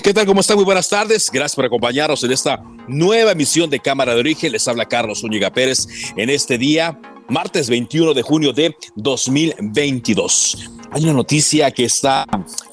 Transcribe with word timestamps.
¿Qué 0.00 0.14
tal? 0.14 0.26
¿Cómo 0.26 0.42
están? 0.42 0.54
Muy 0.54 0.64
buenas 0.64 0.88
tardes. 0.88 1.28
Gracias 1.28 1.56
por 1.56 1.64
acompañarnos 1.64 2.22
en 2.22 2.30
esta 2.30 2.62
nueva 2.86 3.32
emisión 3.32 3.68
de 3.68 3.80
Cámara 3.80 4.14
de 4.14 4.20
Origen. 4.20 4.52
Les 4.52 4.68
habla 4.68 4.86
Carlos 4.86 5.22
Zúñiga 5.22 5.52
Pérez 5.52 5.88
en 6.16 6.30
este 6.30 6.56
día, 6.56 7.00
martes 7.28 7.68
21 7.68 8.14
de 8.14 8.22
junio 8.22 8.52
de 8.52 8.76
2022. 8.94 10.70
Hay 10.92 11.02
una 11.02 11.14
noticia 11.14 11.72
que 11.72 11.84
está 11.84 12.24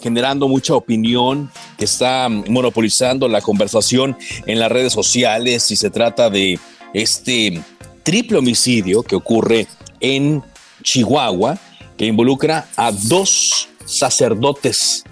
generando 0.04 0.48
mucha 0.48 0.76
opinión, 0.76 1.50
que 1.80 1.86
está 1.86 2.30
monopolizando 2.30 3.28
la 3.28 3.42
conversación 3.42 4.16
en 4.46 4.60
las 4.60 4.72
redes 4.72 4.94
sociales 4.94 5.72
y 5.72 5.76
se 5.76 5.90
trata 5.90 6.30
de 6.30 6.60
este 6.94 7.60
triple 8.04 8.38
homicidio 8.38 9.02
que 9.02 9.16
ocurre 9.16 9.66
en 10.00 10.44
Chihuahua, 10.84 11.58
que 11.98 12.06
involucra 12.06 12.68
a 12.76 12.92
dos 12.92 13.68
sacerdotes 13.84 15.04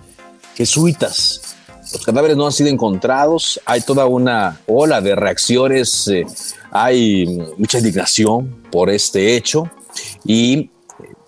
jesuitas 0.55 1.50
los 1.93 2.05
cadáveres 2.05 2.37
no 2.37 2.45
han 2.45 2.51
sido 2.51 2.69
encontrados, 2.69 3.59
hay 3.65 3.81
toda 3.81 4.05
una 4.05 4.61
ola 4.67 5.01
de 5.01 5.15
reacciones, 5.15 6.07
eh, 6.07 6.25
hay 6.71 7.25
mucha 7.57 7.79
indignación 7.79 8.63
por 8.71 8.89
este 8.89 9.35
hecho 9.35 9.69
y 10.23 10.69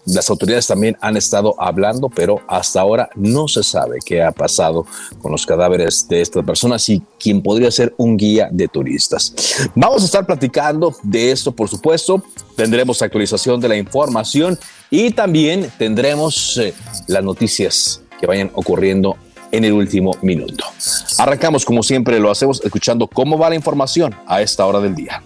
las 0.05 0.29
autoridades 0.29 0.67
también 0.67 0.97
han 0.99 1.15
estado 1.15 1.55
hablando, 1.57 2.09
pero 2.09 2.41
hasta 2.47 2.81
ahora 2.81 3.09
no 3.15 3.47
se 3.47 3.63
sabe 3.63 3.99
qué 4.05 4.21
ha 4.21 4.31
pasado 4.31 4.85
con 5.21 5.31
los 5.31 5.45
cadáveres 5.45 6.07
de 6.09 6.21
estas 6.21 6.43
personas 6.43 6.87
y 6.89 7.01
quién 7.17 7.41
podría 7.41 7.71
ser 7.71 7.93
un 7.97 8.17
guía 8.17 8.49
de 8.51 8.67
turistas. 8.67 9.33
Vamos 9.75 10.01
a 10.01 10.05
estar 10.05 10.25
platicando 10.25 10.93
de 11.03 11.31
esto, 11.31 11.53
por 11.53 11.69
supuesto. 11.69 12.21
Tendremos 12.55 13.01
actualización 13.01 13.61
de 13.61 13.69
la 13.69 13.77
información 13.77 14.59
y 14.89 15.11
también 15.11 15.71
tendremos 15.77 16.57
eh, 16.57 16.73
las 17.07 17.23
noticias 17.23 18.01
que 18.19 18.27
vayan 18.27 18.51
ocurriendo 18.55 19.15
en 19.53 19.63
el 19.63 19.71
último 19.71 20.11
minuto. 20.21 20.65
Arrancamos 21.19 21.63
como 21.63 21.83
siempre 21.83 22.19
lo 22.19 22.31
hacemos 22.31 22.59
escuchando 22.63 23.07
cómo 23.07 23.37
va 23.37 23.49
la 23.49 23.55
información 23.55 24.13
a 24.25 24.41
esta 24.41 24.65
hora 24.65 24.79
del 24.79 24.95
día. 24.95 25.23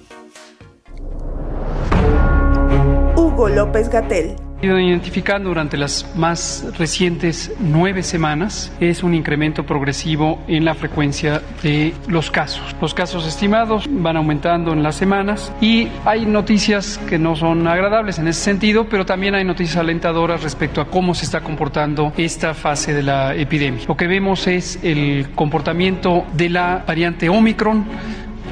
Hugo 3.16 3.48
López 3.48 3.90
Gatel 3.90 4.36
ido 4.62 4.80
identificando 4.80 5.50
durante 5.50 5.78
las 5.78 6.16
más 6.16 6.66
recientes 6.78 7.52
nueve 7.60 8.02
semanas 8.02 8.72
es 8.80 9.04
un 9.04 9.14
incremento 9.14 9.66
progresivo 9.66 10.40
en 10.48 10.66
la 10.66 10.74
frecuencia 10.74 11.42
de 11.62 11.94
los 12.08 12.32
casos. 12.32 12.76
Los 12.82 12.94
casos 12.94 13.28
estimados 13.28 13.88
van 13.90 14.18
aumentando 14.18 14.74
en 14.74 14.82
las 14.82 14.96
semanas 14.96 15.52
y 15.62 15.90
hay 16.06 16.26
noticias 16.26 17.00
que 17.08 17.20
no 17.20 17.36
son 17.36 17.68
agradables 17.68 18.18
en 18.18 18.28
ese 18.28 18.42
sentido, 18.42 18.88
pero 18.90 19.06
también 19.06 19.36
hay 19.36 19.44
noticias 19.44 19.78
alentadoras 19.78 20.42
respecto 20.42 20.82
a 20.82 20.86
cómo 20.86 21.14
se 21.14 21.26
está 21.26 21.42
comportando 21.42 22.12
esta 22.18 22.54
fase 22.54 22.94
de 22.94 23.04
la 23.04 23.36
epidemia. 23.36 23.86
Lo 23.88 23.96
que 23.96 24.08
vemos 24.08 24.48
es 24.48 24.80
el 24.82 25.30
comportamiento 25.36 26.26
de 26.34 26.50
la 26.50 26.84
variante 26.88 27.30
Omicron 27.30 27.86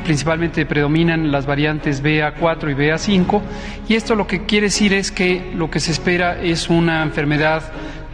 principalmente 0.06 0.66
predominan 0.66 1.32
las 1.32 1.46
variantes 1.46 2.02
BA4 2.02 2.72
y 2.72 2.76
BA5 2.76 3.42
y 3.90 3.96
esto 3.96 4.16
lo 4.16 4.28
que 4.28 4.46
quiere 4.46 4.68
decir 4.68 4.94
es 4.94 5.12
que 5.12 5.52
lo 5.56 5.70
que 5.70 5.82
se 5.82 5.92
espera 5.92 6.40
es 6.42 6.70
una 6.70 7.04
enfermedad 7.04 7.64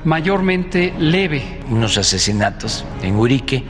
mayormente 0.04 0.94
leve. 0.98 1.60
Unos 1.70 1.98
asesinatos 1.98 2.86
en 3.04 3.16
Urique, 3.18 3.64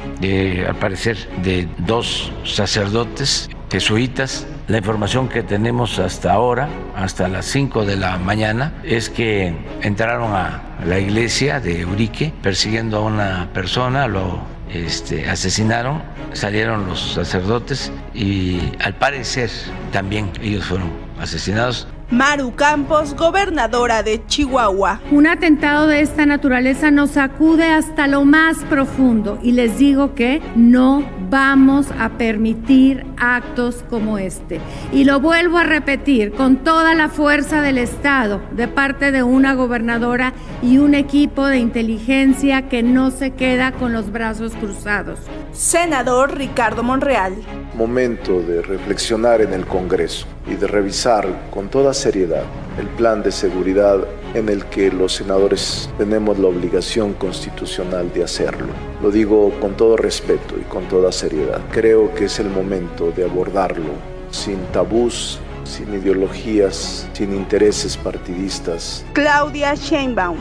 al 0.67 0.75
parecer 0.75 1.17
de 1.43 1.67
dos 1.79 2.31
sacerdotes 2.45 3.49
jesuitas. 3.71 4.47
La 4.67 4.77
información 4.77 5.27
que 5.27 5.43
tenemos 5.43 5.99
hasta 5.99 6.31
ahora, 6.31 6.69
hasta 6.95 7.27
las 7.27 7.45
5 7.45 7.85
de 7.85 7.95
la 7.95 8.17
mañana, 8.17 8.73
es 8.83 9.09
que 9.09 9.53
entraron 9.81 10.33
a 10.33 10.77
la 10.85 10.99
iglesia 10.99 11.59
de 11.59 11.85
Urique 11.85 12.33
persiguiendo 12.41 12.97
a 12.97 13.01
una 13.01 13.49
persona, 13.53 14.07
lo 14.07 14.39
este, 14.73 15.29
asesinaron, 15.29 16.01
salieron 16.33 16.87
los 16.87 17.13
sacerdotes 17.13 17.91
y 18.13 18.59
al 18.79 18.95
parecer 18.95 19.49
también 19.91 20.31
ellos 20.41 20.65
fueron 20.65 20.91
asesinados. 21.19 21.87
Maru 22.11 22.53
Campos, 22.55 23.15
gobernadora 23.15 24.03
de 24.03 24.25
Chihuahua. 24.25 24.99
Un 25.11 25.27
atentado 25.27 25.87
de 25.87 26.01
esta 26.01 26.25
naturaleza 26.25 26.91
nos 26.91 27.11
sacude 27.11 27.63
hasta 27.71 28.05
lo 28.07 28.25
más 28.25 28.57
profundo 28.65 29.39
y 29.41 29.53
les 29.53 29.77
digo 29.77 30.13
que 30.13 30.41
no 30.57 31.05
vamos 31.29 31.87
a 31.97 32.09
permitir 32.09 33.05
actos 33.17 33.85
como 33.89 34.17
este. 34.17 34.59
Y 34.91 35.05
lo 35.05 35.21
vuelvo 35.21 35.57
a 35.57 35.63
repetir, 35.63 36.33
con 36.33 36.57
toda 36.57 36.95
la 36.95 37.07
fuerza 37.07 37.61
del 37.61 37.77
Estado, 37.77 38.41
de 38.51 38.67
parte 38.67 39.13
de 39.13 39.23
una 39.23 39.53
gobernadora 39.53 40.33
y 40.61 40.79
un 40.79 40.95
equipo 40.95 41.47
de 41.47 41.59
inteligencia 41.59 42.67
que 42.67 42.83
no 42.83 43.11
se 43.11 43.31
queda 43.31 43.71
con 43.71 43.93
los 43.93 44.11
brazos 44.11 44.51
cruzados. 44.55 45.19
Senador 45.53 46.37
Ricardo 46.37 46.83
Monreal. 46.83 47.35
Momento 47.81 48.43
de 48.43 48.61
reflexionar 48.61 49.41
en 49.41 49.53
el 49.53 49.65
Congreso 49.65 50.27
y 50.45 50.53
de 50.53 50.67
revisar 50.67 51.49
con 51.49 51.67
toda 51.69 51.95
seriedad 51.95 52.43
el 52.79 52.85
plan 52.85 53.23
de 53.23 53.31
seguridad 53.31 53.97
en 54.35 54.49
el 54.49 54.65
que 54.65 54.91
los 54.91 55.15
senadores 55.15 55.89
tenemos 55.97 56.37
la 56.37 56.49
obligación 56.49 57.15
constitucional 57.15 58.13
de 58.13 58.23
hacerlo. 58.23 58.67
Lo 59.01 59.09
digo 59.09 59.51
con 59.59 59.75
todo 59.75 59.97
respeto 59.97 60.53
y 60.61 60.63
con 60.65 60.87
toda 60.89 61.11
seriedad. 61.11 61.59
Creo 61.71 62.13
que 62.13 62.25
es 62.25 62.37
el 62.37 62.51
momento 62.51 63.11
de 63.11 63.23
abordarlo 63.23 63.93
sin 64.29 64.59
tabús, 64.71 65.39
sin 65.63 65.91
ideologías, 65.91 67.07
sin 67.13 67.33
intereses 67.33 67.97
partidistas. 67.97 69.03
Claudia 69.13 69.73
Sheinbaum. 69.73 70.37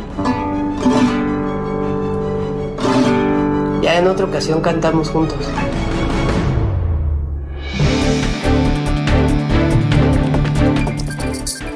Ya 3.80 3.98
en 3.98 4.06
otra 4.08 4.26
ocasión 4.26 4.60
cantamos 4.60 5.08
juntos. 5.08 5.48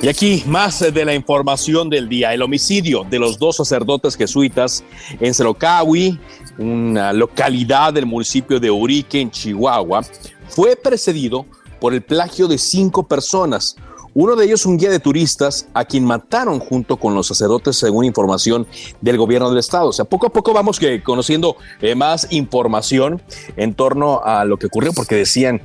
Y 0.05 0.09
aquí 0.09 0.45
más 0.47 0.81
de 0.81 1.05
la 1.07 1.15
información 1.15 1.89
del 1.89 2.11
día. 2.11 2.35
El 2.35 2.43
homicidio 2.43 3.07
de 3.09 3.19
los 3.19 3.39
dos 3.39 3.57
sacerdotes 3.57 4.17
jesuitas 4.17 4.85
en 5.19 5.33
Cerocahui, 5.33 6.21
una 6.59 7.11
localidad 7.15 7.95
del 7.95 8.05
municipio 8.05 8.61
de 8.61 8.71
Urique, 8.71 9.23
en 9.23 9.31
Chihuahua, 9.31 10.05
fue 10.47 10.77
precedido 10.77 11.47
por 11.81 11.95
el 11.95 12.03
plagio 12.03 12.47
de 12.49 12.59
cinco 12.59 13.09
personas. 13.09 13.77
Uno 14.13 14.37
de 14.37 14.45
ellos 14.45 14.67
un 14.67 14.77
guía 14.77 14.91
de 14.91 15.01
turistas 15.01 15.69
a 15.73 15.87
quien 15.87 16.05
mataron 16.05 16.61
junto 16.61 16.99
con 16.99 17.15
los 17.15 17.29
sacerdotes 17.29 17.79
según 17.79 18.05
información 18.05 18.67
del 19.01 19.17
gobierno 19.17 19.49
del 19.49 19.59
estado. 19.61 19.89
O 19.89 19.93
sea, 19.95 20.05
poco 20.05 20.27
a 20.27 20.31
poco 20.35 20.53
vamos 20.53 20.79
que 20.79 21.03
conociendo 21.03 21.57
eh, 21.81 21.95
más 21.95 22.27
información 22.31 23.23
en 23.57 23.73
torno 23.73 24.21
a 24.23 24.45
lo 24.45 24.59
que 24.59 24.67
ocurrió 24.67 24.93
porque 24.93 25.15
decían 25.15 25.63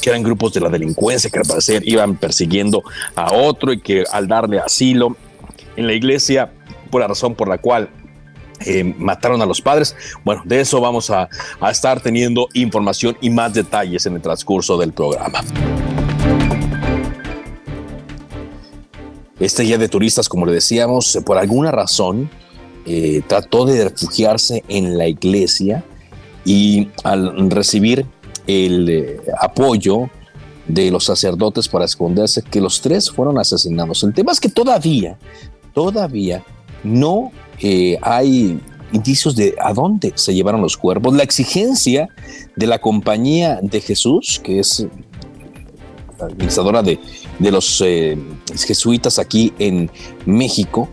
que 0.00 0.10
eran 0.10 0.22
grupos 0.22 0.52
de 0.52 0.60
la 0.60 0.68
delincuencia 0.68 1.30
que 1.30 1.38
al 1.38 1.44
parecer 1.44 1.82
iban 1.86 2.16
persiguiendo 2.16 2.82
a 3.14 3.34
otro 3.34 3.72
y 3.72 3.80
que 3.80 4.04
al 4.10 4.28
darle 4.28 4.58
asilo 4.58 5.16
en 5.76 5.86
la 5.86 5.92
iglesia, 5.92 6.52
por 6.90 7.00
la 7.00 7.08
razón 7.08 7.34
por 7.34 7.48
la 7.48 7.58
cual 7.58 7.90
eh, 8.64 8.84
mataron 8.84 9.42
a 9.42 9.46
los 9.46 9.60
padres. 9.60 9.96
Bueno, 10.24 10.42
de 10.44 10.60
eso 10.60 10.80
vamos 10.80 11.10
a, 11.10 11.28
a 11.60 11.70
estar 11.70 12.00
teniendo 12.00 12.48
información 12.54 13.16
y 13.20 13.30
más 13.30 13.54
detalles 13.54 14.06
en 14.06 14.14
el 14.14 14.22
transcurso 14.22 14.78
del 14.78 14.92
programa. 14.92 15.40
Este 19.40 19.64
guía 19.64 19.78
de 19.78 19.88
turistas, 19.88 20.28
como 20.28 20.46
le 20.46 20.52
decíamos, 20.52 21.18
por 21.24 21.36
alguna 21.36 21.72
razón 21.72 22.30
eh, 22.84 23.22
trató 23.26 23.64
de 23.64 23.88
refugiarse 23.88 24.64
en 24.68 24.98
la 24.98 25.06
iglesia 25.06 25.84
y 26.44 26.88
al 27.04 27.50
recibir 27.50 28.06
el 28.46 28.88
eh, 28.88 29.20
apoyo 29.40 30.10
de 30.66 30.90
los 30.90 31.04
sacerdotes 31.04 31.68
para 31.68 31.84
esconderse, 31.84 32.42
que 32.42 32.60
los 32.60 32.80
tres 32.80 33.10
fueron 33.10 33.38
asesinados. 33.38 34.02
El 34.04 34.14
tema 34.14 34.32
es 34.32 34.40
que 34.40 34.48
todavía, 34.48 35.18
todavía 35.74 36.44
no 36.84 37.32
eh, 37.60 37.98
hay 38.02 38.60
indicios 38.92 39.34
de 39.34 39.54
a 39.60 39.72
dónde 39.72 40.12
se 40.14 40.34
llevaron 40.34 40.60
los 40.60 40.76
cuerpos. 40.76 41.14
La 41.14 41.22
exigencia 41.22 42.08
de 42.56 42.66
la 42.66 42.78
compañía 42.80 43.58
de 43.62 43.80
Jesús, 43.80 44.40
que 44.42 44.60
es 44.60 44.86
administradora 46.20 46.82
de, 46.82 47.00
de 47.38 47.50
los 47.50 47.82
jesuitas 48.64 49.18
aquí 49.18 49.52
en 49.58 49.90
México, 50.26 50.88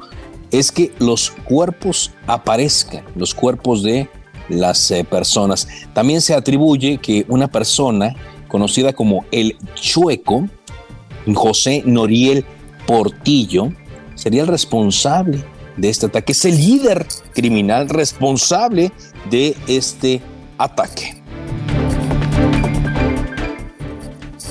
es 0.51 0.71
que 0.71 0.91
los 0.99 1.31
cuerpos 1.45 2.11
aparezcan, 2.25 3.03
los 3.15 3.35
cuerpos 3.35 3.83
de 3.83 4.09
las 4.49 4.91
eh, 4.91 5.03
personas. 5.03 5.67
También 5.93 6.21
se 6.21 6.33
atribuye 6.33 6.97
que 6.97 7.25
una 7.27 7.47
persona 7.47 8.15
conocida 8.47 8.93
como 8.93 9.25
el 9.31 9.55
Chueco, 9.75 10.47
José 11.33 11.83
Noriel 11.85 12.45
Portillo, 12.85 13.71
sería 14.15 14.41
el 14.41 14.47
responsable 14.47 15.43
de 15.77 15.89
este 15.89 16.07
ataque, 16.07 16.33
es 16.33 16.43
el 16.45 16.57
líder 16.57 17.05
criminal 17.33 17.87
responsable 17.87 18.91
de 19.29 19.55
este 19.67 20.21
ataque. 20.57 21.18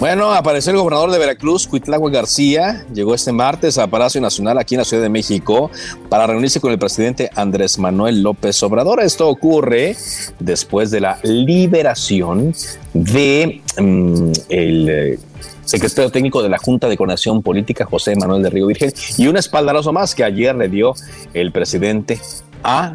Bueno, 0.01 0.33
apareció 0.33 0.71
el 0.71 0.79
gobernador 0.79 1.11
de 1.11 1.19
Veracruz, 1.19 1.67
Cuitlagua 1.67 2.09
García, 2.09 2.87
llegó 2.95 3.17
este 3.17 3.33
martes 3.33 3.79
a 3.79 3.89
Palacio 3.89 4.21
Nacional 4.21 4.57
aquí 4.57 4.77
en 4.77 4.79
la 4.79 4.85
Ciudad 4.85 5.03
de 5.03 5.09
México 5.09 5.73
para 6.09 6.25
reunirse 6.29 6.61
con 6.61 6.71
el 6.71 6.79
presidente 6.79 7.31
Andrés 7.35 7.81
Manuel 7.81 8.23
López 8.23 8.63
Obrador. 8.63 9.03
Esto 9.03 9.29
ocurre 9.29 9.97
después 10.39 10.93
de 10.93 11.01
la 11.01 11.19
liberación 11.25 12.55
de 12.95 13.61
mm, 13.77 14.33
el 14.49 14.89
eh, 14.89 15.19
secretario 15.65 16.13
técnico 16.13 16.45
de 16.45 16.49
la 16.49 16.59
Junta 16.59 16.89
de 16.89 16.97
Coordinación 16.97 17.43
Política, 17.43 17.85
José 17.85 18.15
Manuel 18.15 18.45
de 18.45 18.51
Río 18.51 18.69
Virgen, 18.69 18.93
y 19.17 19.27
un 19.27 19.37
espaldarazo 19.37 19.93
más 19.93 20.15
que 20.15 20.23
ayer 20.23 20.55
le 20.55 20.69
dio 20.69 20.95
el 21.35 21.51
presidente 21.51 22.21
a 22.63 22.95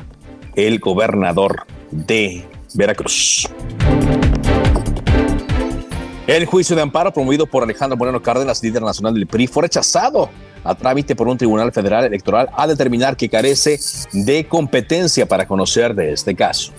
el 0.56 0.80
gobernador 0.80 1.66
de 1.92 2.46
Veracruz. 2.76 3.50
El 6.26 6.46
juicio 6.46 6.74
de 6.74 6.82
amparo 6.82 7.12
promovido 7.12 7.46
por 7.46 7.64
Alejandro 7.64 7.98
Moreno 7.98 8.22
Cárdenas, 8.22 8.64
líder 8.64 8.82
nacional 8.82 9.14
del 9.14 9.28
PRI, 9.28 9.48
fue 9.48 9.64
rechazado 9.64 10.30
a 10.64 10.74
trámite 10.74 11.18
por 11.18 11.28
un 11.28 11.38
tribunal 11.38 11.74
federal 11.74 12.06
electoral 12.06 12.50
a 12.56 12.66
determinar 12.66 13.18
que 13.18 13.28
carece 13.28 13.78
de 14.14 14.48
competencia 14.48 15.26
para 15.26 15.46
conocer 15.46 15.94
de 15.94 16.14
este 16.14 16.34
caso. 16.34 16.72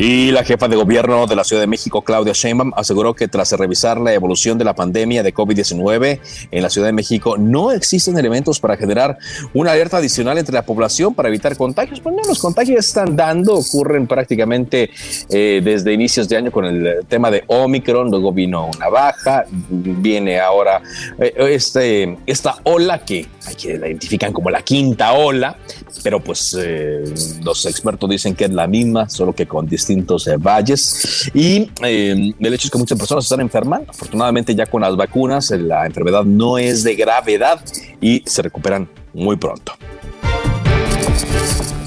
Y 0.00 0.30
la 0.30 0.44
jefa 0.44 0.68
de 0.68 0.76
gobierno 0.76 1.26
de 1.26 1.34
la 1.34 1.42
Ciudad 1.42 1.60
de 1.60 1.66
México, 1.66 2.02
Claudia 2.02 2.32
Sheinbaum, 2.32 2.70
aseguró 2.76 3.14
que 3.14 3.26
tras 3.26 3.50
revisar 3.50 3.98
la 3.98 4.14
evolución 4.14 4.56
de 4.56 4.64
la 4.64 4.72
pandemia 4.72 5.24
de 5.24 5.34
COVID-19 5.34 6.20
en 6.52 6.62
la 6.62 6.70
Ciudad 6.70 6.86
de 6.86 6.92
México, 6.92 7.36
no 7.36 7.72
existen 7.72 8.16
elementos 8.16 8.60
para 8.60 8.76
generar 8.76 9.18
una 9.54 9.72
alerta 9.72 9.96
adicional 9.96 10.38
entre 10.38 10.54
la 10.54 10.62
población 10.62 11.14
para 11.14 11.28
evitar 11.28 11.56
contagios. 11.56 12.00
Bueno, 12.00 12.20
los 12.28 12.38
contagios 12.38 12.78
están 12.78 13.16
dando, 13.16 13.54
ocurren 13.54 14.06
prácticamente 14.06 14.90
eh, 15.30 15.60
desde 15.64 15.92
inicios 15.92 16.28
de 16.28 16.36
año 16.36 16.52
con 16.52 16.64
el 16.64 17.04
tema 17.08 17.28
de 17.32 17.42
Omicron, 17.48 18.08
luego 18.08 18.32
vino 18.32 18.70
una 18.72 18.88
baja, 18.88 19.46
viene 19.50 20.38
ahora 20.38 20.80
eh, 21.18 21.34
este, 21.50 22.16
esta 22.24 22.58
ola 22.62 23.00
que 23.04 23.26
hay 23.48 23.54
que 23.54 23.78
la 23.78 23.88
identifican 23.88 24.32
como 24.32 24.50
la 24.50 24.62
quinta 24.62 25.12
ola, 25.12 25.56
pero 26.02 26.20
pues 26.20 26.56
eh, 26.58 27.04
los 27.42 27.64
expertos 27.66 28.08
dicen 28.08 28.34
que 28.34 28.44
es 28.44 28.52
la 28.52 28.66
misma, 28.66 29.08
solo 29.08 29.32
que 29.34 29.46
con 29.46 29.66
distintos 29.66 30.26
eh, 30.26 30.36
valles. 30.36 31.30
Y 31.34 31.70
eh, 31.82 32.34
el 32.38 32.54
hecho 32.54 32.66
es 32.66 32.70
que 32.70 32.78
muchas 32.78 32.98
personas 32.98 33.24
están 33.24 33.40
enfermando. 33.40 33.90
Afortunadamente 33.90 34.54
ya 34.54 34.66
con 34.66 34.82
las 34.82 34.94
vacunas 34.96 35.50
la 35.50 35.86
enfermedad 35.86 36.24
no 36.24 36.58
es 36.58 36.84
de 36.84 36.94
gravedad 36.94 37.60
y 38.00 38.22
se 38.26 38.42
recuperan 38.42 38.88
muy 39.14 39.36
pronto. 39.36 39.72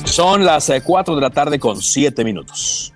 Son 0.06 0.44
las 0.44 0.72
4 0.84 1.16
de 1.16 1.22
la 1.22 1.30
tarde 1.30 1.60
con 1.60 1.82
7 1.82 2.24
minutos. 2.24 2.94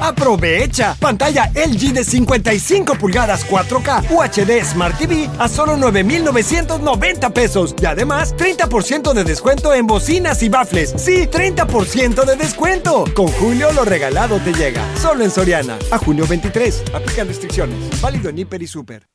Aprovecha 0.00 0.96
pantalla 0.98 1.50
LG 1.54 1.92
de 1.92 2.04
55 2.04 2.94
pulgadas 2.96 3.46
4K 3.48 4.10
UHD 4.10 4.64
Smart 4.64 4.98
TV 4.98 5.28
a 5.38 5.48
solo 5.48 5.76
9,990 5.76 7.30
pesos 7.30 7.74
y 7.80 7.86
además 7.86 8.34
30% 8.36 9.12
de 9.12 9.24
descuento 9.24 9.74
en 9.74 9.86
bocinas 9.86 10.42
y 10.42 10.48
bafles. 10.48 10.94
Sí, 10.96 11.26
30% 11.26 12.24
de 12.24 12.36
descuento. 12.36 13.04
Con 13.14 13.28
Julio 13.28 13.72
lo 13.72 13.84
regalado 13.84 14.38
te 14.38 14.52
llega. 14.52 14.82
Solo 15.00 15.24
en 15.24 15.30
Soriana. 15.30 15.78
A 15.90 15.98
junio 15.98 16.26
23. 16.26 16.84
Aplican 16.94 17.28
restricciones. 17.28 18.00
Válido 18.00 18.28
en 18.30 18.38
Hiper 18.38 18.62
y 18.62 18.66
Super. 18.66 19.06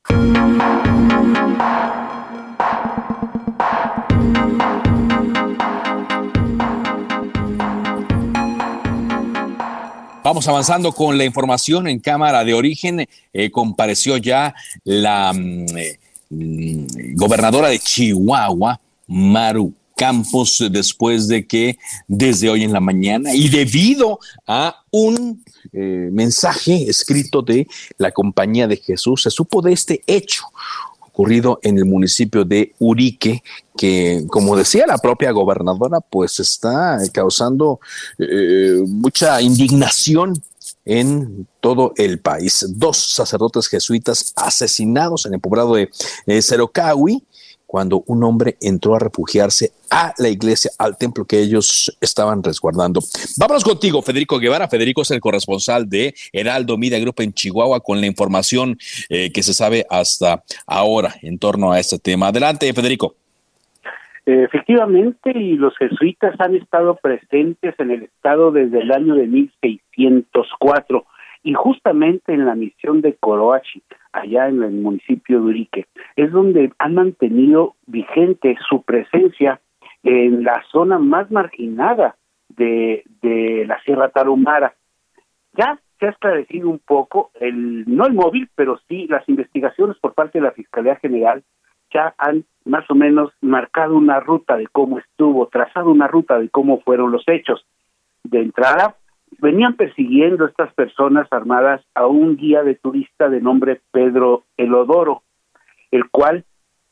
Vamos 10.26 10.48
avanzando 10.48 10.90
con 10.90 11.16
la 11.16 11.24
información 11.24 11.86
en 11.86 12.00
Cámara 12.00 12.42
de 12.42 12.52
Origen. 12.52 13.06
Eh, 13.32 13.50
compareció 13.52 14.16
ya 14.16 14.56
la 14.82 15.32
mm, 15.32 15.66
eh, 15.78 15.98
gobernadora 17.14 17.68
de 17.68 17.78
Chihuahua, 17.78 18.80
Maru 19.06 19.72
Campos, 19.94 20.64
después 20.68 21.28
de 21.28 21.46
que 21.46 21.78
desde 22.08 22.50
hoy 22.50 22.64
en 22.64 22.72
la 22.72 22.80
mañana 22.80 23.36
y 23.36 23.48
debido 23.48 24.18
a 24.48 24.82
un 24.90 25.44
eh, 25.72 26.08
mensaje 26.10 26.90
escrito 26.90 27.40
de 27.40 27.68
la 27.96 28.10
Compañía 28.10 28.66
de 28.66 28.78
Jesús, 28.78 29.22
se 29.22 29.30
supo 29.30 29.62
de 29.62 29.74
este 29.74 30.02
hecho 30.08 30.42
ocurrido 31.16 31.58
en 31.62 31.78
el 31.78 31.86
municipio 31.86 32.44
de 32.44 32.74
Urique, 32.78 33.42
que 33.74 34.26
como 34.28 34.54
decía 34.54 34.84
la 34.86 34.98
propia 34.98 35.30
gobernadora, 35.30 36.00
pues 36.00 36.38
está 36.40 36.98
causando 37.10 37.80
eh, 38.18 38.82
mucha 38.86 39.40
indignación 39.40 40.34
en 40.84 41.48
todo 41.60 41.94
el 41.96 42.20
país. 42.20 42.66
Dos 42.68 42.98
sacerdotes 42.98 43.66
jesuitas 43.68 44.34
asesinados 44.36 45.24
en 45.24 45.32
el 45.32 45.40
poblado 45.40 45.76
de 45.76 45.88
eh, 46.26 46.42
cuando 47.66 48.02
un 48.06 48.24
hombre 48.24 48.56
entró 48.60 48.94
a 48.94 48.98
refugiarse 48.98 49.72
a 49.90 50.12
la 50.18 50.28
iglesia, 50.28 50.70
al 50.78 50.96
templo 50.96 51.24
que 51.24 51.40
ellos 51.40 51.96
estaban 52.00 52.42
resguardando. 52.42 53.00
Vámonos 53.38 53.64
contigo, 53.64 54.02
Federico 54.02 54.38
Guevara. 54.38 54.68
Federico 54.68 55.02
es 55.02 55.10
el 55.10 55.20
corresponsal 55.20 55.88
de 55.88 56.14
Heraldo 56.32 56.78
Media 56.78 56.98
Group 56.98 57.16
en 57.18 57.32
Chihuahua 57.32 57.80
con 57.80 58.00
la 58.00 58.06
información 58.06 58.78
eh, 59.08 59.32
que 59.32 59.42
se 59.42 59.54
sabe 59.54 59.84
hasta 59.90 60.42
ahora 60.66 61.14
en 61.22 61.38
torno 61.38 61.72
a 61.72 61.80
este 61.80 61.98
tema. 61.98 62.28
Adelante, 62.28 62.72
Federico. 62.72 63.14
Efectivamente, 64.28 65.30
y 65.34 65.54
los 65.54 65.76
jesuitas 65.76 66.34
han 66.40 66.56
estado 66.56 66.96
presentes 66.96 67.74
en 67.78 67.92
el 67.92 68.02
estado 68.02 68.50
desde 68.50 68.80
el 68.80 68.90
año 68.90 69.14
de 69.14 69.28
1604 69.28 71.06
y 71.46 71.54
justamente 71.54 72.34
en 72.34 72.44
la 72.44 72.56
misión 72.56 73.02
de 73.02 73.14
Coroachi, 73.14 73.80
allá 74.12 74.48
en 74.48 74.64
el 74.64 74.72
municipio 74.72 75.38
de 75.38 75.46
Urique, 75.46 75.86
es 76.16 76.32
donde 76.32 76.72
han 76.80 76.94
mantenido 76.94 77.76
vigente 77.86 78.56
su 78.68 78.82
presencia 78.82 79.60
en 80.02 80.42
la 80.42 80.60
zona 80.72 80.98
más 80.98 81.30
marginada 81.30 82.16
de, 82.48 83.04
de 83.22 83.64
la 83.64 83.80
Sierra 83.82 84.08
Tarumara. 84.08 84.74
Ya 85.52 85.78
se 86.00 86.06
ha 86.06 86.10
esclarecido 86.10 86.68
un 86.68 86.80
poco, 86.80 87.30
el, 87.38 87.84
no 87.86 88.06
el 88.06 88.14
móvil, 88.14 88.48
pero 88.56 88.80
sí 88.88 89.06
las 89.06 89.28
investigaciones 89.28 89.96
por 89.98 90.14
parte 90.14 90.40
de 90.40 90.46
la 90.46 90.50
Fiscalía 90.50 90.96
General 90.96 91.44
ya 91.94 92.12
han 92.18 92.44
más 92.64 92.90
o 92.90 92.96
menos 92.96 93.30
marcado 93.40 93.96
una 93.96 94.18
ruta 94.18 94.56
de 94.56 94.66
cómo 94.66 94.98
estuvo, 94.98 95.46
trazado 95.46 95.92
una 95.92 96.08
ruta 96.08 96.40
de 96.40 96.48
cómo 96.48 96.80
fueron 96.80 97.12
los 97.12 97.22
hechos. 97.28 97.64
De 98.24 98.40
entrada, 98.40 98.96
venían 99.38 99.74
persiguiendo 99.74 100.46
estas 100.46 100.72
personas 100.74 101.26
armadas 101.30 101.82
a 101.94 102.06
un 102.06 102.36
guía 102.36 102.62
de 102.62 102.74
turista 102.74 103.28
de 103.28 103.40
nombre 103.40 103.80
Pedro 103.90 104.44
Elodoro, 104.56 105.22
el 105.90 106.08
cual 106.10 106.44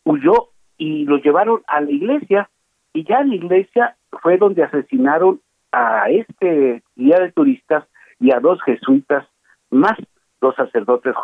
huyó 0.04 0.50
y 0.78 1.04
lo 1.04 1.18
llevaron 1.18 1.62
a 1.66 1.80
la 1.80 1.90
iglesia 1.90 2.50
y 2.92 3.04
ya 3.04 3.20
en 3.20 3.30
la 3.30 3.34
iglesia 3.36 3.96
fue 4.22 4.36
donde 4.38 4.62
asesinaron 4.62 5.40
a 5.72 6.08
este 6.10 6.82
guía 6.96 7.18
de 7.18 7.32
turistas 7.32 7.84
y 8.20 8.32
a 8.32 8.40
dos 8.40 8.62
jesuitas 8.62 9.26
más, 9.70 9.98
dos 10.40 10.54
sacerdotes 10.56 11.14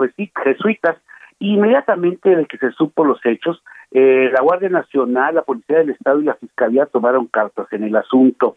jesuitas. 0.44 0.96
Inmediatamente 1.38 2.36
de 2.36 2.44
que 2.46 2.58
se 2.58 2.70
supo 2.72 3.04
los 3.04 3.24
hechos, 3.24 3.62
Eh, 3.92 4.30
la 4.32 4.40
Guardia 4.40 4.68
Nacional, 4.68 5.34
la 5.34 5.42
Policía 5.42 5.78
del 5.78 5.90
Estado 5.90 6.20
y 6.20 6.24
la 6.24 6.36
Fiscalía 6.36 6.86
tomaron 6.86 7.26
cartas 7.26 7.66
en 7.72 7.82
el 7.82 7.96
asunto 7.96 8.56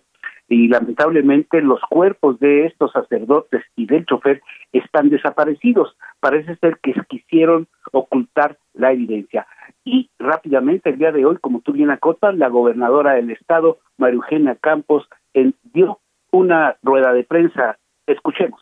y 0.53 0.67
lamentablemente 0.67 1.61
los 1.61 1.81
cuerpos 1.89 2.39
de 2.39 2.67
estos 2.67 2.91
sacerdotes 2.91 3.63
y 3.75 3.87
del 3.87 4.05
chofer 4.05 4.41
están 4.71 5.09
desaparecidos. 5.09 5.97
Parece 6.19 6.55
ser 6.57 6.77
que 6.81 6.93
quisieron 7.09 7.67
ocultar 7.91 8.57
la 8.73 8.91
evidencia. 8.91 9.47
Y 9.83 10.11
rápidamente, 10.19 10.91
el 10.91 10.99
día 10.99 11.11
de 11.11 11.25
hoy, 11.25 11.37
como 11.41 11.61
tú 11.61 11.73
bien 11.73 11.89
acotas, 11.89 12.37
la 12.37 12.49
gobernadora 12.49 13.13
del 13.13 13.31
estado, 13.31 13.79
María 13.97 14.15
Eugenia 14.15 14.55
Campos, 14.55 15.07
dio 15.73 15.99
una 16.31 16.77
rueda 16.83 17.13
de 17.13 17.23
prensa. 17.23 17.79
Escuchemos. 18.05 18.61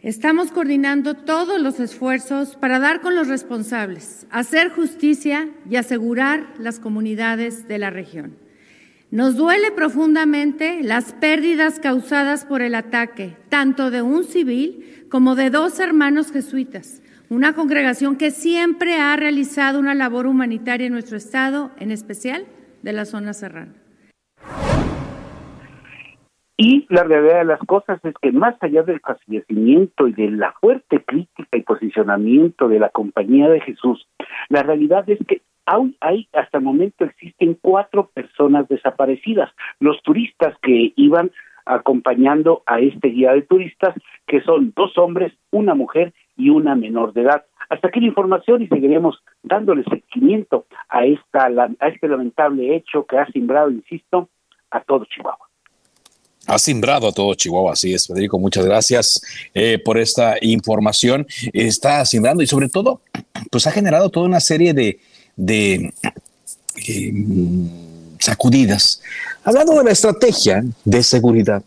Estamos 0.00 0.52
coordinando 0.52 1.16
todos 1.16 1.60
los 1.60 1.80
esfuerzos 1.80 2.54
para 2.54 2.78
dar 2.78 3.00
con 3.00 3.16
los 3.16 3.26
responsables, 3.26 4.28
hacer 4.30 4.70
justicia 4.70 5.48
y 5.68 5.74
asegurar 5.74 6.46
las 6.60 6.78
comunidades 6.78 7.66
de 7.66 7.78
la 7.78 7.90
región. 7.90 8.47
Nos 9.10 9.38
duele 9.38 9.72
profundamente 9.74 10.82
las 10.82 11.14
pérdidas 11.14 11.80
causadas 11.80 12.44
por 12.44 12.60
el 12.60 12.74
ataque, 12.74 13.38
tanto 13.48 13.90
de 13.90 14.02
un 14.02 14.22
civil 14.22 15.06
como 15.10 15.34
de 15.34 15.48
dos 15.48 15.80
hermanos 15.80 16.30
jesuitas, 16.30 17.02
una 17.30 17.54
congregación 17.54 18.18
que 18.18 18.30
siempre 18.30 19.00
ha 19.00 19.16
realizado 19.16 19.78
una 19.78 19.94
labor 19.94 20.26
humanitaria 20.26 20.88
en 20.88 20.92
nuestro 20.92 21.16
estado, 21.16 21.70
en 21.78 21.90
especial 21.90 22.44
de 22.82 22.92
la 22.92 23.06
zona 23.06 23.32
serrana. 23.32 23.72
Y 26.58 26.86
la 26.90 27.04
realidad 27.04 27.38
de 27.38 27.44
las 27.46 27.60
cosas 27.60 28.04
es 28.04 28.14
que 28.20 28.30
más 28.30 28.56
allá 28.60 28.82
del 28.82 29.00
fallecimiento 29.00 30.06
y 30.08 30.12
de 30.12 30.32
la 30.32 30.52
fuerte 30.60 31.02
crítica 31.02 31.56
y 31.56 31.62
posicionamiento 31.62 32.68
de 32.68 32.78
la 32.78 32.90
Compañía 32.90 33.48
de 33.48 33.62
Jesús, 33.62 34.06
la 34.50 34.62
realidad 34.62 35.08
es 35.08 35.18
que 35.26 35.40
aún 35.68 35.96
hay, 36.00 36.28
hasta 36.32 36.58
el 36.58 36.64
momento 36.64 37.04
existen 37.04 37.58
cuatro 37.60 38.10
personas 38.14 38.66
desaparecidas. 38.68 39.50
Los 39.80 40.02
turistas 40.02 40.56
que 40.62 40.92
iban 40.96 41.30
acompañando 41.66 42.62
a 42.64 42.80
este 42.80 43.08
guía 43.08 43.32
de 43.32 43.42
turistas, 43.42 43.94
que 44.26 44.40
son 44.40 44.72
dos 44.74 44.96
hombres, 44.96 45.34
una 45.50 45.74
mujer 45.74 46.14
y 46.36 46.48
una 46.48 46.74
menor 46.74 47.12
de 47.12 47.22
edad. 47.22 47.44
Hasta 47.68 47.88
aquí 47.88 48.00
la 48.00 48.06
información 48.06 48.62
y 48.62 48.68
seguiremos 48.68 49.22
dándole 49.42 49.84
seguimiento 49.84 50.64
a, 50.88 51.04
esta, 51.04 51.50
este 51.86 52.08
lamentable 52.08 52.74
hecho 52.74 53.04
que 53.04 53.18
ha 53.18 53.26
simbrado, 53.26 53.70
insisto, 53.70 54.30
a 54.70 54.80
todo 54.80 55.04
Chihuahua. 55.04 55.46
Ha 56.46 56.58
simbrado 56.58 57.08
a 57.08 57.12
todo 57.12 57.34
Chihuahua, 57.34 57.72
así 57.72 57.92
es, 57.92 58.06
Federico. 58.06 58.38
Muchas 58.38 58.64
gracias 58.64 59.20
eh, 59.52 59.78
por 59.84 59.98
esta 59.98 60.36
información. 60.40 61.26
Está 61.52 62.02
simbrando 62.06 62.42
y 62.42 62.46
sobre 62.46 62.70
todo, 62.70 63.02
pues 63.50 63.66
ha 63.66 63.70
generado 63.70 64.08
toda 64.08 64.24
una 64.26 64.40
serie 64.40 64.72
de, 64.72 64.98
de 65.38 65.94
eh, 66.86 67.12
sacudidas. 68.18 69.00
Hablando 69.44 69.74
de 69.78 69.84
la 69.84 69.92
estrategia 69.92 70.62
de 70.84 71.02
seguridad 71.02 71.62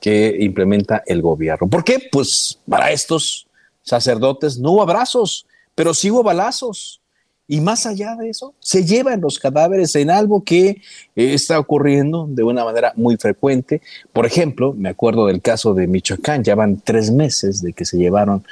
que 0.00 0.36
implementa 0.40 1.02
el 1.06 1.22
gobierno. 1.22 1.68
¿Por 1.68 1.84
qué? 1.84 2.08
Pues 2.10 2.58
para 2.68 2.90
estos 2.90 3.46
sacerdotes 3.82 4.58
no 4.58 4.72
hubo 4.72 4.82
abrazos, 4.82 5.46
pero 5.74 5.94
sí 5.94 6.10
hubo 6.10 6.22
balazos. 6.22 7.00
Y 7.48 7.60
más 7.60 7.86
allá 7.86 8.16
de 8.16 8.28
eso, 8.28 8.54
se 8.58 8.84
llevan 8.84 9.20
los 9.20 9.38
cadáveres 9.38 9.94
en 9.94 10.10
algo 10.10 10.42
que 10.42 10.68
eh, 10.70 10.80
está 11.14 11.60
ocurriendo 11.60 12.26
de 12.28 12.42
una 12.42 12.64
manera 12.64 12.92
muy 12.96 13.16
frecuente. 13.16 13.82
Por 14.12 14.26
ejemplo, 14.26 14.72
me 14.72 14.88
acuerdo 14.88 15.26
del 15.26 15.40
caso 15.40 15.72
de 15.72 15.86
Michoacán, 15.86 16.42
ya 16.42 16.56
van 16.56 16.80
tres 16.80 17.12
meses 17.12 17.62
de 17.62 17.72
que 17.72 17.84
se 17.84 17.98
llevaron 17.98 18.44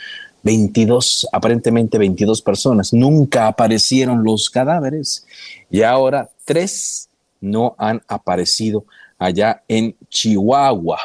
22, 0.44 1.26
aparentemente 1.32 1.98
22 1.98 2.42
personas. 2.42 2.92
Nunca 2.92 3.48
aparecieron 3.48 4.22
los 4.22 4.48
cadáveres 4.50 5.26
y 5.70 5.82
ahora 5.82 6.30
tres 6.44 7.08
no 7.40 7.74
han 7.78 8.02
aparecido 8.06 8.84
allá 9.18 9.62
en 9.66 9.96
Chihuahua. 10.08 10.98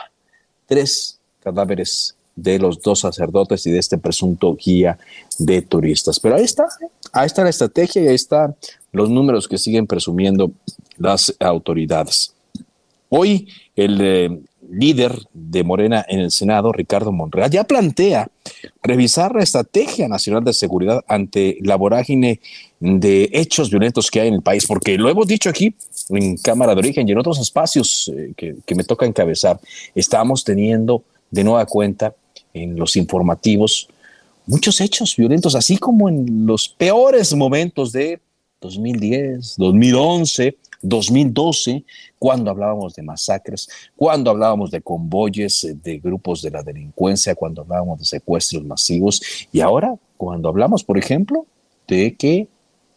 Tres 0.68 1.20
cadáveres 1.42 2.16
de 2.36 2.60
los 2.60 2.82
dos 2.82 3.00
sacerdotes 3.00 3.66
y 3.66 3.72
de 3.72 3.80
este 3.80 3.98
presunto 3.98 4.56
guía 4.56 4.98
de 5.38 5.62
turistas. 5.62 6.20
Pero 6.20 6.36
ahí 6.36 6.44
está, 6.44 6.68
ahí 7.12 7.26
está 7.26 7.44
la 7.44 7.50
estrategia 7.50 8.04
y 8.04 8.08
ahí 8.08 8.16
están 8.16 8.56
los 8.92 9.10
números 9.10 9.48
que 9.48 9.58
siguen 9.58 9.88
presumiendo 9.88 10.52
las 10.98 11.34
autoridades. 11.40 12.34
Hoy 13.10 13.48
el 13.76 14.00
eh, 14.02 14.40
líder 14.72 15.18
de 15.34 15.64
Morena 15.64 16.06
en 16.08 16.20
el 16.20 16.32
Senado, 16.32 16.72
Ricardo 16.72 17.12
Monreal, 17.12 17.50
ya 17.50 17.64
plantea 17.64 18.30
revisar 18.84 19.36
la 19.36 19.44
estrategia 19.44 20.08
nacional 20.08 20.44
de 20.44 20.54
seguridad 20.54 21.04
ante 21.08 21.58
la 21.62 21.76
vorágine 21.76 22.40
de 22.80 23.30
hechos 23.34 23.70
violentos 23.70 24.10
que 24.10 24.22
hay 24.22 24.28
en 24.30 24.36
el 24.36 24.42
país, 24.42 24.66
porque 24.66 24.98
lo 24.98 25.10
hemos 25.10 25.28
dicho 25.28 25.50
aquí 25.50 25.76
en 26.10 26.38
Cámara 26.38 26.74
de 26.74 26.80
Origen 26.80 27.08
y 27.08 27.12
en 27.12 27.18
otros 27.18 27.40
espacios 27.40 28.12
eh, 28.16 28.34
que, 28.36 28.56
que 28.66 28.76
me 28.76 28.84
toca 28.84 29.06
encabezar, 29.06 29.60
estamos 29.96 30.44
teniendo 30.44 31.04
de 31.32 31.44
nueva 31.44 31.66
cuenta 31.66 32.16
en 32.54 32.76
los 32.76 32.96
informativos 32.96 33.90
muchos 34.50 34.82
hechos 34.82 35.16
violentos, 35.16 35.54
así 35.54 35.78
como 35.78 36.10
en 36.10 36.48
los 36.48 36.70
peores 36.70 37.36
momentos 37.36 37.92
de 37.92 38.20
2010, 38.62 39.56
2011, 39.58 40.58
2012, 40.82 41.84
cuando 42.18 42.52
hablábamos 42.52 42.96
de 42.96 43.04
masacres, 43.04 43.70
cuando 43.96 44.32
hablábamos 44.32 44.72
de 44.72 44.82
convoyes 44.82 45.64
eh, 45.64 45.76
de 45.76 46.00
grupos 46.00 46.42
de 46.42 46.52
la 46.52 46.64
delincuencia, 46.64 47.36
cuando 47.36 47.62
hablábamos 47.62 48.00
de 48.00 48.06
secuestros 48.06 48.64
masivos, 48.64 49.22
y 49.52 49.62
ahora 49.62 49.96
cuando 50.18 50.50
hablamos, 50.50 50.84
por 50.84 50.98
ejemplo, 50.98 51.46
de 51.88 52.16
que 52.16 52.48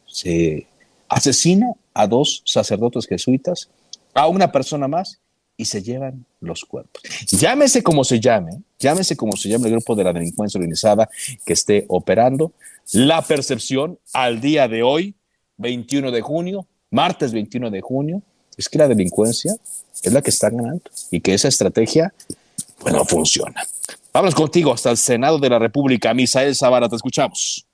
se 0.07 0.67
asesina 1.09 1.73
a 1.95 2.07
dos 2.07 2.43
sacerdotes 2.45 3.07
jesuitas, 3.07 3.69
a 4.15 4.27
una 4.29 4.53
persona 4.53 4.89
más 4.89 5.21
y 5.57 5.65
se 5.65 5.83
llevan 5.83 6.25
los 6.41 6.65
cuerpos. 6.65 7.03
Llámese 7.31 7.83
como 7.83 8.05
se 8.05 8.21
llame, 8.21 8.63
llámese 8.79 9.17
como 9.17 9.37
se 9.37 9.49
llame 9.49 9.67
el 9.67 9.73
grupo 9.73 9.95
de 9.95 10.05
la 10.05 10.13
delincuencia 10.13 10.59
organizada 10.59 11.09
que 11.45 11.53
esté 11.53 11.85
operando, 11.89 12.53
la 12.93 13.23
percepción 13.23 13.99
al 14.13 14.41
día 14.41 14.69
de 14.69 14.83
hoy, 14.83 15.15
21 15.59 16.11
de 16.11 16.21
junio, 16.21 16.67
martes 16.93 17.33
21 17.33 17.71
de 17.71 17.81
junio, 17.81 18.23
es 18.57 18.69
que 18.69 18.79
la 18.79 18.87
delincuencia 18.87 19.53
es 20.03 20.13
la 20.13 20.23
que 20.23 20.31
está 20.31 20.51
ganando 20.51 20.83
y 21.11 21.21
que 21.21 21.35
esa 21.35 21.49
estrategia, 21.49 22.13
pues, 22.79 22.95
funciona. 23.09 23.63
Vamos 24.13 24.35
contigo 24.35 24.73
hasta 24.73 24.91
el 24.91 24.97
Senado 24.97 25.39
de 25.39 25.49
la 25.49 25.59
República. 25.59 26.13
Misael 26.15 26.55
Zavala, 26.55 26.89
te 26.89 26.97
escuchamos. 26.97 27.67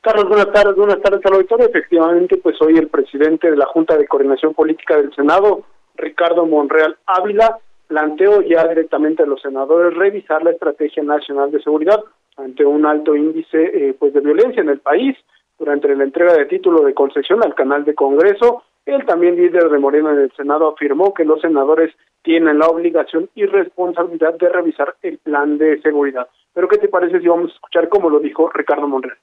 Carlos, 0.00 0.28
buenas 0.28 0.52
tardes, 0.52 0.74
buenas 0.74 1.00
tardes 1.00 1.24
al 1.24 1.34
auditorio. 1.34 1.68
Efectivamente, 1.68 2.36
pues 2.38 2.60
hoy 2.60 2.76
el 2.76 2.88
presidente 2.88 3.48
de 3.48 3.56
la 3.56 3.66
Junta 3.66 3.96
de 3.96 4.08
Coordinación 4.08 4.52
Política 4.54 4.96
del 4.96 5.14
Senado, 5.14 5.62
Ricardo 5.94 6.44
Monreal 6.44 6.96
Ávila, 7.06 7.58
planteó 7.86 8.42
ya 8.42 8.66
directamente 8.66 9.22
a 9.22 9.26
los 9.26 9.40
senadores 9.40 9.96
revisar 9.96 10.42
la 10.42 10.50
estrategia 10.50 11.04
nacional 11.04 11.52
de 11.52 11.62
seguridad 11.62 12.00
ante 12.36 12.64
un 12.64 12.86
alto 12.86 13.14
índice 13.14 13.62
eh, 13.62 13.94
pues 13.96 14.12
de 14.14 14.20
violencia 14.20 14.62
en 14.62 14.70
el 14.70 14.80
país 14.80 15.16
durante 15.62 15.94
la 15.94 16.02
entrega 16.02 16.34
de 16.34 16.46
título 16.46 16.82
de 16.82 16.92
concesión 16.92 17.40
al 17.44 17.54
canal 17.54 17.84
de 17.84 17.94
Congreso. 17.94 18.64
El 18.84 19.06
también 19.06 19.36
líder 19.36 19.70
de 19.70 19.78
Moreno 19.78 20.10
en 20.10 20.18
el 20.18 20.32
Senado 20.36 20.66
afirmó 20.66 21.14
que 21.14 21.24
los 21.24 21.40
senadores 21.40 21.94
tienen 22.22 22.58
la 22.58 22.66
obligación 22.66 23.30
y 23.36 23.46
responsabilidad 23.46 24.34
de 24.40 24.48
revisar 24.48 24.96
el 25.02 25.18
plan 25.18 25.58
de 25.58 25.80
seguridad. 25.80 26.26
Pero 26.52 26.66
¿qué 26.66 26.78
te 26.78 26.88
parece 26.88 27.20
si 27.20 27.28
vamos 27.28 27.52
a 27.52 27.54
escuchar 27.54 27.88
cómo 27.88 28.10
lo 28.10 28.18
dijo 28.18 28.50
Ricardo 28.52 28.88
Monreal? 28.88 29.16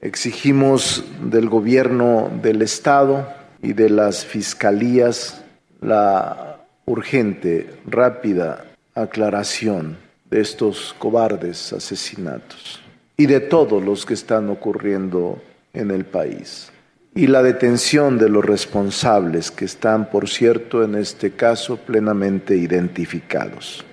Exigimos 0.00 1.04
del 1.22 1.48
gobierno 1.48 2.30
del 2.42 2.62
Estado 2.62 3.28
y 3.62 3.72
de 3.72 3.88
las 3.88 4.26
fiscalías 4.26 5.46
la 5.80 6.66
urgente, 6.84 7.70
rápida 7.86 8.64
aclaración 8.96 9.98
de 10.30 10.40
estos 10.40 10.96
cobardes 10.98 11.72
asesinatos 11.72 12.82
y 13.16 13.26
de 13.26 13.38
todos 13.38 13.84
los 13.84 14.04
que 14.04 14.14
están 14.14 14.50
ocurriendo 14.50 15.38
en 15.76 15.90
el 15.90 16.04
país 16.04 16.72
y 17.16 17.28
la 17.28 17.42
detención 17.42 18.18
de 18.18 18.28
los 18.28 18.44
responsables 18.44 19.50
que 19.50 19.64
están, 19.64 20.10
por 20.10 20.28
cierto, 20.28 20.84
en 20.84 20.94
este 20.94 21.34
caso 21.34 21.78
plenamente 21.78 22.54
identificados. 22.54 23.86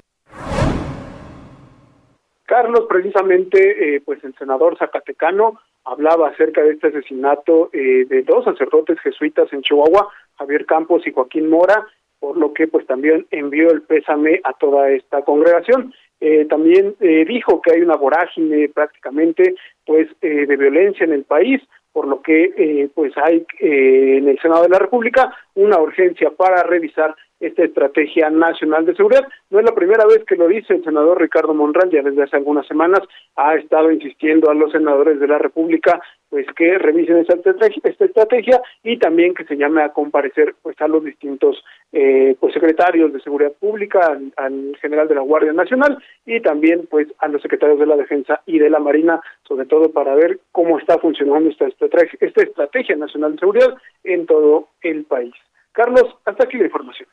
Carlos, 2.45 2.85
precisamente, 2.89 3.95
eh, 3.95 4.01
pues 4.03 4.21
el 4.25 4.35
senador 4.35 4.77
Zacatecano 4.77 5.57
hablaba 5.85 6.29
acerca 6.29 6.61
de 6.61 6.73
este 6.73 6.87
asesinato 6.87 7.69
eh, 7.71 8.05
de 8.09 8.23
dos 8.23 8.43
sacerdotes 8.43 8.99
jesuitas 8.99 9.51
en 9.53 9.61
Chihuahua, 9.61 10.09
Javier 10.37 10.65
Campos 10.65 11.07
y 11.07 11.13
Joaquín 11.13 11.49
Mora, 11.49 11.87
por 12.19 12.35
lo 12.37 12.53
que 12.53 12.67
pues 12.67 12.85
también 12.85 13.25
envió 13.31 13.71
el 13.71 13.83
pésame 13.83 14.41
a 14.43 14.51
toda 14.53 14.89
esta 14.91 15.21
congregación. 15.23 15.93
Eh, 16.19 16.45
también 16.45 16.95
dijo 16.99 17.61
que 17.61 17.73
hay 17.73 17.81
una 17.81 17.95
vorágine 17.97 18.69
prácticamente 18.69 19.55
pues 19.85 20.07
eh, 20.21 20.45
de 20.45 20.57
violencia 20.57 21.03
en 21.03 21.13
el 21.13 21.23
país, 21.23 21.61
por 21.91 22.07
lo 22.07 22.23
que 22.23 22.89
pues 22.95 23.13
hay 23.17 23.45
en 23.59 24.27
el 24.27 24.39
Senado 24.39 24.63
de 24.63 24.69
la 24.69 24.79
República 24.79 25.31
una 25.53 25.79
urgencia 25.79 26.31
para 26.31 26.63
revisar 26.63 27.15
esta 27.45 27.63
estrategia 27.63 28.29
nacional 28.29 28.85
de 28.85 28.95
seguridad. 28.95 29.27
No 29.49 29.59
es 29.59 29.65
la 29.65 29.75
primera 29.75 30.05
vez 30.05 30.23
que 30.25 30.35
lo 30.35 30.47
dice 30.47 30.75
el 30.75 30.83
senador 30.83 31.19
Ricardo 31.19 31.53
Monreal, 31.53 31.89
ya 31.89 32.01
desde 32.01 32.23
hace 32.23 32.37
algunas 32.37 32.65
semanas 32.67 33.01
ha 33.35 33.55
estado 33.55 33.91
insistiendo 33.91 34.49
a 34.49 34.53
los 34.53 34.71
senadores 34.71 35.19
de 35.19 35.27
la 35.27 35.37
República 35.37 36.01
pues 36.29 36.47
que 36.55 36.77
revisen 36.79 37.17
esta 37.17 37.35
estrategia, 37.35 37.81
esta 37.83 38.05
estrategia 38.05 38.61
y 38.81 38.97
también 38.97 39.33
que 39.33 39.45
se 39.45 39.55
llame 39.55 39.83
a 39.83 39.89
comparecer 39.89 40.55
pues 40.63 40.79
a 40.81 40.87
los 40.87 41.03
distintos 41.03 41.63
eh, 41.91 42.35
pues 42.39 42.53
secretarios 42.53 43.13
de 43.13 43.21
seguridad 43.21 43.51
pública, 43.59 44.17
al, 44.37 44.75
general 44.81 45.07
de 45.07 45.15
la 45.15 45.21
Guardia 45.21 45.53
Nacional 45.53 45.97
y 46.25 46.39
también 46.41 46.87
pues 46.89 47.07
a 47.19 47.27
los 47.27 47.41
secretarios 47.41 47.79
de 47.79 47.85
la 47.85 47.97
Defensa 47.97 48.41
y 48.45 48.57
de 48.57 48.69
la 48.69 48.79
Marina, 48.79 49.21
sobre 49.47 49.65
todo 49.65 49.91
para 49.91 50.15
ver 50.15 50.39
cómo 50.51 50.79
está 50.79 50.97
funcionando 50.97 51.49
esta 51.49 51.67
estrategia, 51.67 52.17
esta 52.21 52.43
estrategia 52.43 52.95
nacional 52.95 53.33
de 53.33 53.39
seguridad 53.39 53.75
en 54.03 54.25
todo 54.25 54.69
el 54.81 55.05
país. 55.05 55.33
Carlos, 55.71 56.05
hasta 56.25 56.43
aquí 56.45 56.57
la 56.57 56.65
información. 56.65 57.09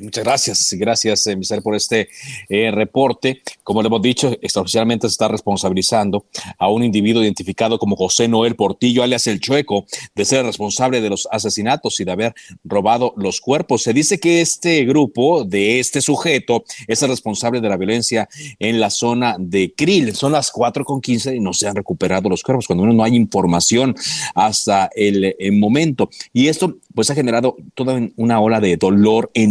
Muchas 0.00 0.22
gracias, 0.22 0.74
gracias, 0.78 1.26
eh, 1.26 1.36
por 1.60 1.74
este 1.74 2.08
eh, 2.48 2.70
reporte. 2.70 3.42
Como 3.64 3.82
le 3.82 3.88
hemos 3.88 4.00
dicho, 4.00 4.30
extraoficialmente 4.40 5.08
se 5.08 5.12
está 5.12 5.26
responsabilizando 5.26 6.24
a 6.56 6.68
un 6.68 6.84
individuo 6.84 7.20
identificado 7.20 7.80
como 7.80 7.96
José 7.96 8.28
Noel 8.28 8.54
Portillo, 8.54 9.02
alias 9.02 9.26
El 9.26 9.40
Chueco, 9.40 9.86
de 10.14 10.24
ser 10.24 10.44
responsable 10.44 11.00
de 11.00 11.10
los 11.10 11.26
asesinatos 11.32 11.98
y 11.98 12.04
de 12.04 12.12
haber 12.12 12.34
robado 12.62 13.12
los 13.16 13.40
cuerpos. 13.40 13.82
Se 13.82 13.92
dice 13.92 14.20
que 14.20 14.40
este 14.40 14.84
grupo 14.84 15.42
de 15.42 15.80
este 15.80 16.00
sujeto 16.00 16.62
es 16.86 17.02
el 17.02 17.08
responsable 17.08 17.60
de 17.60 17.68
la 17.68 17.76
violencia 17.76 18.28
en 18.60 18.78
la 18.78 18.90
zona 18.90 19.34
de 19.36 19.74
Krill. 19.76 20.14
Son 20.14 20.30
las 20.30 20.52
4 20.52 20.84
con 20.84 21.00
15 21.00 21.34
y 21.34 21.40
no 21.40 21.52
se 21.52 21.66
han 21.66 21.74
recuperado 21.74 22.28
los 22.28 22.44
cuerpos, 22.44 22.68
cuando 22.68 22.84
menos 22.84 22.96
no 22.96 23.02
hay 23.02 23.16
información 23.16 23.96
hasta 24.36 24.90
el, 24.94 25.34
el 25.40 25.52
momento. 25.54 26.08
Y 26.32 26.46
esto 26.46 26.76
pues 26.94 27.10
ha 27.10 27.14
generado 27.14 27.56
toda 27.74 28.00
una 28.16 28.40
ola 28.40 28.60
de 28.60 28.76
dolor 28.76 29.30
e 29.34 29.42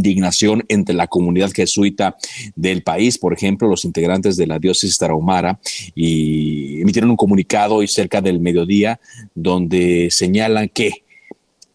entre 0.68 0.96
la 0.96 1.08
comunidad 1.08 1.52
jesuita 1.52 2.16
del 2.56 2.84
país. 2.84 3.18
Por 3.18 3.34
ejemplo, 3.34 3.68
los 3.68 3.86
integrantes 3.86 4.38
de 4.38 4.48
la 4.48 4.60
diócesis 4.60 4.98
tarahumara 4.98 5.60
y 5.96 6.82
emitieron 6.82 7.10
un 7.10 7.18
comunicado 7.18 7.76
hoy 7.76 7.88
cerca 7.88 8.22
del 8.22 8.40
mediodía 8.40 9.00
donde 9.34 10.10
señalan 10.12 10.70
que 10.70 11.04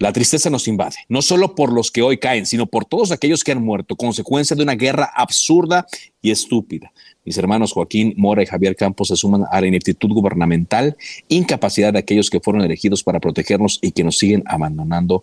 la 0.02 0.12
tristeza 0.12 0.50
nos 0.50 0.66
invade, 0.66 0.96
no 1.08 1.22
solo 1.22 1.54
por 1.54 1.72
los 1.72 1.92
que 1.92 2.02
hoy 2.02 2.18
caen, 2.18 2.44
sino 2.44 2.66
por 2.66 2.84
todos 2.84 3.12
aquellos 3.12 3.44
que 3.44 3.52
han 3.52 3.62
muerto, 3.62 3.94
consecuencia 3.94 4.56
de 4.56 4.64
una 4.64 4.74
guerra 4.74 5.08
absurda 5.14 5.86
y 6.20 6.32
estúpida. 6.32 6.92
Mis 7.24 7.38
hermanos 7.38 7.70
Joaquín 7.70 8.12
Mora 8.16 8.42
y 8.42 8.46
Javier 8.46 8.74
Campos 8.74 9.08
se 9.08 9.16
suman 9.16 9.44
a 9.48 9.60
la 9.60 9.68
ineptitud 9.68 10.08
gubernamental, 10.08 10.96
incapacidad 11.28 11.92
de 11.92 12.00
aquellos 12.00 12.30
que 12.30 12.40
fueron 12.40 12.62
elegidos 12.62 13.04
para 13.04 13.20
protegernos 13.20 13.78
y 13.80 13.92
que 13.92 14.02
nos 14.02 14.18
siguen 14.18 14.42
abandonando 14.46 15.22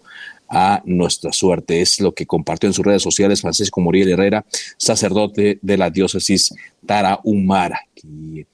a 0.49 0.81
nuestra 0.85 1.31
suerte. 1.31 1.81
Es 1.81 1.99
lo 2.01 2.13
que 2.13 2.25
compartió 2.25 2.67
en 2.67 2.73
sus 2.73 2.85
redes 2.85 3.03
sociales 3.03 3.41
Francisco 3.41 3.79
Muriel 3.81 4.09
Herrera, 4.09 4.45
sacerdote 4.77 5.59
de 5.61 5.77
la 5.77 5.89
diócesis 5.89 6.53
Tarahumara. 6.85 7.81
Y, 8.03 8.45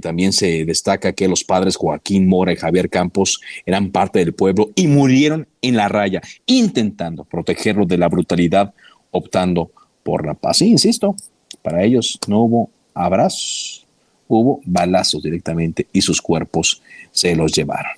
también 0.00 0.32
se 0.32 0.64
destaca 0.64 1.12
que 1.12 1.28
los 1.28 1.44
padres 1.44 1.76
Joaquín 1.76 2.26
Mora 2.26 2.52
y 2.52 2.56
Javier 2.56 2.90
Campos 2.90 3.40
eran 3.64 3.92
parte 3.92 4.18
del 4.18 4.32
pueblo 4.32 4.70
y 4.74 4.88
murieron 4.88 5.46
en 5.62 5.76
la 5.76 5.86
raya, 5.86 6.20
intentando 6.46 7.22
protegerlo 7.22 7.86
de 7.86 7.98
la 7.98 8.08
brutalidad, 8.08 8.74
optando 9.12 9.70
por 10.02 10.26
la 10.26 10.34
paz. 10.34 10.62
Y 10.62 10.66
insisto, 10.66 11.14
para 11.62 11.84
ellos 11.84 12.18
no 12.26 12.40
hubo 12.40 12.70
abrazos, 12.92 13.86
hubo 14.26 14.60
balazos 14.64 15.22
directamente 15.22 15.86
y 15.92 16.00
sus 16.00 16.20
cuerpos 16.20 16.82
se 17.12 17.36
los 17.36 17.52
llevaron. 17.52 17.92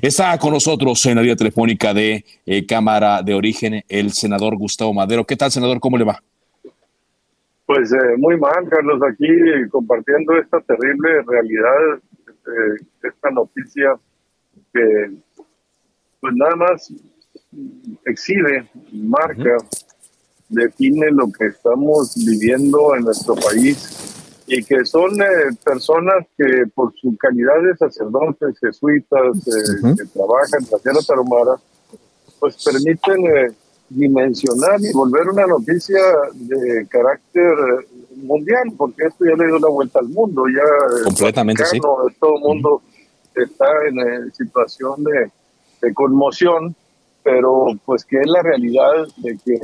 Está 0.00 0.38
con 0.38 0.52
nosotros 0.52 1.04
en 1.06 1.16
la 1.16 1.22
vía 1.22 1.36
telefónica 1.36 1.92
de 1.94 2.24
eh, 2.46 2.66
Cámara 2.66 3.22
de 3.22 3.34
Origen 3.34 3.82
el 3.88 4.12
senador 4.12 4.56
Gustavo 4.56 4.92
Madero. 4.92 5.24
¿Qué 5.24 5.36
tal, 5.36 5.50
senador? 5.50 5.80
¿Cómo 5.80 5.98
le 5.98 6.04
va? 6.04 6.22
Pues 7.66 7.92
eh, 7.92 8.16
muy 8.18 8.36
mal, 8.38 8.68
Carlos, 8.68 9.00
aquí 9.02 9.28
compartiendo 9.70 10.36
esta 10.36 10.60
terrible 10.60 11.22
realidad, 11.26 12.00
eh, 12.28 12.84
esta 13.02 13.30
noticia 13.30 13.96
que 14.72 15.10
pues 16.20 16.34
nada 16.34 16.56
más 16.56 16.92
exhibe, 18.04 18.68
marca, 18.92 19.56
define 20.48 21.10
lo 21.10 21.30
que 21.32 21.46
estamos 21.46 22.14
viviendo 22.24 22.94
en 22.94 23.04
nuestro 23.04 23.34
país 23.34 24.21
y 24.52 24.62
que 24.64 24.84
son 24.84 25.10
eh, 25.22 25.56
personas 25.64 26.26
que 26.36 26.66
por 26.74 26.92
su 27.00 27.16
calidad 27.16 27.62
de 27.62 27.74
sacerdotes, 27.74 28.58
jesuitas, 28.60 29.38
eh, 29.46 29.94
que 29.96 30.04
trabajan 30.12 30.60
en 30.60 30.70
la 30.70 30.78
tierra 30.78 31.00
tarumara, 31.06 31.54
pues 32.38 32.62
permiten 32.62 33.26
eh, 33.26 33.52
dimensionar 33.88 34.78
y 34.80 34.92
volver 34.92 35.30
una 35.30 35.46
noticia 35.46 36.00
de 36.34 36.86
carácter 36.86 37.54
mundial, 38.16 38.64
porque 38.76 39.06
esto 39.06 39.24
ya 39.24 39.36
le 39.36 39.46
dio 39.46 39.58
la 39.58 39.68
vuelta 39.68 40.00
al 40.00 40.08
mundo, 40.08 40.44
ya 40.48 41.04
completamente 41.04 41.64
sí. 41.64 41.78
todo 41.80 42.36
el 42.36 42.42
mundo 42.42 42.82
está 43.34 43.66
en 43.88 44.30
situación 44.34 45.02
de, 45.02 45.30
de 45.80 45.94
conmoción, 45.94 46.76
pero 47.22 47.68
pues 47.86 48.04
que 48.04 48.18
es 48.20 48.26
la 48.26 48.42
realidad 48.42 49.06
de 49.16 49.38
que 49.42 49.58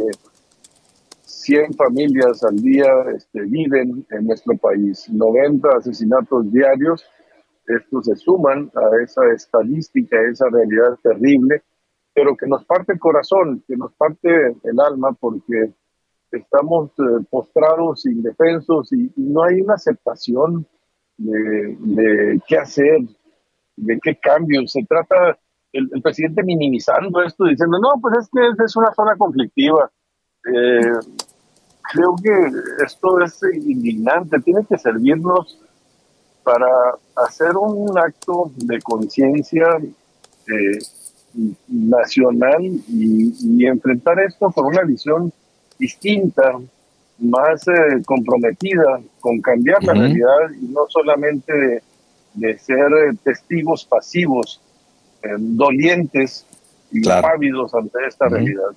100 1.29 1.75
familias 1.75 2.43
al 2.43 2.57
día 2.57 2.87
este, 3.15 3.43
viven 3.43 4.07
en 4.11 4.27
nuestro 4.27 4.57
país, 4.57 5.09
90 5.11 5.69
asesinatos 5.77 6.51
diarios. 6.51 7.05
Estos 7.67 8.07
se 8.07 8.17
suman 8.17 8.71
a 8.75 9.03
esa 9.05 9.21
estadística, 9.35 10.17
a 10.17 10.31
esa 10.31 10.47
realidad 10.49 10.99
terrible, 11.03 11.63
pero 12.15 12.35
que 12.35 12.47
nos 12.47 12.65
parte 12.65 12.95
el 12.95 12.99
corazón, 12.99 13.63
que 13.69 13.77
nos 13.77 13.93
parte 13.93 14.29
el 14.65 14.81
alma, 14.81 15.13
porque 15.13 15.75
estamos 16.33 16.93
eh, 16.99 17.25
postrados, 17.29 18.07
indefensos 18.07 18.91
y, 18.95 19.13
no 19.17 19.45
hay 19.45 19.61
una 19.61 19.75
aceptación 19.75 20.67
de, 21.19 22.41
qué 22.49 22.57
hacer, 22.57 23.01
de 23.77 23.99
qué 24.03 24.17
cambios. 24.17 24.73
Se 24.73 24.83
trata 24.89 25.39
el, 25.73 25.91
el, 25.93 26.01
presidente 26.01 26.43
minimizando 26.43 27.23
esto, 27.23 27.45
diciendo, 27.45 27.79
no, 27.79 28.01
pues 28.01 28.17
es 28.19 28.31
que 28.33 28.65
es 28.65 28.77
una 28.77 28.95
zona 28.95 29.15
conflictiva. 29.17 29.91
Eh, 30.49 30.93
creo 31.93 32.17
que 32.23 32.85
esto 32.85 33.21
es 33.21 33.41
indignante, 33.53 34.41
tiene 34.41 34.65
que 34.69 34.79
servirnos 34.79 35.59
para 36.43 36.67
hacer 37.17 37.57
un 37.57 37.99
acto 37.99 38.51
de 38.57 38.81
conciencia 38.81 39.67
eh, 40.47 40.79
nacional 41.69 42.63
y, 42.63 43.67
enfrentar 43.67 44.19
esto 44.21 44.51
con 44.51 44.67
una 44.67 44.83
visión 44.83 45.33
distinta, 45.79 46.59
más 47.19 47.67
eh, 47.69 48.03
comprometida 48.07 49.01
con 49.21 49.41
cambiar 49.41 49.83
la 49.85 49.93
realidad 49.93 50.51
y 50.61 50.67
no 50.67 50.87
solamente 50.89 51.83
de, 52.35 52.59
ser 52.59 52.91
testigos 53.23 53.85
pasivos, 53.85 54.61
dolientes 55.39 56.47
y 56.93 57.07
ávidos 57.11 57.75
ante 57.75 58.07
esta 58.07 58.29
realidad. 58.29 58.71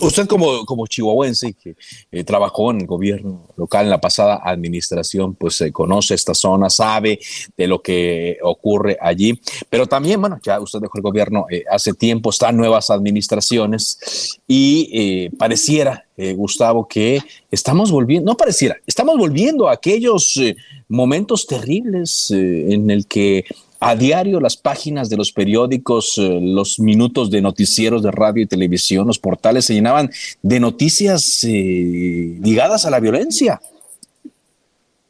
Usted 0.00 0.28
como, 0.28 0.64
como 0.64 0.86
chihuahuense 0.86 1.52
que 1.54 1.74
eh, 2.12 2.22
trabajó 2.22 2.70
en 2.70 2.82
el 2.82 2.86
gobierno 2.86 3.48
local 3.56 3.86
en 3.86 3.90
la 3.90 4.00
pasada 4.00 4.40
administración, 4.44 5.34
pues 5.34 5.60
eh, 5.60 5.72
conoce 5.72 6.14
esta 6.14 6.32
zona, 6.32 6.70
sabe 6.70 7.18
de 7.56 7.66
lo 7.66 7.82
que 7.82 8.38
ocurre 8.42 8.96
allí, 9.00 9.40
pero 9.68 9.88
también, 9.88 10.20
bueno, 10.20 10.38
ya 10.44 10.60
usted 10.60 10.78
dejó 10.78 10.98
el 10.98 11.02
gobierno 11.02 11.46
eh, 11.50 11.64
hace 11.68 11.92
tiempo, 11.92 12.30
están 12.30 12.56
nuevas 12.56 12.90
administraciones 12.90 14.38
y 14.46 15.28
pareciera, 15.30 16.06
Gustavo, 16.16 16.86
que 16.86 17.20
estamos 17.50 17.90
volviendo, 17.90 18.30
no 18.30 18.36
pareciera, 18.36 18.76
estamos 18.86 19.18
volviendo 19.18 19.68
a 19.68 19.72
aquellos 19.72 20.40
momentos 20.88 21.46
terribles 21.46 22.30
en 22.30 22.90
el 22.90 23.06
que 23.06 23.44
a 23.80 23.94
diario 23.94 24.40
las 24.40 24.56
páginas 24.56 25.08
de 25.08 25.16
los 25.16 25.32
periódicos, 25.32 26.18
eh, 26.18 26.40
los 26.42 26.80
minutos 26.80 27.30
de 27.30 27.40
noticieros 27.40 28.02
de 28.02 28.10
radio 28.10 28.42
y 28.42 28.46
televisión, 28.46 29.06
los 29.06 29.18
portales 29.18 29.66
se 29.66 29.74
llenaban 29.74 30.10
de 30.42 30.60
noticias 30.60 31.44
eh, 31.44 32.38
ligadas 32.40 32.86
a 32.86 32.90
la 32.90 33.00
violencia. 33.00 33.60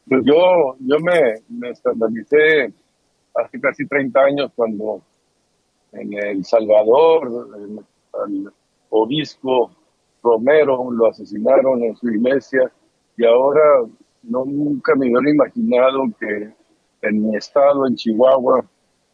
Pues 0.07 0.21
yo, 0.23 0.75
yo 0.79 0.99
me, 0.99 1.41
me 1.49 1.69
escandalicé 1.71 2.73
hace 3.35 3.59
casi 3.59 3.87
30 3.87 4.19
años 4.19 4.51
cuando 4.55 5.01
en 5.91 6.13
El 6.13 6.45
Salvador 6.45 7.49
al 8.13 8.53
obispo 8.89 9.71
Romero 10.21 10.91
lo 10.91 11.07
asesinaron 11.07 11.83
en 11.83 11.95
su 11.95 12.09
iglesia 12.09 12.71
y 13.17 13.25
ahora 13.25 13.61
no 14.23 14.45
nunca 14.45 14.95
me 14.95 15.07
hubiera 15.07 15.31
imaginado 15.31 16.03
que 16.19 16.58
en 17.01 17.23
mi 17.23 17.35
estado, 17.35 17.87
en 17.87 17.95
Chihuahua, 17.95 18.65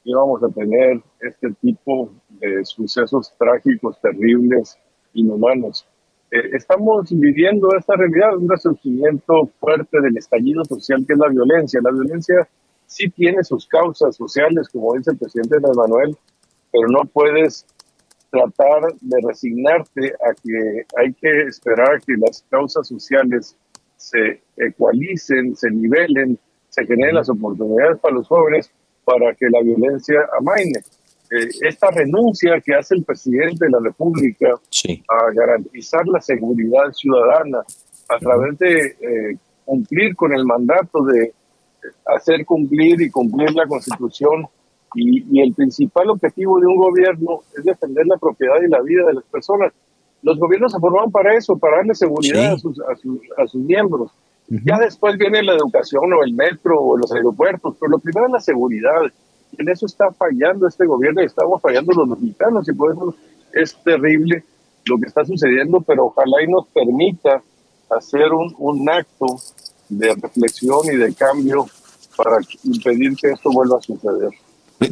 íbamos 0.04 0.44
a 0.44 0.50
tener 0.50 1.02
este 1.20 1.52
tipo 1.62 2.12
de 2.30 2.64
sucesos 2.64 3.34
trágicos, 3.38 4.00
terribles, 4.02 4.78
inhumanos. 5.14 5.88
Eh, 6.32 6.50
estamos 6.54 7.10
viviendo 7.10 7.70
esta 7.78 7.96
realidad, 7.96 8.38
un 8.38 8.50
resurgimiento 8.50 9.50
fuerte 9.60 10.02
del 10.02 10.18
estallido 10.18 10.64
social 10.66 11.04
que 11.06 11.14
es 11.14 11.20
la 11.20 11.30
violencia. 11.30 11.80
La 11.84 11.92
violencia 11.92 12.48
sí 12.86 13.10
tiene 13.10 13.44
sus 13.44 13.68
causas 13.68 14.16
sociales, 14.16 14.70
como 14.70 14.94
dice 14.96 15.12
el 15.12 15.18
presidente 15.18 15.58
Manuel, 15.76 16.16
pero 16.72 16.88
no 16.90 17.06
puedes 17.06 17.66
tratar 18.30 18.94
de 19.02 19.18
resignarte 19.26 20.14
a 20.22 20.34
que 20.34 20.86
hay 20.98 21.14
que 21.14 21.44
esperar 21.48 22.02
que 22.06 22.14
las 22.18 22.46
causas 22.50 22.88
sociales 22.88 23.58
se 23.98 24.42
ecualicen, 24.58 25.56
se 25.56 25.72
nivelen, 25.72 26.38
se 26.76 26.86
generen 26.86 27.16
las 27.16 27.30
oportunidades 27.30 27.98
para 28.00 28.16
los 28.16 28.28
jóvenes 28.28 28.70
para 29.06 29.34
que 29.34 29.46
la 29.50 29.62
violencia 29.62 30.20
amaine. 30.38 30.80
Eh, 31.32 31.50
esta 31.62 31.90
renuncia 31.90 32.60
que 32.64 32.76
hace 32.76 32.96
el 32.96 33.04
presidente 33.04 33.66
de 33.66 33.72
la 33.72 33.80
República 33.80 34.54
a 34.54 35.32
garantizar 35.34 36.06
la 36.08 36.20
seguridad 36.20 36.92
ciudadana 36.92 37.60
a 38.10 38.20
través 38.20 38.60
de 38.60 38.78
eh, 39.00 39.38
cumplir 39.64 40.16
con 40.16 40.34
el 40.34 40.46
mandato 40.46 41.04
de 41.06 41.34
hacer 42.06 42.46
cumplir 42.46 43.02
y 43.02 43.10
cumplir 43.10 43.54
la 43.54 43.68
Constitución 43.68 44.48
y, 44.96 45.42
el 45.42 45.54
principal 45.54 46.10
objetivo 46.10 46.60
de 46.60 46.68
un 46.68 46.78
gobierno 46.78 47.42
es 47.58 47.64
defender 47.64 48.06
la 48.06 48.18
propiedad 48.18 48.56
y 48.66 48.70
la 48.70 48.82
vida 48.82 49.06
de 49.08 49.14
las 49.14 49.24
personas. 49.26 49.74
Los 50.22 50.40
gobiernos 50.40 50.72
se 50.72 50.80
formaron 50.80 51.12
para 51.12 51.36
eso, 51.36 51.58
para 51.58 51.78
darle 51.78 51.96
seguridad 51.96 52.54
a, 52.54 52.58
sus, 52.58 52.80
a, 52.82 53.48
sus, 53.48 53.62
miembros. 53.62 54.12
Ya 54.48 54.78
después 54.78 55.18
viene 55.18 55.42
la 55.42 55.54
educación 55.54 56.14
o 56.14 56.24
el 56.24 56.34
metro 56.34 56.80
o 56.80 56.98
los 56.98 57.12
aeropuertos, 57.12 57.76
pero 57.80 57.92
lo 57.92 58.00
primero 58.00 58.28
es 58.28 58.34
la 58.34 58.40
seguridad. 58.40 59.02
En 59.58 59.70
eso 59.70 59.86
está 59.86 60.12
fallando 60.12 60.68
este 60.68 60.86
gobierno 60.86 61.22
y 61.22 61.26
estamos 61.26 61.62
fallando 61.62 61.94
los 61.94 62.08
mexicanos 62.10 62.68
y 62.70 62.74
por 62.74 62.94
eso 62.94 63.16
es 63.54 63.76
terrible 63.84 64.44
lo 64.86 64.98
que 65.00 65.08
está 65.08 65.26
sucediendo, 65.26 65.82
pero 65.82 66.06
ojalá 66.06 66.44
y 66.44 66.48
nos 66.48 66.68
permita 66.68 67.42
hacer 67.90 68.32
un, 68.34 68.54
un 68.60 68.90
acto 68.90 69.26
de 69.90 70.14
reflexión 70.14 70.80
y 70.92 70.96
de 70.98 71.14
cambio 71.14 71.66
para 72.16 72.38
impedir 72.64 73.16
que 73.16 73.32
esto 73.32 73.50
vuelva 73.52 73.78
a 73.78 73.82
suceder. 73.82 74.32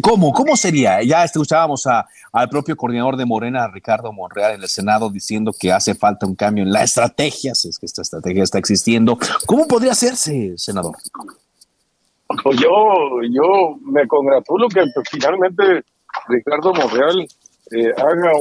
¿Cómo? 0.01 0.31
¿Cómo 0.31 0.55
sería? 0.55 1.01
Ya 1.03 1.23
escuchábamos 1.23 1.85
a, 1.87 2.05
al 2.31 2.49
propio 2.49 2.75
coordinador 2.75 3.17
de 3.17 3.25
Morena, 3.25 3.67
Ricardo 3.67 4.13
Monreal, 4.13 4.55
en 4.55 4.61
el 4.61 4.69
Senado, 4.69 5.09
diciendo 5.09 5.51
que 5.57 5.71
hace 5.71 5.93
falta 5.93 6.25
un 6.25 6.35
cambio 6.35 6.63
en 6.63 6.71
la 6.71 6.83
estrategia, 6.83 7.53
si 7.53 7.69
es 7.69 7.77
que 7.77 7.85
esta 7.85 8.01
estrategia 8.01 8.43
está 8.43 8.57
existiendo. 8.57 9.17
¿Cómo 9.45 9.67
podría 9.67 9.91
hacerse, 9.91 10.53
senador? 10.57 10.95
Pues 12.43 12.57
yo, 12.59 12.69
yo 13.29 13.77
me 13.81 14.07
congratulo 14.07 14.67
que 14.69 14.81
finalmente 15.11 15.83
Ricardo 16.27 16.73
Monreal 16.73 17.27
eh, 17.71 17.91
haga 17.97 18.33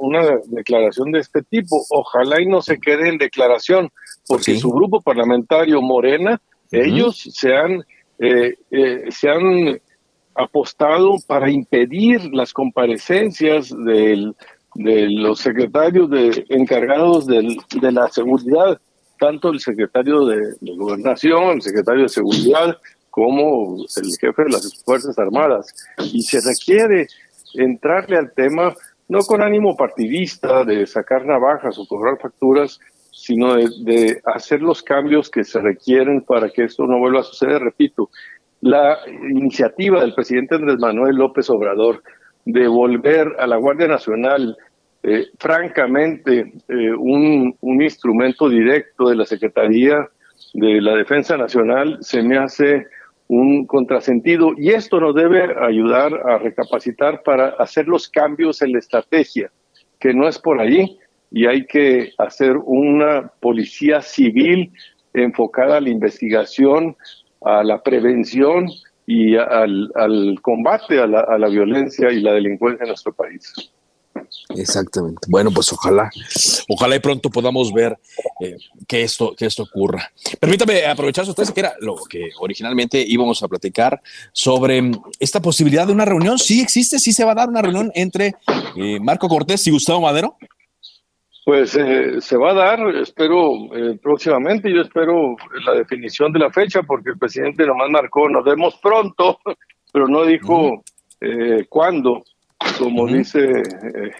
una 0.00 0.22
declaración 0.46 1.12
de 1.12 1.20
este 1.20 1.42
tipo. 1.42 1.84
Ojalá 1.90 2.40
y 2.40 2.46
no 2.46 2.62
se 2.62 2.78
quede 2.78 3.08
en 3.08 3.18
declaración, 3.18 3.90
porque 4.26 4.58
su 4.58 4.70
grupo 4.70 5.00
parlamentario 5.00 5.80
Morena, 5.82 6.40
ellos 6.70 7.28
se 7.32 7.54
han, 7.54 7.84
eh, 8.18 8.54
eh, 8.70 9.04
se 9.10 9.28
han 9.30 9.80
apostado 10.38 11.16
para 11.26 11.50
impedir 11.50 12.32
las 12.32 12.52
comparecencias 12.52 13.70
del, 13.84 14.34
de 14.74 15.08
los 15.10 15.40
secretarios 15.40 16.08
de, 16.08 16.46
encargados 16.48 17.26
de 17.26 17.92
la 17.92 18.08
seguridad, 18.08 18.80
tanto 19.18 19.50
el 19.50 19.60
secretario 19.60 20.24
de, 20.24 20.54
Gobernación, 20.76 21.56
el 21.56 21.62
secretario 21.62 22.04
de 22.04 22.08
Seguridad, 22.08 22.78
como 23.10 23.76
el 23.96 24.16
jefe 24.20 24.44
de 24.44 24.50
las 24.50 24.82
Fuerzas 24.84 25.18
Armadas. 25.18 25.74
Y 26.12 26.22
se 26.22 26.40
requiere 26.40 27.08
entrarle 27.54 28.16
al 28.16 28.32
tema 28.32 28.74
no 29.08 29.20
con 29.20 29.42
ánimo 29.42 29.76
partidista 29.76 30.64
de 30.64 30.86
sacar 30.86 31.24
navajas 31.24 31.78
o 31.78 31.86
cobrar 31.86 32.18
facturas, 32.20 32.78
sino 33.10 33.56
de 33.56 34.20
hacer 34.24 34.60
los 34.60 34.82
cambios 34.82 35.30
que 35.30 35.42
se 35.42 35.60
requieren 35.60 36.20
para 36.22 36.50
que 36.50 36.64
esto 36.64 36.86
no 36.86 36.98
vuelva 36.98 37.20
a 37.20 37.24
suceder. 37.24 37.60
Repito, 37.60 38.10
la 38.60 38.98
iniciativa 39.30 40.00
del 40.00 40.14
presidente 40.14 40.56
Andrés 40.56 40.78
Manuel 40.78 41.16
López 41.16 41.48
Obrador 41.50 42.02
de 42.44 42.66
volver 42.66 43.36
a 43.38 43.46
la 43.46 43.56
Guardia 43.56 43.86
Nacional 43.86 44.56
eh, 45.02 45.26
francamente 45.38 46.52
eh, 46.68 46.92
un, 46.92 47.54
un, 47.60 47.82
instrumento 47.82 48.48
directo 48.48 49.08
de 49.08 49.16
la 49.16 49.24
Secretaría 49.24 50.08
de 50.54 50.80
la 50.80 50.96
Defensa 50.96 51.36
Nacional 51.36 51.98
se 52.00 52.22
me 52.22 52.36
hace 52.36 52.86
un 53.28 53.66
contrasentido 53.66 54.52
y 54.56 54.70
esto 54.70 54.98
nos 54.98 55.14
debe 55.14 55.54
ayudar 55.60 56.12
a 56.26 56.38
recapacitar 56.38 57.22
para 57.22 57.50
hacer 57.50 57.86
los 57.86 58.08
cambios 58.08 58.62
en 58.62 58.72
la 58.72 58.78
estrategia, 58.78 59.50
que 60.00 60.14
no 60.14 60.26
es 60.26 60.38
por 60.38 60.60
allí 60.60 60.98
y 61.30 61.46
hay 61.46 61.66
que 61.66 62.12
hacer 62.18 62.56
una 62.56 63.30
policía 63.40 64.00
civil 64.00 64.72
enfocada 65.12 65.76
a 65.76 65.80
la 65.80 65.90
investigación, 65.90 66.96
a 67.42 67.62
la 67.62 67.82
prevención 67.82 68.68
y 69.06 69.36
al, 69.36 69.90
combate 70.42 71.00
a 71.00 71.06
la, 71.06 71.20
a 71.20 71.38
la 71.38 71.48
violencia 71.48 72.10
y 72.12 72.20
la 72.20 72.32
delincuencia 72.32 72.84
en 72.84 72.88
nuestro 72.88 73.12
país. 73.12 73.70
Exactamente. 74.56 75.20
Bueno, 75.28 75.50
pues 75.50 75.72
ojalá, 75.72 76.10
ojalá 76.68 76.96
y 76.96 76.98
pronto 77.00 77.30
podamos 77.30 77.72
ver 77.72 77.98
eh, 78.40 78.56
que 78.86 79.02
esto, 79.02 79.34
que 79.36 79.46
esto 79.46 79.64
ocurra. 79.64 80.10
Permítame 80.40 80.86
aprovechar 80.86 81.26
su 81.26 81.34
que 81.34 81.60
era 81.60 81.74
lo 81.80 81.96
que 82.08 82.30
originalmente 82.40 83.04
íbamos 83.06 83.42
a 83.42 83.48
platicar 83.48 84.00
sobre 84.32 84.82
mm, 84.82 85.00
esta 85.20 85.40
posibilidad 85.40 85.86
de 85.86 85.92
una 85.92 86.04
reunión. 86.04 86.38
Sí 86.38 86.60
existe, 86.60 86.98
sí 86.98 87.12
se 87.12 87.24
va 87.24 87.32
a 87.32 87.36
dar 87.36 87.48
una 87.48 87.62
reunión 87.62 87.90
entre 87.94 88.34
eh, 88.76 88.98
Marco 89.00 89.28
Cortés 89.28 89.66
y 89.66 89.70
Gustavo 89.70 90.00
Madero. 90.00 90.36
Pues 91.48 91.74
eh, 91.76 92.20
se 92.20 92.36
va 92.36 92.50
a 92.50 92.54
dar, 92.54 92.94
espero 92.96 93.74
eh, 93.74 93.98
próximamente, 94.02 94.70
yo 94.70 94.82
espero 94.82 95.34
la 95.64 95.76
definición 95.76 96.30
de 96.30 96.40
la 96.40 96.50
fecha, 96.50 96.82
porque 96.82 97.08
el 97.08 97.18
presidente 97.18 97.64
nomás 97.64 97.88
marcó, 97.88 98.28
nos 98.28 98.44
vemos 98.44 98.78
pronto, 98.82 99.38
pero 99.90 100.06
no 100.08 100.26
dijo 100.26 100.84
eh, 101.22 101.64
cuándo, 101.70 102.22
como 102.78 103.06
dice 103.06 103.62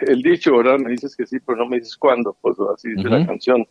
el 0.07 0.23
dicho, 0.23 0.57
¿verdad? 0.57 0.79
Me 0.79 0.93
dices 0.93 1.15
que 1.15 1.27
sí, 1.27 1.37
pero 1.45 1.59
no 1.59 1.67
me 1.67 1.81
dices 1.81 1.99
cuándo, 1.99 2.35
pues 2.41 2.57
así 2.75 2.95
dice 2.95 3.11
la 3.11 3.27
canción. 3.27 3.63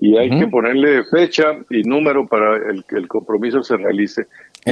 Y 0.00 0.16
hay 0.16 0.30
que 0.30 0.46
ponerle 0.46 1.04
fecha 1.04 1.58
y 1.68 1.82
número 1.82 2.26
para 2.26 2.56
el 2.70 2.82
que 2.86 2.96
el 2.96 3.08
compromiso 3.08 3.62
se 3.62 3.76
realice. 3.76 4.26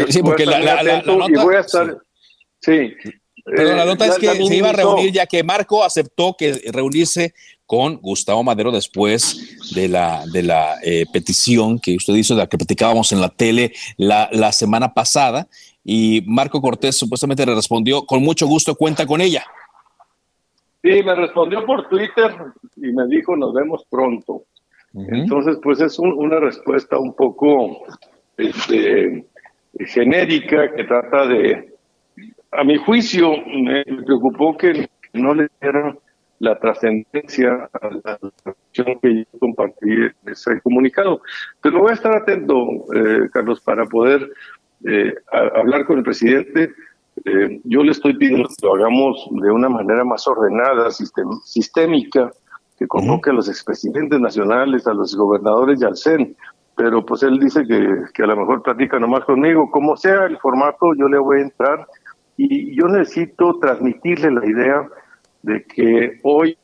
sí, 0.09 0.23
porque 0.23 0.47
la, 0.47 0.83
la, 0.83 1.03
y 1.29 1.35
voy 1.35 1.57
a 1.57 1.61
estar, 1.61 1.95
sí. 2.59 2.95
Pero 3.45 3.75
la 3.75 3.85
nota 3.85 4.07
es 4.07 4.19
que 4.19 4.29
se 4.29 4.57
iba 4.57 4.71
a 4.71 4.73
reunir 4.73 5.13
ya 5.13 5.27
que 5.27 5.43
Marco 5.43 5.83
aceptó 5.85 6.37
que 6.37 6.53
reunirse 6.73 7.35
con 7.67 7.97
Gustavo 7.97 8.43
Madero 8.43 8.73
después 8.73 9.59
de 9.75 9.89
la, 9.89 10.25
de 10.27 10.43
la 10.43 10.75
eh, 10.83 11.07
petición 11.13 11.79
que 11.79 11.97
usted 11.97 12.15
hizo, 12.15 12.35
de 12.35 12.41
la 12.41 12.49
que 12.49 12.59
platicábamos 12.59 13.13
en 13.13 13.21
la 13.21 13.29
tele 13.29 13.73
la, 13.97 14.29
la 14.33 14.51
semana 14.53 14.93
pasada, 14.93 15.47
y 15.85 16.23
Marco 16.27 16.61
Cortés 16.61 16.97
supuestamente 16.97 17.47
le 17.47 17.55
respondió, 17.55 18.05
con 18.05 18.23
mucho 18.23 18.47
gusto 18.47 18.75
cuenta 18.75 19.07
con 19.07 19.21
ella. 19.21 19.45
Sí, 20.83 21.03
me 21.03 21.15
respondió 21.15 21.65
por 21.65 21.89
Twitter 21.89 22.35
y 22.77 22.93
me 22.93 23.07
dijo, 23.07 23.37
nos 23.37 23.53
vemos 23.53 23.85
pronto. 23.89 24.45
Entonces, 24.93 25.57
pues 25.63 25.81
es 25.81 25.99
una 26.01 26.41
respuesta 26.41 26.99
un 26.99 27.15
poco 27.15 27.85
este, 28.37 29.25
genérica 29.87 30.75
que 30.75 30.85
trata 30.85 31.27
de, 31.27 31.75
a 32.53 32.65
mi 32.65 32.77
juicio, 32.77 33.33
me 33.47 33.85
preocupó 34.05 34.57
que 34.57 34.89
no 35.13 35.35
le 35.35 35.49
dieran 35.61 35.99
la 36.41 36.59
trascendencia 36.59 37.69
a 37.73 37.91
la 38.03 38.19
acción 38.45 38.99
que 39.03 39.19
yo 39.19 39.39
compartí 39.39 39.91
en 39.91 40.15
ese 40.27 40.61
comunicado. 40.63 41.21
Pero 41.61 41.81
voy 41.81 41.91
a 41.91 41.95
estar 41.95 42.15
atento, 42.15 42.55
eh, 42.95 43.29
Carlos, 43.33 43.61
para 43.61 43.85
poder 43.85 44.29
eh, 44.87 45.15
hablar 45.31 45.85
con 45.85 45.99
el 45.99 46.05
presidente. 46.05 46.73
Eh, 47.25 47.61
yo 47.65 47.83
le 47.83 47.93
estoy 47.93 48.17
pidiendo 48.17 48.49
que 48.49 48.67
lo 48.67 48.75
hagamos 48.75 49.29
de 49.31 49.51
una 49.51 49.69
manera 49.69 50.03
más 50.05 50.27
ordenada, 50.27 50.91
sistémica, 51.45 52.31
que 52.79 52.87
convoque 52.87 53.29
a 53.29 53.35
los 53.35 53.49
expresidentes 53.49 54.19
nacionales, 54.19 54.87
a 54.87 54.95
los 54.95 55.15
gobernadores 55.15 55.81
y 55.81 55.85
al 55.85 55.97
CEN. 55.97 56.35
Pero 56.75 57.05
pues 57.05 57.23
él 57.23 57.39
dice 57.39 57.67
que, 57.67 58.05
que 58.15 58.23
a 58.23 58.27
lo 58.27 58.37
mejor 58.37 58.63
platica 58.63 58.99
nomás 58.99 59.27
conmigo. 59.27 59.71
Como 59.71 59.95
sea 59.99 60.25
el 60.25 60.39
formato, 60.39 60.95
yo 60.99 61.07
le 61.09 61.19
voy 61.19 61.41
a 61.41 61.43
entrar 61.43 61.87
y 62.43 62.75
yo 62.75 62.87
necesito 62.87 63.59
transmitirle 63.61 64.31
la 64.31 64.47
idea 64.47 64.89
de 65.43 65.63
que 65.65 66.21
hoy 66.23 66.51
el 66.51 66.57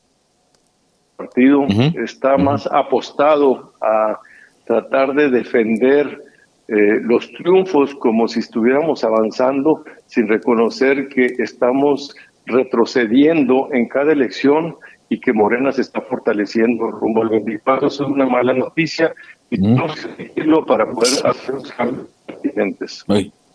partido 1.17 1.67
está 2.03 2.35
más 2.37 2.65
apostado 2.65 3.73
a 3.79 4.19
tratar 4.65 5.13
de 5.13 5.29
defender 5.29 6.23
eh, 6.67 6.99
los 7.01 7.31
triunfos 7.31 7.93
como 7.93 8.27
si 8.27 8.39
estuviéramos 8.39 9.03
avanzando 9.03 9.83
sin 10.07 10.27
reconocer 10.27 11.09
que 11.09 11.27
estamos 11.37 12.15
retrocediendo 12.47 13.69
en 13.71 13.87
cada 13.87 14.13
elección 14.13 14.77
y 15.09 15.19
que 15.19 15.31
Morena 15.31 15.71
se 15.71 15.81
está 15.81 16.01
fortaleciendo 16.01 16.89
rumbo 16.89 17.21
al 17.21 17.29
24. 17.29 17.87
Eso 17.87 18.03
es 18.03 18.09
una 18.09 18.25
mala 18.25 18.53
noticia 18.53 19.13
y 19.51 19.61
tenemos 19.61 19.95
que 19.95 20.25
seguirlo 20.25 20.65
para 20.65 20.89
poder 20.89 21.27
hacer 21.27 21.53
los 21.53 21.71
cambios 21.71 22.07
pertinentes. 22.25 23.05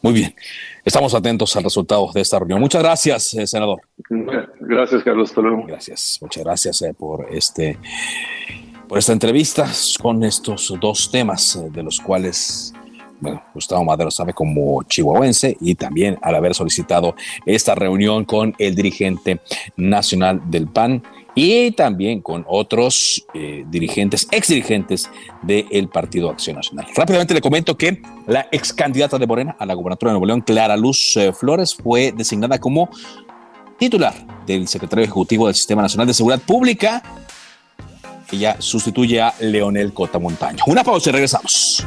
Muy 0.03 0.15
bien. 0.15 0.35
Estamos 0.85 1.15
atentos 1.15 1.55
al 1.57 1.62
resultado 1.62 2.11
de 2.12 2.21
esta 2.21 2.38
reunión. 2.38 2.61
Muchas 2.61 2.83
gracias, 2.83 3.35
eh, 3.35 3.47
senador. 3.47 3.81
Gracias, 4.61 5.03
Carlos. 5.05 5.33
Gracias. 5.69 6.19
Muchas 6.21 6.45
gracias 6.45 6.83
eh, 6.83 6.93
por 6.93 7.29
este 7.31 7.79
por 8.88 8.99
esta 8.99 9.12
entrevista 9.12 9.71
con 10.03 10.23
estos 10.25 10.75
dos 10.81 11.11
temas 11.11 11.57
eh, 11.57 11.71
de 11.71 11.83
los 11.83 12.01
cuales 12.01 12.75
bueno, 13.21 13.43
Gustavo 13.55 13.85
Madero 13.85 14.11
sabe 14.11 14.35
como 14.35 14.83
chihuahuense 14.83 15.57
y 15.61 15.77
también 15.77 16.19
al 16.21 16.35
haber 16.35 16.55
solicitado 16.55 17.15
esta 17.47 17.77
reunión 17.77 18.25
con 18.25 18.53
el 18.59 18.75
dirigente 18.75 19.41
nacional 19.77 20.43
del 20.51 20.67
PAN 20.67 21.03
y 21.35 21.73
también 21.73 22.21
con 22.21 22.45
otros 22.49 23.27
eh, 23.35 23.64
dirigentes, 23.68 24.29
ex 24.31 24.49
dirigentes 24.49 25.11
del 25.42 25.88
Partido 25.88 26.31
Acción 26.31 26.57
Nacional. 26.57 26.87
Rápidamente 26.95 27.35
le 27.35 27.40
comento 27.40 27.77
que 27.77 28.03
la 28.27 28.49
ex 28.53 28.73
candidata 28.73 29.18
de 29.18 29.27
Morena 29.27 29.57
a 29.59 29.66
la 29.66 29.75
gubernatura 29.75 30.11
de 30.11 30.14
Nuevo 30.14 30.27
León, 30.27 30.40
Clara 30.42 30.77
Luz 30.77 31.16
eh, 31.16 31.33
Flores, 31.33 31.75
fue 31.75 32.12
designada 32.12 32.59
como 32.59 32.90
titular 33.79 34.14
del 34.47 34.68
secretario 34.68 35.05
ejecutivo 35.05 35.47
del 35.47 35.55
Sistema 35.55 35.83
Nacional 35.83 36.07
de 36.07 36.14
Seguridad 36.14 36.40
Pública. 36.40 37.03
Ella 38.31 38.57
sustituye 38.59 39.21
a 39.21 39.35
Leonel 39.40 39.92
Cota 39.92 40.18
Montaño. 40.18 40.64
Una 40.66 40.83
pausa 40.83 41.11
y 41.11 41.12
regresamos. 41.12 41.85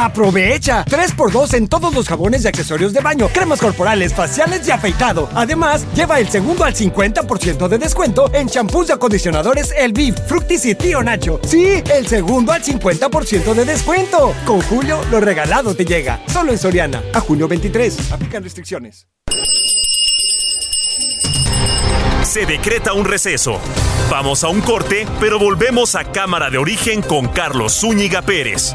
Aprovecha 0.00 0.82
3x2 0.86 1.52
en 1.58 1.68
todos 1.68 1.94
los 1.94 2.08
jabones 2.08 2.42
y 2.42 2.48
accesorios 2.48 2.94
de 2.94 3.00
baño, 3.00 3.28
cremas 3.28 3.60
corporales, 3.60 4.14
faciales 4.14 4.66
y 4.66 4.70
afeitado. 4.70 5.28
Además, 5.34 5.84
lleva 5.94 6.18
el 6.18 6.26
segundo 6.30 6.64
al 6.64 6.74
50% 6.74 7.68
de 7.68 7.76
descuento 7.76 8.32
en 8.32 8.48
champús 8.48 8.88
y 8.88 8.92
acondicionadores 8.92 9.74
El 9.76 9.92
Beef, 9.92 10.16
Fructis 10.26 10.64
y 10.64 10.74
Tío 10.74 11.02
Nacho. 11.02 11.38
Sí, 11.44 11.82
el 11.94 12.06
segundo 12.06 12.50
al 12.52 12.62
50% 12.62 13.52
de 13.52 13.64
descuento. 13.66 14.32
Con 14.46 14.62
Julio, 14.62 15.02
lo 15.10 15.20
regalado 15.20 15.74
te 15.74 15.84
llega. 15.84 16.18
Solo 16.28 16.52
en 16.52 16.58
Soriana. 16.58 17.02
A 17.12 17.20
junio 17.20 17.46
23. 17.46 18.10
Aplican 18.10 18.42
restricciones. 18.42 19.06
Se 22.22 22.46
decreta 22.46 22.94
un 22.94 23.04
receso. 23.04 23.60
Vamos 24.10 24.44
a 24.44 24.48
un 24.48 24.62
corte, 24.62 25.06
pero 25.20 25.38
volvemos 25.38 25.94
a 25.94 26.04
Cámara 26.04 26.48
de 26.48 26.56
Origen 26.56 27.02
con 27.02 27.28
Carlos 27.28 27.74
Zúñiga 27.80 28.22
Pérez. 28.22 28.74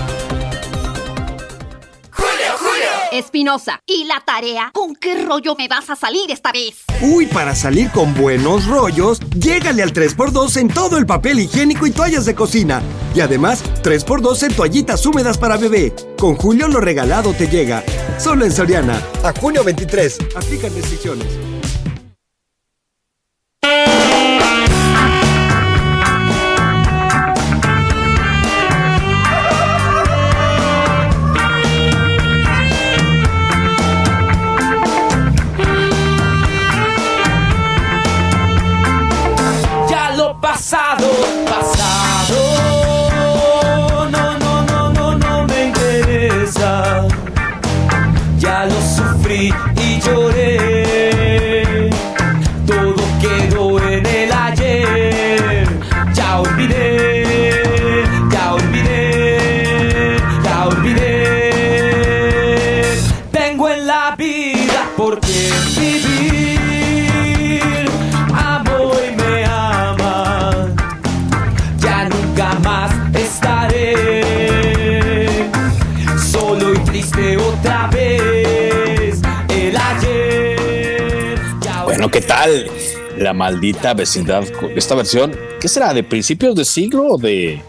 Espinosa, 3.11 3.81
¿y 3.85 4.05
la 4.05 4.23
tarea? 4.25 4.71
¿Con 4.73 4.95
qué 4.95 5.25
rollo 5.25 5.53
me 5.57 5.67
vas 5.67 5.89
a 5.89 5.97
salir 5.97 6.31
esta 6.31 6.53
vez? 6.53 6.85
Uy, 7.01 7.25
para 7.25 7.53
salir 7.55 7.91
con 7.91 8.13
buenos 8.15 8.65
rollos, 8.67 9.19
llégale 9.35 9.83
al 9.83 9.91
3x2 9.91 10.55
en 10.55 10.69
todo 10.69 10.97
el 10.97 11.05
papel 11.05 11.41
higiénico 11.41 11.85
y 11.85 11.91
toallas 11.91 12.25
de 12.25 12.35
cocina. 12.35 12.81
Y 13.13 13.19
además, 13.19 13.65
3x2 13.83 14.43
en 14.43 14.55
toallitas 14.55 15.05
húmedas 15.05 15.37
para 15.37 15.57
bebé. 15.57 15.93
Con 16.17 16.35
Julio 16.35 16.69
lo 16.69 16.79
regalado 16.79 17.33
te 17.33 17.49
llega. 17.49 17.83
Solo 18.17 18.45
en 18.45 18.53
Soriana. 18.53 19.01
A 19.23 19.33
junio 19.37 19.61
23. 19.65 20.17
Aplican 20.37 20.73
restricciones. 20.73 21.50
Pasado, 40.61 41.09
pasado. 41.47 42.37
No, 44.11 44.37
no, 44.37 44.63
no, 44.63 44.93
no, 44.93 45.17
no 45.17 45.47
me 45.47 45.65
interesa. 45.65 47.07
Ya 48.37 48.65
lo 48.65 48.79
sufrí 48.95 49.51
y 49.77 49.99
lloré. 50.01 50.40
Bueno, 82.01 82.13
¿qué 82.13 82.21
tal? 82.21 82.65
La 83.19 83.31
maldita 83.31 83.93
vecindad. 83.93 84.43
Esta 84.75 84.95
versión, 84.95 85.37
¿qué 85.59 85.67
será? 85.67 85.93
¿De 85.93 86.03
principios 86.03 86.55
de 86.55 86.65
siglo 86.65 87.05
o 87.09 87.17
de, 87.19 87.61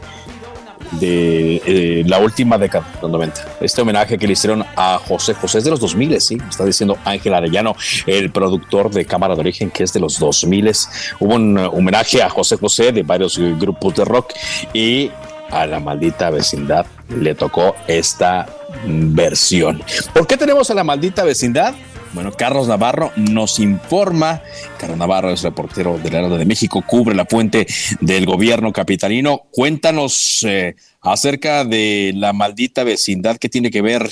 de 0.92 1.56
eh, 1.66 2.02
la 2.06 2.18
última 2.18 2.56
década, 2.56 2.86
los 3.02 3.10
90? 3.10 3.58
Este 3.60 3.82
homenaje 3.82 4.16
que 4.16 4.26
le 4.26 4.32
hicieron 4.32 4.64
a 4.74 4.98
José 5.06 5.34
José 5.34 5.58
es 5.58 5.64
de 5.64 5.70
los 5.70 5.80
2000, 5.80 6.18
sí. 6.18 6.38
Está 6.48 6.64
diciendo 6.64 6.96
Ángel 7.04 7.34
Arellano, 7.34 7.76
el 8.06 8.32
productor 8.32 8.90
de 8.90 9.04
Cámara 9.04 9.34
de 9.34 9.40
Origen, 9.40 9.70
que 9.70 9.84
es 9.84 9.92
de 9.92 10.00
los 10.00 10.18
2000. 10.18 10.72
Hubo 11.20 11.34
un 11.34 11.58
homenaje 11.58 12.22
a 12.22 12.30
José 12.30 12.56
José 12.56 12.90
de 12.90 13.02
varios 13.02 13.38
grupos 13.38 13.96
de 13.96 14.06
rock 14.06 14.32
y 14.72 15.10
a 15.50 15.66
la 15.66 15.78
maldita 15.78 16.30
vecindad 16.30 16.86
le 17.10 17.34
tocó 17.34 17.76
esta 17.86 18.46
versión. 18.86 19.82
¿Por 20.14 20.26
qué 20.26 20.38
tenemos 20.38 20.70
a 20.70 20.74
la 20.74 20.84
maldita 20.84 21.22
vecindad? 21.22 21.74
Bueno, 22.14 22.30
Carlos 22.32 22.68
Navarro 22.68 23.10
nos 23.16 23.58
informa. 23.58 24.42
Carlos 24.78 24.98
Navarro 24.98 25.30
es 25.30 25.42
reportero 25.42 25.96
del 25.96 26.14
Heraldo 26.14 26.36
de 26.36 26.44
México, 26.44 26.82
cubre 26.86 27.14
la 27.14 27.24
fuente 27.24 27.66
del 28.00 28.26
gobierno 28.26 28.70
capitalino. 28.70 29.42
Cuéntanos 29.50 30.44
eh, 30.46 30.74
acerca 31.00 31.64
de 31.64 32.12
la 32.14 32.34
maldita 32.34 32.84
vecindad 32.84 33.38
que 33.38 33.48
tiene 33.48 33.70
que 33.70 33.80
ver 33.80 34.02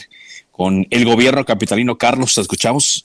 con 0.51 0.87
el 0.89 1.05
gobierno 1.05 1.45
capitalino. 1.45 1.99
Carlos, 1.99 2.35
¿te 2.35 2.41
escuchamos? 2.41 3.05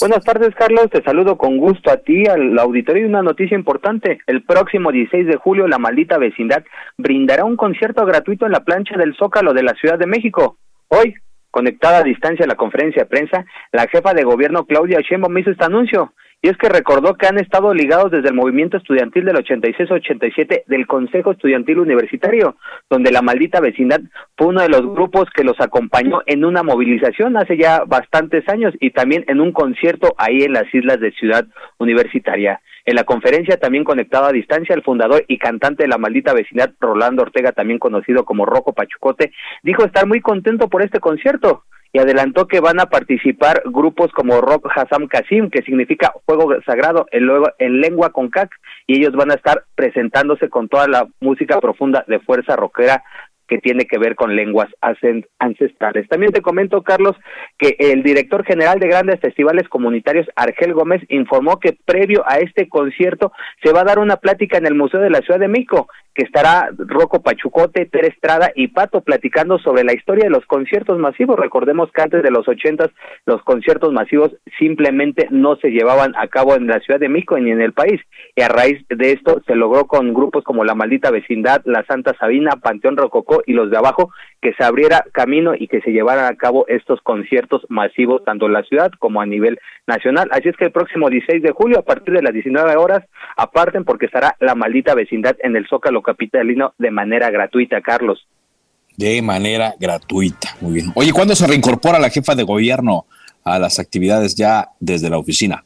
Buenas 0.00 0.22
tardes, 0.22 0.54
Carlos. 0.54 0.90
Te 0.90 1.02
saludo 1.02 1.38
con 1.38 1.56
gusto 1.56 1.90
a 1.90 1.96
ti, 1.96 2.26
al 2.26 2.58
auditorio 2.58 3.02
y 3.02 3.08
una 3.08 3.22
noticia 3.22 3.54
importante. 3.54 4.18
El 4.26 4.42
próximo 4.42 4.92
16 4.92 5.26
de 5.26 5.36
julio, 5.36 5.66
la 5.66 5.78
maldita 5.78 6.18
vecindad 6.18 6.62
brindará 6.98 7.44
un 7.44 7.56
concierto 7.56 8.04
gratuito 8.04 8.44
en 8.44 8.52
la 8.52 8.64
plancha 8.64 8.96
del 8.98 9.14
Zócalo 9.16 9.54
de 9.54 9.62
la 9.62 9.74
Ciudad 9.74 9.98
de 9.98 10.06
México. 10.06 10.56
Hoy, 10.88 11.14
conectada 11.50 11.98
a 11.98 12.02
distancia 12.02 12.44
a 12.44 12.48
la 12.48 12.56
conferencia 12.56 13.02
de 13.02 13.08
prensa, 13.08 13.44
la 13.72 13.86
jefa 13.88 14.14
de 14.14 14.24
gobierno 14.24 14.66
Claudia 14.66 15.00
Sheinbaum 15.00 15.38
hizo 15.38 15.50
este 15.50 15.64
anuncio. 15.64 16.12
Y 16.42 16.48
es 16.48 16.56
que 16.56 16.70
recordó 16.70 17.16
que 17.16 17.26
han 17.26 17.38
estado 17.38 17.74
ligados 17.74 18.10
desde 18.10 18.28
el 18.28 18.34
movimiento 18.34 18.78
estudiantil 18.78 19.26
del 19.26 19.36
86-87 19.36 20.64
del 20.66 20.86
Consejo 20.86 21.32
Estudiantil 21.32 21.80
Universitario, 21.80 22.56
donde 22.88 23.12
la 23.12 23.20
maldita 23.20 23.60
vecindad 23.60 24.00
fue 24.38 24.46
uno 24.46 24.62
de 24.62 24.70
los 24.70 24.80
grupos 24.80 25.28
que 25.34 25.44
los 25.44 25.60
acompañó 25.60 26.22
en 26.24 26.46
una 26.46 26.62
movilización 26.62 27.36
hace 27.36 27.58
ya 27.58 27.84
bastantes 27.86 28.48
años 28.48 28.72
y 28.80 28.92
también 28.92 29.24
en 29.28 29.42
un 29.42 29.52
concierto 29.52 30.14
ahí 30.16 30.42
en 30.42 30.54
las 30.54 30.72
islas 30.74 30.98
de 30.98 31.12
Ciudad 31.12 31.46
Universitaria. 31.78 32.62
En 32.84 32.96
la 32.96 33.04
conferencia 33.04 33.58
también 33.58 33.84
conectado 33.84 34.26
a 34.26 34.32
distancia 34.32 34.74
el 34.74 34.82
fundador 34.82 35.24
y 35.28 35.38
cantante 35.38 35.84
de 35.84 35.88
la 35.88 35.98
maldita 35.98 36.32
vecindad, 36.32 36.70
Rolando 36.80 37.22
Ortega, 37.22 37.52
también 37.52 37.78
conocido 37.78 38.24
como 38.24 38.46
Rojo 38.46 38.72
Pachucote, 38.72 39.32
dijo 39.62 39.84
estar 39.84 40.06
muy 40.06 40.20
contento 40.20 40.68
por 40.68 40.82
este 40.82 41.00
concierto 41.00 41.64
y 41.92 41.98
adelantó 41.98 42.46
que 42.46 42.60
van 42.60 42.80
a 42.80 42.86
participar 42.86 43.62
grupos 43.66 44.12
como 44.12 44.40
Rock 44.40 44.68
Hassam 44.74 45.08
Kasim, 45.08 45.50
que 45.50 45.62
significa 45.62 46.12
fuego 46.24 46.54
sagrado 46.64 47.06
en, 47.10 47.24
luego, 47.24 47.50
en 47.58 47.80
lengua 47.80 48.10
con 48.10 48.30
cac, 48.30 48.50
y 48.86 49.00
ellos 49.00 49.12
van 49.14 49.32
a 49.32 49.34
estar 49.34 49.64
presentándose 49.74 50.48
con 50.48 50.68
toda 50.68 50.86
la 50.86 51.08
música 51.20 51.60
profunda 51.60 52.04
de 52.06 52.20
fuerza 52.20 52.54
rockera 52.54 53.02
que 53.50 53.58
tiene 53.58 53.84
que 53.86 53.98
ver 53.98 54.14
con 54.14 54.36
lenguas 54.36 54.68
ancestrales. 55.40 56.08
También 56.08 56.30
te 56.30 56.40
comento, 56.40 56.82
Carlos, 56.82 57.16
que 57.58 57.74
el 57.80 58.04
director 58.04 58.44
general 58.44 58.78
de 58.78 58.86
grandes 58.86 59.18
festivales 59.18 59.68
comunitarios, 59.68 60.28
Argel 60.36 60.72
Gómez, 60.72 61.02
informó 61.08 61.58
que 61.58 61.76
previo 61.84 62.22
a 62.26 62.38
este 62.38 62.68
concierto 62.68 63.32
se 63.60 63.72
va 63.72 63.80
a 63.80 63.84
dar 63.84 63.98
una 63.98 64.18
plática 64.18 64.56
en 64.56 64.66
el 64.66 64.76
Museo 64.76 65.00
de 65.00 65.10
la 65.10 65.18
Ciudad 65.18 65.40
de 65.40 65.48
México, 65.48 65.88
que 66.14 66.22
estará 66.22 66.70
Rocco 66.76 67.22
Pachucote, 67.22 67.86
Ter 67.86 68.04
Estrada 68.06 68.50
y 68.54 68.68
Pato 68.68 69.00
platicando 69.00 69.58
sobre 69.58 69.84
la 69.84 69.92
historia 69.92 70.24
de 70.24 70.30
los 70.30 70.44
conciertos 70.46 70.98
masivos. 70.98 71.38
Recordemos 71.38 71.90
que 71.92 72.02
antes 72.02 72.22
de 72.22 72.30
los 72.30 72.48
ochentas 72.48 72.90
los 73.26 73.42
conciertos 73.42 73.92
masivos 73.92 74.32
simplemente 74.58 75.28
no 75.30 75.56
se 75.56 75.70
llevaban 75.70 76.14
a 76.16 76.28
cabo 76.28 76.54
en 76.54 76.66
la 76.66 76.80
Ciudad 76.80 77.00
de 77.00 77.08
México 77.08 77.38
ni 77.38 77.50
en 77.50 77.60
el 77.60 77.72
país. 77.72 78.00
Y 78.34 78.42
a 78.42 78.48
raíz 78.48 78.84
de 78.88 79.12
esto 79.12 79.40
se 79.46 79.54
logró 79.54 79.86
con 79.86 80.12
grupos 80.12 80.44
como 80.44 80.64
La 80.64 80.74
Maldita 80.74 81.10
Vecindad, 81.10 81.62
La 81.64 81.84
Santa 81.86 82.14
Sabina, 82.18 82.52
Panteón 82.62 82.96
Rococó 82.96 83.42
y 83.46 83.52
los 83.52 83.70
de 83.70 83.76
abajo 83.76 84.10
que 84.40 84.54
se 84.54 84.64
abriera 84.64 85.04
camino 85.12 85.52
y 85.54 85.68
que 85.68 85.80
se 85.82 85.90
llevaran 85.90 86.24
a 86.24 86.36
cabo 86.36 86.66
estos 86.68 87.00
conciertos 87.02 87.62
masivos 87.68 88.24
tanto 88.24 88.46
en 88.46 88.54
la 88.54 88.62
ciudad 88.62 88.90
como 88.98 89.20
a 89.20 89.26
nivel 89.26 89.58
nacional. 89.86 90.28
Así 90.32 90.48
es 90.48 90.56
que 90.56 90.64
el 90.66 90.72
próximo 90.72 91.10
16 91.10 91.42
de 91.42 91.52
julio 91.52 91.78
a 91.78 91.82
partir 91.82 92.14
de 92.14 92.22
las 92.22 92.32
19 92.32 92.76
horas 92.76 93.04
aparten 93.36 93.84
porque 93.84 94.06
estará 94.06 94.36
La 94.40 94.54
Maldita 94.54 94.94
Vecindad 94.94 95.36
en 95.40 95.56
el 95.56 95.66
Zócalo 95.68 96.02
capitalino 96.02 96.72
de 96.78 96.90
manera 96.90 97.30
gratuita, 97.30 97.80
Carlos. 97.82 98.26
De 98.96 99.20
manera 99.22 99.74
gratuita, 99.78 100.56
muy 100.60 100.74
bien. 100.74 100.86
Oye, 100.94 101.12
¿cuándo 101.12 101.34
se 101.34 101.46
reincorpora 101.46 101.98
la 101.98 102.10
jefa 102.10 102.34
de 102.34 102.42
gobierno 102.42 103.04
a 103.44 103.58
las 103.58 103.78
actividades 103.78 104.34
ya 104.34 104.68
desde 104.80 105.10
la 105.10 105.18
oficina? 105.18 105.64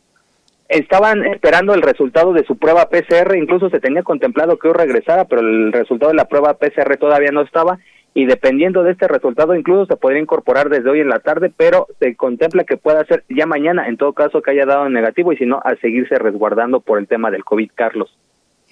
Estaban 0.69 1.25
esperando 1.27 1.75
el 1.75 1.83
resultado 1.83 2.33
de 2.33 2.45
su 2.45 2.57
prueba 2.57 2.89
PCR, 2.89 3.37
incluso 3.37 3.71
se 3.71 3.81
tenía 3.81 4.03
contemplado 4.03 4.59
que 4.59 4.69
hoy 4.69 4.75
regresara, 4.75 5.27
pero 5.27 5.43
el 5.43 5.73
resultado 5.73 6.11
de 6.11 6.17
la 6.17 6.25
prueba 6.27 6.55
PCR 6.55 6.97
todavía 6.97 7.31
no 7.31 7.43
estaba 7.43 7.79
y 8.15 8.25
dependiendo 8.27 8.85
de 8.85 8.93
este 8.93 9.09
resultado 9.09 9.57
incluso 9.57 9.87
se 9.87 9.97
podría 9.97 10.23
incorporar 10.23 10.69
desde 10.69 10.89
hoy 10.89 11.01
en 11.01 11.09
la 11.09 11.19
tarde, 11.19 11.53
pero 11.55 11.89
se 11.99 12.15
contempla 12.15 12.63
que 12.65 12.77
pueda 12.77 13.05
ser 13.05 13.25
ya 13.29 13.45
mañana, 13.45 13.89
en 13.89 13.97
todo 13.97 14.13
caso 14.13 14.41
que 14.41 14.53
haya 14.53 14.65
dado 14.65 14.89
negativo 14.89 15.33
y 15.33 15.37
si 15.37 15.47
no, 15.47 15.61
a 15.65 15.75
seguirse 15.81 16.15
resguardando 16.17 16.81
por 16.81 16.99
el 16.99 17.09
tema 17.09 17.33
del 17.33 17.45
COVID, 17.45 17.71
Carlos. 17.75 18.17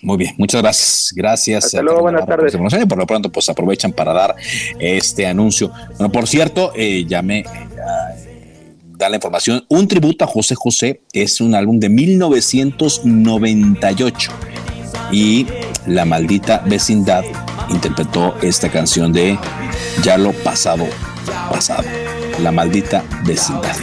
Muy 0.01 0.17
bien, 0.17 0.33
muchas 0.39 0.63
gracias. 0.63 1.13
Gracias. 1.15 1.67
Hasta 1.67 1.83
luego, 1.83 2.01
buenas 2.03 2.27
tardes. 2.27 2.57
Por, 2.57 2.99
lo 2.99 3.07
pronto, 3.07 3.31
pues 3.31 3.49
aprovechan 3.49 3.93
para 3.93 4.13
dar 4.13 4.35
este 4.81 5.27
anuncio. 5.27 5.71
Bueno, 5.97 6.11
por 6.11 6.27
cierto, 6.27 6.73
eh, 6.75 7.05
ya 7.07 7.23
me 7.23 7.41
eh, 7.41 7.45
da 8.97 9.09
la 9.09 9.15
información. 9.17 9.65
Un 9.69 9.87
tributo 9.87 10.25
a 10.25 10.27
José 10.27 10.57
José 10.57 11.03
es 11.13 11.41
un 11.41 11.55
álbum 11.55 11.79
de 11.79 11.89
1998 11.89 14.33
y 15.13 15.47
La 15.87 16.05
Maldita 16.05 16.63
Vecindad 16.67 17.23
interpretó 17.69 18.35
esta 18.43 18.71
canción 18.71 19.13
de 19.13 19.39
Ya 20.03 20.19
lo 20.19 20.33
pasado, 20.33 20.87
pasado. 21.51 21.85
La 22.41 22.51
Maldita 22.51 23.05
Vecindad. 23.25 23.77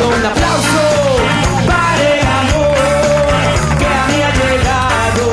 Un 0.00 0.24
aplauso 0.24 0.82
para 1.66 2.02
el 2.14 2.26
amor 2.26 2.76
que 3.78 3.84
a 3.84 4.06
mí 4.06 4.22
ha 4.22 4.30
llegado. 4.40 5.24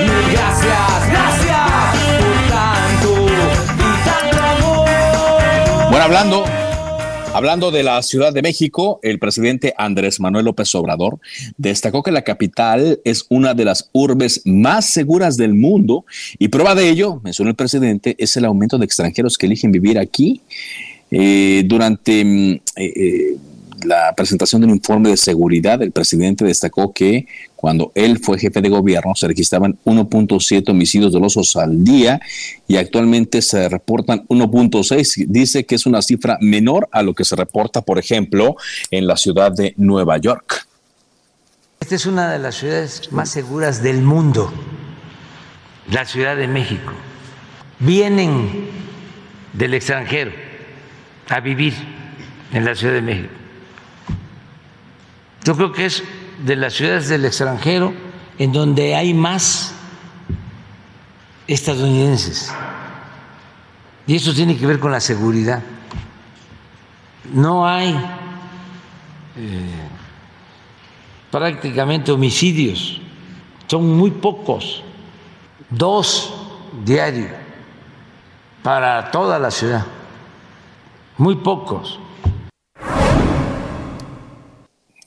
Mil 0.00 0.26
gracias, 0.32 1.08
gracias 1.08 1.66
por 2.18 2.38
tanto 2.50 3.10
y 3.78 3.90
tanto 4.08 4.38
amor. 4.44 5.90
Bueno, 5.90 6.04
hablando, 6.04 6.44
hablando 7.36 7.70
de 7.70 7.82
la 7.82 8.02
Ciudad 8.02 8.32
de 8.32 8.40
México, 8.40 8.98
el 9.02 9.18
presidente 9.18 9.74
Andrés 9.76 10.20
Manuel 10.20 10.46
López 10.46 10.74
Obrador 10.74 11.18
destacó 11.58 12.02
que 12.02 12.10
la 12.10 12.22
capital 12.22 12.98
es 13.04 13.26
una 13.28 13.52
de 13.52 13.66
las 13.66 13.90
urbes 13.92 14.40
más 14.46 14.86
seguras 14.86 15.36
del 15.36 15.52
mundo 15.52 16.06
y 16.38 16.48
prueba 16.48 16.74
de 16.74 16.88
ello, 16.88 17.20
mencionó 17.22 17.50
el 17.50 17.56
presidente, 17.56 18.16
es 18.18 18.38
el 18.38 18.46
aumento 18.46 18.78
de 18.78 18.86
extranjeros 18.86 19.36
que 19.36 19.44
eligen 19.44 19.70
vivir 19.70 19.98
aquí. 19.98 20.40
Eh, 21.10 21.62
durante 21.66 22.24
mm, 22.24 22.52
eh, 22.52 22.60
eh, 22.76 23.36
la 23.86 24.12
presentación 24.14 24.60
del 24.60 24.70
informe 24.70 25.10
de 25.10 25.16
seguridad, 25.16 25.80
el 25.82 25.92
presidente 25.92 26.44
destacó 26.44 26.92
que 26.92 27.26
cuando 27.54 27.92
él 27.94 28.18
fue 28.18 28.38
jefe 28.38 28.60
de 28.60 28.68
gobierno 28.68 29.14
se 29.14 29.28
registraban 29.28 29.78
1.7 29.84 30.68
homicidios 30.68 31.12
dolosos 31.12 31.56
al 31.56 31.82
día 31.82 32.20
y 32.68 32.76
actualmente 32.76 33.40
se 33.42 33.68
reportan 33.68 34.26
1.6. 34.28 35.26
Dice 35.28 35.64
que 35.64 35.74
es 35.74 35.86
una 35.86 36.02
cifra 36.02 36.38
menor 36.40 36.88
a 36.92 37.02
lo 37.02 37.14
que 37.14 37.24
se 37.24 37.36
reporta, 37.36 37.82
por 37.82 37.98
ejemplo, 37.98 38.56
en 38.90 39.06
la 39.06 39.16
ciudad 39.16 39.52
de 39.52 39.74
Nueva 39.76 40.18
York. 40.18 40.66
Esta 41.80 41.94
es 41.94 42.06
una 42.06 42.32
de 42.32 42.38
las 42.38 42.56
ciudades 42.56 43.12
más 43.12 43.30
seguras 43.30 43.82
del 43.82 44.02
mundo, 44.02 44.52
la 45.90 46.04
Ciudad 46.04 46.36
de 46.36 46.48
México. 46.48 46.92
Vienen 47.78 48.68
del 49.52 49.74
extranjero 49.74 50.32
a 51.28 51.40
vivir 51.40 51.74
en 52.52 52.64
la 52.64 52.74
Ciudad 52.74 52.94
de 52.94 53.02
México. 53.02 53.45
Yo 55.46 55.54
creo 55.54 55.70
que 55.70 55.86
es 55.86 56.02
de 56.44 56.56
las 56.56 56.74
ciudades 56.74 57.08
del 57.08 57.24
extranjero 57.24 57.94
en 58.36 58.50
donde 58.50 58.96
hay 58.96 59.14
más 59.14 59.72
estadounidenses. 61.46 62.52
Y 64.08 64.16
eso 64.16 64.34
tiene 64.34 64.56
que 64.56 64.66
ver 64.66 64.80
con 64.80 64.90
la 64.90 64.98
seguridad. 64.98 65.62
No 67.32 67.64
hay 67.64 67.90
eh, 69.36 69.70
prácticamente 71.30 72.10
homicidios, 72.10 73.00
son 73.68 73.96
muy 73.96 74.10
pocos, 74.10 74.82
dos 75.70 76.34
diarios 76.84 77.30
para 78.64 79.12
toda 79.12 79.38
la 79.38 79.52
ciudad, 79.52 79.86
muy 81.18 81.36
pocos. 81.36 82.00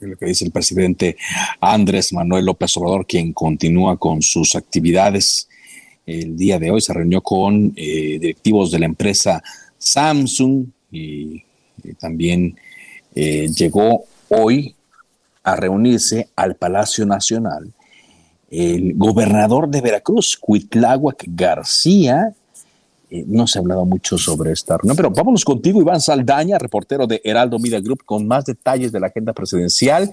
Lo 0.08 0.18
que 0.18 0.28
dice 0.28 0.46
el 0.46 0.52
presidente 0.52 1.18
Andrés 1.60 2.14
Manuel 2.14 2.46
López 2.46 2.76
Obrador, 2.78 3.06
quien 3.06 3.34
continúa 3.34 3.98
con 3.98 4.22
sus 4.22 4.56
actividades. 4.56 5.48
El 6.06 6.38
día 6.38 6.58
de 6.58 6.72
hoy 6.72 6.82
se 6.82 6.94
reunió 6.94 7.22
con 7.22 7.74
eh, 7.76 8.18
directivos 8.20 8.72
de 8.72 8.80
la 8.80 8.86
empresa 8.86 9.44
Samsung 9.78 10.66
y, 10.92 11.44
también 12.00 12.58
eh, 13.16 13.48
llegó 13.56 14.06
hoy 14.28 14.76
a 15.44 15.56
reunirse 15.56 16.30
al 16.36 16.56
Palacio 16.56 17.06
Nacional 17.06 17.74
el 18.52 18.96
gobernador 18.96 19.70
de 19.70 19.82
Veracruz, 19.82 20.36
Cuitláhuac 20.36 21.24
García, 21.28 22.34
eh, 23.12 23.24
no 23.28 23.48
se 23.48 23.58
ha 23.58 23.62
hablado 23.62 23.86
mucho 23.86 24.18
sobre 24.18 24.52
esta 24.52 24.78
reunión, 24.78 24.96
pero 24.96 25.10
vámonos 25.10 25.44
contigo, 25.44 25.82
Iván 25.82 26.00
Saldaña, 26.00 26.58
reportero 26.60 27.08
de 27.08 27.22
Heraldo 27.24 27.58
Media 27.58 27.80
Group, 27.80 28.04
con 28.06 28.28
más 28.28 28.46
detalles 28.46 28.92
de 28.92 29.00
la 29.00 29.08
agenda 29.08 29.34
presidencial 29.34 30.10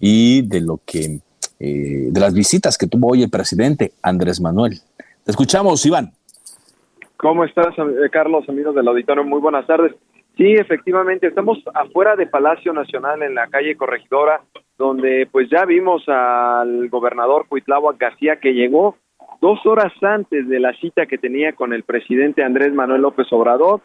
y 0.00 0.42
de 0.42 0.60
lo 0.60 0.80
que, 0.84 1.20
eh, 1.60 2.08
de 2.10 2.20
las 2.20 2.34
visitas 2.34 2.76
que 2.76 2.86
tuvo 2.86 3.12
hoy 3.12 3.22
el 3.22 3.30
presidente 3.30 3.92
Andrés 4.02 4.40
Manuel. 4.40 4.80
Te 5.24 5.30
escuchamos, 5.30 5.84
Iván. 5.86 6.12
¿Cómo 7.16 7.44
estás, 7.44 7.68
eh, 7.78 8.08
Carlos, 8.10 8.48
amigos 8.48 8.74
del 8.74 8.88
auditorio? 8.88 9.22
Muy 9.22 9.40
buenas 9.40 9.66
tardes. 9.66 9.92
Sí, 10.36 10.54
efectivamente, 10.54 11.26
estamos 11.26 11.58
afuera 11.74 12.16
de 12.16 12.26
Palacio 12.26 12.72
Nacional 12.72 13.22
en 13.22 13.34
la 13.34 13.46
calle 13.48 13.76
Corregidora, 13.76 14.40
donde 14.78 15.28
pues 15.30 15.48
ya 15.50 15.66
vimos 15.66 16.02
al 16.08 16.88
gobernador 16.88 17.46
Cuitláhuac 17.46 17.98
García 17.98 18.40
que 18.40 18.54
llegó 18.54 18.96
dos 19.40 19.64
horas 19.66 19.92
antes 20.02 20.48
de 20.48 20.60
la 20.60 20.72
cita 20.74 21.06
que 21.06 21.18
tenía 21.18 21.52
con 21.52 21.72
el 21.72 21.82
presidente 21.82 22.42
Andrés 22.42 22.72
Manuel 22.72 23.02
López 23.02 23.26
Obrador, 23.32 23.80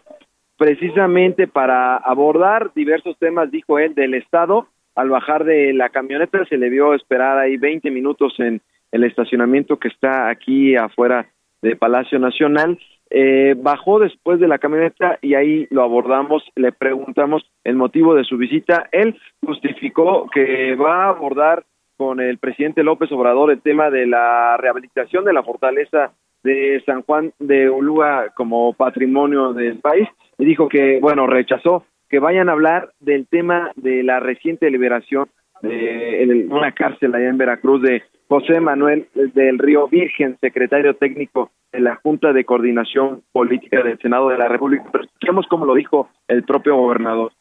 precisamente 0.58 1.48
para 1.48 1.98
abordar 1.98 2.72
diversos 2.74 3.18
temas, 3.20 3.52
dijo 3.52 3.80
él, 3.80 3.96
del 3.96 4.13
Estado. 4.13 4.68
Al 4.96 5.10
bajar 5.10 5.44
de 5.44 5.74
la 5.74 5.89
camioneta 5.89 6.46
se 6.46 6.58
le 6.58 6.70
vio 6.70 6.94
esperar 6.94 7.38
ahí 7.38 7.58
20 7.58 7.91
minutos 7.91 8.34
en 8.39 8.62
el 8.91 9.04
estacionamiento 9.04 9.78
que 9.78 9.89
está 9.89 10.30
aquí 10.30 10.76
afuera 10.76 11.28
de 11.62 11.76
Palacio 11.76 12.20
Nacional. 12.20 12.80
Eh, 13.10 13.56
bajó 13.58 14.00
después 14.00 14.39
de 14.39 14.48
la 14.48 14.58
camioneta 14.58 15.20
y 15.22 15.36
ahí 15.36 15.68
lo 15.70 15.84
abordamos, 15.84 16.44
le 16.56 16.72
preguntamos 16.72 17.44
el 17.63 17.76
motivo 17.76 18.15
de 18.15 18.24
su 18.24 18.38
visita. 18.38 18.88
Él 18.91 19.20
justificó 19.46 20.28
que 20.34 20.76
va 20.76 21.06
a 21.06 21.10
abordar 21.10 21.65
con 21.97 22.19
el 22.19 22.38
presidente 22.38 22.84
López 22.84 23.12
Obrador 23.12 23.51
el 23.51 23.62
tema 23.62 23.89
de 23.89 24.05
la 24.05 24.58
rehabilitación 24.58 25.25
de 25.25 25.34
la 25.34 25.43
fortaleza 25.43 26.12
de 26.43 26.81
San 26.86 27.01
Juan 27.01 27.34
de 27.39 27.69
Ulúa 27.69 28.27
como 28.36 28.73
patrimonio 28.73 29.53
del 29.53 29.79
país 29.79 30.08
y 30.38 30.45
dijo 30.45 30.69
que, 30.69 30.99
bueno, 31.01 31.27
rechazó 31.27 31.86
que 32.10 32.19
vayan 32.19 32.49
a 32.49 32.51
hablar 32.51 32.91
del 32.99 33.27
tema 33.27 33.71
de 33.75 34.03
la 34.03 34.19
reciente 34.19 34.69
liberación 34.69 35.27
de 35.62 36.47
una 36.49 36.71
cárcel 36.71 37.15
allá 37.15 37.29
en 37.29 37.38
Veracruz 37.38 37.81
de 37.81 38.03
José 38.27 38.60
Manuel 38.60 39.08
del 39.13 39.60
Río 39.60 39.88
Virgen, 39.88 40.38
secretario 40.39 40.95
técnico 40.95 41.51
de 41.71 41.79
la 41.79 41.95
Junta 41.95 42.34
de 42.34 42.45
Coordinación 42.45 43.23
Política 43.31 43.81
del 43.84 43.99
Senado 43.99 44.29
de 44.29 44.38
la 44.38 44.47
República. 44.47 44.86
Pero 44.91 45.05
escuchemos 45.05 45.45
cómo 45.47 45.65
lo 45.65 45.75
dijo 45.75 46.10
el 46.27 46.43
propio 46.43 46.76
gobernador. 46.76 47.32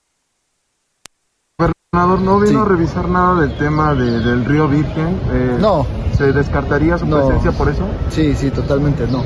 Gobernador, 1.94 2.20
¿no 2.22 2.40
vino 2.40 2.62
a 2.62 2.64
revisar 2.64 3.08
nada 3.08 3.40
del 3.42 3.56
tema 3.56 3.94
de- 3.94 4.18
del 4.18 4.44
río 4.44 4.66
Virgen? 4.66 5.16
Eh, 5.32 5.58
No. 5.60 5.86
¿Se 6.18 6.32
descartaría 6.32 6.98
su 6.98 7.06
No. 7.06 7.18
presencia 7.24 7.52
por 7.52 7.68
eso? 7.68 7.82
Sí, 8.10 8.34
sí, 8.34 8.50
totalmente 8.50 9.06
no. 9.06 9.22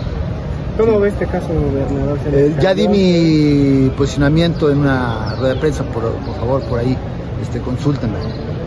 ¿Cómo 0.76 1.00
ve 1.00 1.08
este 1.08 1.26
caso, 1.26 1.48
gobernador? 1.48 2.18
Eh, 2.26 2.54
ya 2.60 2.74
di 2.74 2.86
mi 2.88 3.90
posicionamiento 3.96 4.70
en 4.70 4.80
una 4.80 5.34
rueda 5.38 5.54
de 5.54 5.60
prensa, 5.60 5.82
por, 5.84 6.02
por 6.02 6.34
favor, 6.36 6.60
por 6.62 6.78
ahí. 6.80 6.96
este, 7.40 7.60
consúltenla. 7.60 8.18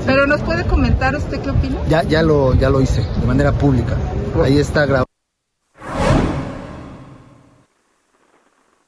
Pero 0.05 0.25
nos 0.25 0.41
puede 0.41 0.63
comentar 0.63 1.13
usted 1.15 1.39
qué 1.41 1.49
opina. 1.51 1.75
Ya, 1.89 2.03
ya 2.03 2.23
lo, 2.23 2.53
ya 2.55 2.69
lo 2.69 2.79
hice 2.81 3.01
de 3.19 3.27
manera 3.27 3.51
pública. 3.51 3.95
Ahí 4.43 4.57
está 4.59 4.85
grabado. 4.85 5.05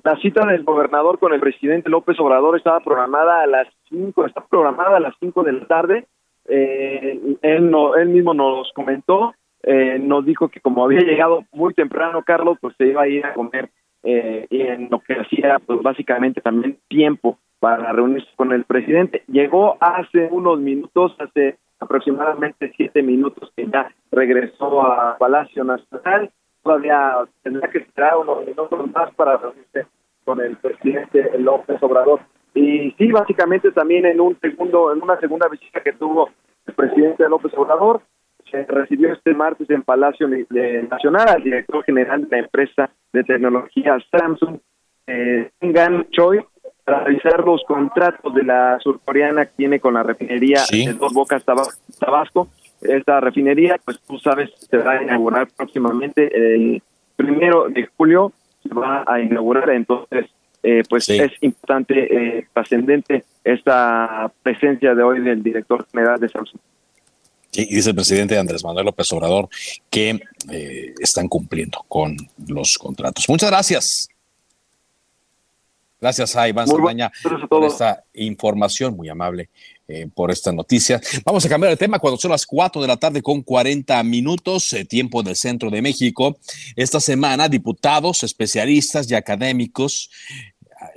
La 0.03 0.17
cita 0.17 0.45
del 0.45 0.63
gobernador 0.63 1.17
con 1.17 1.33
el 1.33 1.39
presidente 1.39 1.89
López 1.89 2.19
Obrador 2.19 2.57
estaba 2.57 2.81
programada 2.81 3.41
a 3.41 3.47
las 3.47 3.67
5, 3.87 4.25
está 4.25 4.45
programada 4.45 4.97
a 4.97 4.99
las 4.99 5.15
5 5.21 5.43
de 5.43 5.53
la 5.53 5.65
tarde. 5.65 6.07
Eh, 6.49 7.37
él, 7.41 7.71
no, 7.71 7.95
él 7.95 8.09
mismo 8.09 8.33
nos 8.33 8.69
comentó, 8.73 9.33
eh, 9.63 9.97
nos 9.99 10.25
dijo 10.25 10.49
que 10.49 10.59
como 10.59 10.83
había 10.83 10.99
llegado 10.99 11.45
muy 11.53 11.73
temprano 11.73 12.21
Carlos, 12.23 12.57
pues 12.59 12.75
se 12.77 12.87
iba 12.87 13.03
a 13.03 13.07
ir 13.07 13.25
a 13.25 13.33
comer 13.33 13.69
eh, 14.03 14.45
y 14.49 14.61
en 14.63 14.89
lo 14.91 14.99
que 14.99 15.13
hacía, 15.13 15.59
pues 15.65 15.81
básicamente 15.81 16.41
también 16.41 16.79
tiempo 16.89 17.39
para 17.59 17.93
reunirse 17.93 18.27
con 18.35 18.51
el 18.51 18.65
presidente. 18.65 19.23
Llegó 19.27 19.77
hace 19.79 20.27
unos 20.31 20.59
minutos, 20.59 21.15
hace 21.17 21.59
aproximadamente 21.79 22.73
siete 22.75 23.01
minutos 23.03 23.53
que 23.55 23.67
ya 23.67 23.89
regresó 24.11 24.81
a 24.81 25.17
Palacio 25.17 25.63
Nacional 25.63 26.29
todavía 26.63 27.17
tendrá 27.43 27.69
que 27.69 27.79
esperar 27.79 28.17
unos 28.17 28.45
minutos 28.45 28.91
más 28.91 29.13
para 29.15 29.37
reunirse 29.37 29.85
con 30.23 30.39
el 30.41 30.55
presidente 30.57 31.37
López 31.37 31.81
Obrador. 31.83 32.21
Y 32.55 32.91
sí, 32.97 33.11
básicamente 33.11 33.71
también 33.71 34.05
en 34.05 34.21
un 34.21 34.39
segundo, 34.39 34.93
en 34.93 35.01
una 35.01 35.19
segunda 35.19 35.47
visita 35.49 35.81
que 35.81 35.93
tuvo 35.93 36.29
el 36.65 36.73
presidente 36.73 37.27
López 37.27 37.51
Obrador, 37.55 38.01
se 38.49 38.63
recibió 38.65 39.11
este 39.11 39.33
martes 39.33 39.69
en 39.69 39.81
Palacio 39.81 40.27
Nacional 40.27 41.27
al 41.27 41.43
director 41.43 41.83
general 41.83 42.21
de 42.21 42.27
la 42.29 42.43
empresa 42.43 42.89
de 43.11 43.23
tecnología 43.23 43.97
Samsung, 44.11 44.59
eh, 45.07 45.49
Gan 45.59 46.07
Choi, 46.11 46.45
para 46.85 47.03
revisar 47.03 47.43
los 47.43 47.63
contratos 47.65 48.33
de 48.33 48.43
la 48.43 48.77
surcoreana 48.79 49.45
que 49.45 49.53
tiene 49.57 49.79
con 49.79 49.95
la 49.95 50.03
refinería 50.03 50.61
de 50.69 50.93
Dos 50.93 51.13
Bocas 51.13 51.43
Tabasco 51.43 52.47
esta 52.83 53.19
refinería, 53.19 53.79
pues 53.83 53.99
tú 53.99 54.17
sabes, 54.19 54.49
se 54.69 54.77
va 54.77 54.93
a 54.93 55.03
inaugurar 55.03 55.47
próximamente 55.55 56.55
el 56.55 56.81
primero 57.15 57.67
de 57.69 57.87
julio, 57.97 58.31
se 58.61 58.73
va 58.73 59.03
a 59.07 59.19
inaugurar, 59.19 59.69
entonces, 59.69 60.27
eh, 60.63 60.83
pues 60.89 61.09
es 61.09 61.31
importante, 61.41 62.37
eh, 62.37 62.47
trascendente 62.53 63.25
esta 63.43 64.31
presencia 64.41 64.95
de 64.95 65.03
hoy 65.03 65.21
del 65.21 65.43
director 65.43 65.85
general 65.91 66.19
de 66.19 66.29
Samsung. 66.29 66.61
Y 67.55 67.75
dice 67.75 67.89
el 67.89 67.95
presidente 67.95 68.37
Andrés 68.37 68.63
Manuel 68.63 68.85
López 68.85 69.11
Obrador 69.13 69.47
que 69.89 70.19
eh, 70.51 70.93
están 70.99 71.27
cumpliendo 71.27 71.85
con 71.87 72.17
los 72.47 72.77
contratos. 72.79 73.29
Muchas 73.29 73.51
gracias. 73.51 74.09
Gracias 76.03 76.35
a 76.35 76.49
Iván 76.49 76.67
Saldaña 76.67 77.09
por 77.47 77.63
esta 77.63 78.03
información 78.13 78.93
muy 78.93 79.07
amable. 79.07 79.49
Eh, 79.87 80.07
por 80.13 80.31
esta 80.31 80.51
noticia. 80.51 80.99
Vamos 81.25 81.45
a 81.45 81.49
cambiar 81.49 81.71
de 81.71 81.77
tema 81.77 81.99
cuando 81.99 82.17
son 82.17 82.31
las 82.31 82.45
4 82.45 82.81
de 82.81 82.87
la 82.87 82.95
tarde 82.95 83.21
con 83.21 83.41
40 83.41 84.01
minutos, 84.03 84.71
eh, 84.71 84.85
tiempo 84.85 85.23
del 85.23 85.35
centro 85.35 85.69
de 85.69 85.81
México. 85.81 86.37
Esta 86.77 87.01
semana, 87.01 87.49
diputados, 87.49 88.23
especialistas 88.23 89.11
y 89.11 89.15
académicos 89.15 90.09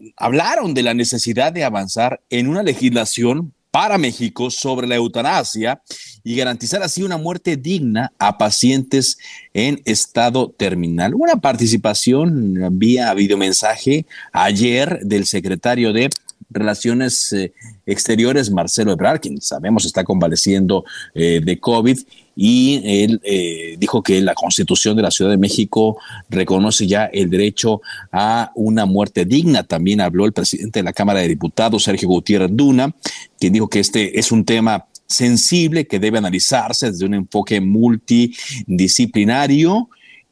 eh, 0.00 0.12
hablaron 0.16 0.72
de 0.72 0.84
la 0.84 0.94
necesidad 0.94 1.52
de 1.52 1.64
avanzar 1.64 2.20
en 2.30 2.48
una 2.48 2.62
legislación 2.62 3.52
para 3.76 3.98
México 3.98 4.50
sobre 4.50 4.86
la 4.86 4.94
eutanasia 4.94 5.82
y 6.24 6.34
garantizar 6.34 6.82
así 6.82 7.02
una 7.02 7.18
muerte 7.18 7.58
digna 7.58 8.10
a 8.18 8.38
pacientes 8.38 9.18
en 9.52 9.82
estado 9.84 10.48
terminal. 10.48 11.14
Una 11.14 11.36
participación 11.36 12.78
vía 12.78 13.12
videomensaje 13.12 14.06
ayer 14.32 15.00
del 15.02 15.26
secretario 15.26 15.92
de 15.92 16.08
Relaciones 16.48 17.30
eh, 17.34 17.52
Exteriores, 17.84 18.50
Marcelo 18.50 18.92
Ebrard, 18.92 19.20
quien 19.20 19.42
sabemos 19.42 19.84
está 19.84 20.04
convaleciendo 20.04 20.86
eh, 21.14 21.42
de 21.44 21.60
COVID, 21.60 21.98
y 22.38 22.82
él 22.84 23.18
eh, 23.24 23.76
dijo 23.78 24.02
que 24.02 24.20
la 24.20 24.34
Constitución 24.34 24.94
de 24.94 25.02
la 25.02 25.10
Ciudad 25.10 25.30
de 25.30 25.38
México 25.38 25.98
reconoce 26.28 26.86
ya 26.86 27.06
el 27.06 27.30
derecho 27.30 27.80
a 28.12 28.52
una 28.54 28.84
muerte 28.84 29.24
digna. 29.24 29.62
También 29.62 30.02
habló 30.02 30.26
el 30.26 30.34
presidente 30.34 30.80
de 30.80 30.82
la 30.82 30.92
Cámara 30.92 31.20
de 31.20 31.28
Diputados, 31.28 31.84
Sergio 31.84 32.08
Gutiérrez 32.08 32.50
Duna, 32.52 32.94
quien 33.40 33.54
dijo 33.54 33.68
que 33.68 33.80
este 33.80 34.18
es 34.18 34.32
un 34.32 34.44
tema 34.44 34.84
sensible 35.06 35.86
que 35.86 35.98
debe 35.98 36.18
analizarse 36.18 36.90
desde 36.90 37.06
un 37.06 37.14
enfoque 37.14 37.62
multidisciplinario 37.62 39.88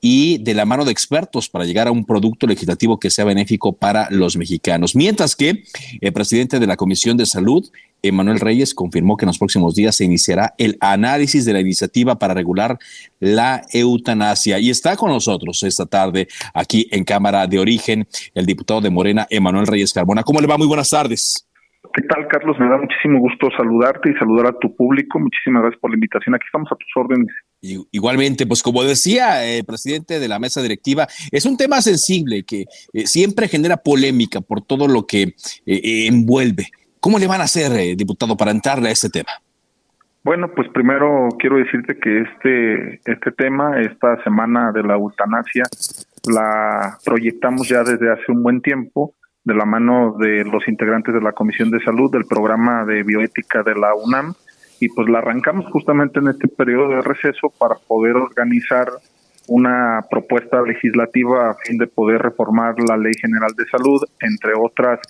y 0.07 0.37
de 0.37 0.53
la 0.53 0.67
mano 0.67 0.85
de 0.85 0.93
expertos 0.93 1.49
para 1.49 1.65
llegar 1.65 1.89
a 1.89 1.91
un 1.91 2.05
producto 2.05 2.47
legislativo 2.47 3.01
que 3.01 3.09
sea 3.09 3.25
benéfico 3.25 3.73
para 3.73 4.07
los 4.11 4.37
mexicanos. 4.37 4.95
Mientras 4.95 5.35
que 5.35 5.63
el 5.99 6.13
presidente 6.13 6.61
de 6.61 6.67
la 6.67 6.77
Comisión 6.77 7.17
de 7.17 7.25
Salud, 7.25 7.65
Emanuel 8.03 8.39
Reyes, 8.39 8.75
confirmó 8.75 9.17
que 9.17 9.25
en 9.25 9.29
los 9.29 9.39
próximos 9.39 9.75
días 9.75 9.97
se 9.97 10.05
iniciará 10.05 10.53
el 10.59 10.77
análisis 10.81 11.47
de 11.47 11.55
la 11.55 11.61
iniciativa 11.61 12.19
para 12.19 12.35
regular 12.35 12.77
la 13.19 13.63
eutanasia. 13.73 14.59
Y 14.59 14.69
está 14.69 14.95
con 14.95 15.09
nosotros 15.11 15.63
esta 15.63 15.87
tarde 15.87 16.29
aquí 16.53 16.87
en 16.91 17.05
Cámara 17.05 17.47
de 17.47 17.59
Origen 17.59 18.07
el 18.35 18.45
diputado 18.45 18.83
de 18.83 18.91
Morena, 18.91 19.27
Emanuel 19.31 19.67
Reyes 19.67 19.95
Carbona. 19.95 20.23
¿Cómo 20.23 20.39
le 20.39 20.47
va? 20.47 20.59
Muy 20.59 20.67
buenas 20.67 20.91
tardes. 20.91 21.49
¿Qué 21.95 22.03
tal, 22.03 22.29
Carlos? 22.29 22.59
Me 22.59 22.69
da 22.69 22.77
muchísimo 22.77 23.21
gusto 23.21 23.49
saludarte 23.57 24.11
y 24.11 24.15
saludar 24.15 24.49
a 24.49 24.59
tu 24.59 24.77
público. 24.77 25.19
Muchísimas 25.19 25.63
gracias 25.63 25.81
por 25.81 25.91
la 25.91 25.97
invitación. 25.97 26.35
Aquí 26.35 26.45
estamos 26.45 26.71
a 26.71 26.77
tus 26.77 26.91
órdenes. 26.95 27.33
Igualmente, 27.91 28.47
pues 28.47 28.63
como 28.63 28.85
decía 28.85 29.45
el 29.45 29.65
presidente 29.65 30.21
de 30.21 30.29
la 30.29 30.39
mesa 30.39 30.61
directiva, 30.61 31.07
es 31.31 31.47
un 31.47 31.57
tema 31.57 31.81
sensible 31.81 32.43
que 32.43 32.67
eh, 32.93 33.07
siempre 33.07 33.49
genera 33.49 33.79
polémica 33.79 34.41
por 34.41 34.61
todo 34.61 34.87
lo 34.87 35.07
que 35.07 35.23
eh, 35.23 35.35
eh, 35.67 36.07
envuelve. 36.07 36.67
¿Cómo 37.01 37.19
le 37.19 37.27
van 37.27 37.41
a 37.41 37.45
hacer, 37.45 37.97
diputado, 37.97 38.37
para 38.37 38.51
entrarle 38.51 38.91
a 38.91 38.93
este 38.93 39.09
tema? 39.09 39.31
Bueno, 40.25 40.51
pues 40.55 40.69
primero 40.73 41.29
quiero 41.39 41.59
decirte 41.59 41.99
que 41.99 42.23
este, 42.23 43.01
este 43.05 43.31
tema, 43.33 43.81
esta 43.81 44.23
semana 44.25 44.73
de 44.73 44.83
la 44.83 44.95
eutanasia, 44.95 45.65
la 46.27 46.99
proyectamos 47.05 47.69
ya 47.69 47.83
desde 47.83 48.11
hace 48.11 48.33
un 48.33 48.43
buen 48.43 48.63
tiempo 48.63 49.15
de 49.45 49.55
la 49.55 49.67
mano 49.67 50.17
de 50.19 50.45
los 50.45 50.67
integrantes 50.67 51.13
de 51.13 51.21
la 51.21 51.33
Comisión 51.33 51.71
de 51.71 51.81
Salud 51.85 52.11
del 52.11 52.25
programa 52.25 52.87
de 52.87 53.03
bioética 53.03 53.63
de 53.63 53.75
la 53.75 53.95
UNAM 53.95 54.35
y 54.81 54.89
pues 54.89 55.09
la 55.09 55.19
arrancamos 55.19 55.67
justamente 55.73 56.19
en 56.21 56.29
este 56.29 56.49
periodo 56.49 56.89
de 56.89 57.03
receso 57.03 57.53
para 57.59 57.77
poder 57.87 58.17
organizar 58.17 58.89
una 59.47 60.01
propuesta 60.11 60.63
legislativa 60.63 61.51
a 61.51 61.55
fin 61.55 61.77
de 61.79 61.87
poder 61.87 62.23
reformar 62.23 62.75
la 62.89 62.97
Ley 62.97 63.13
General 63.21 63.53
de 63.57 63.67
Salud, 63.67 64.03
entre 64.21 64.53
otras 64.59 65.01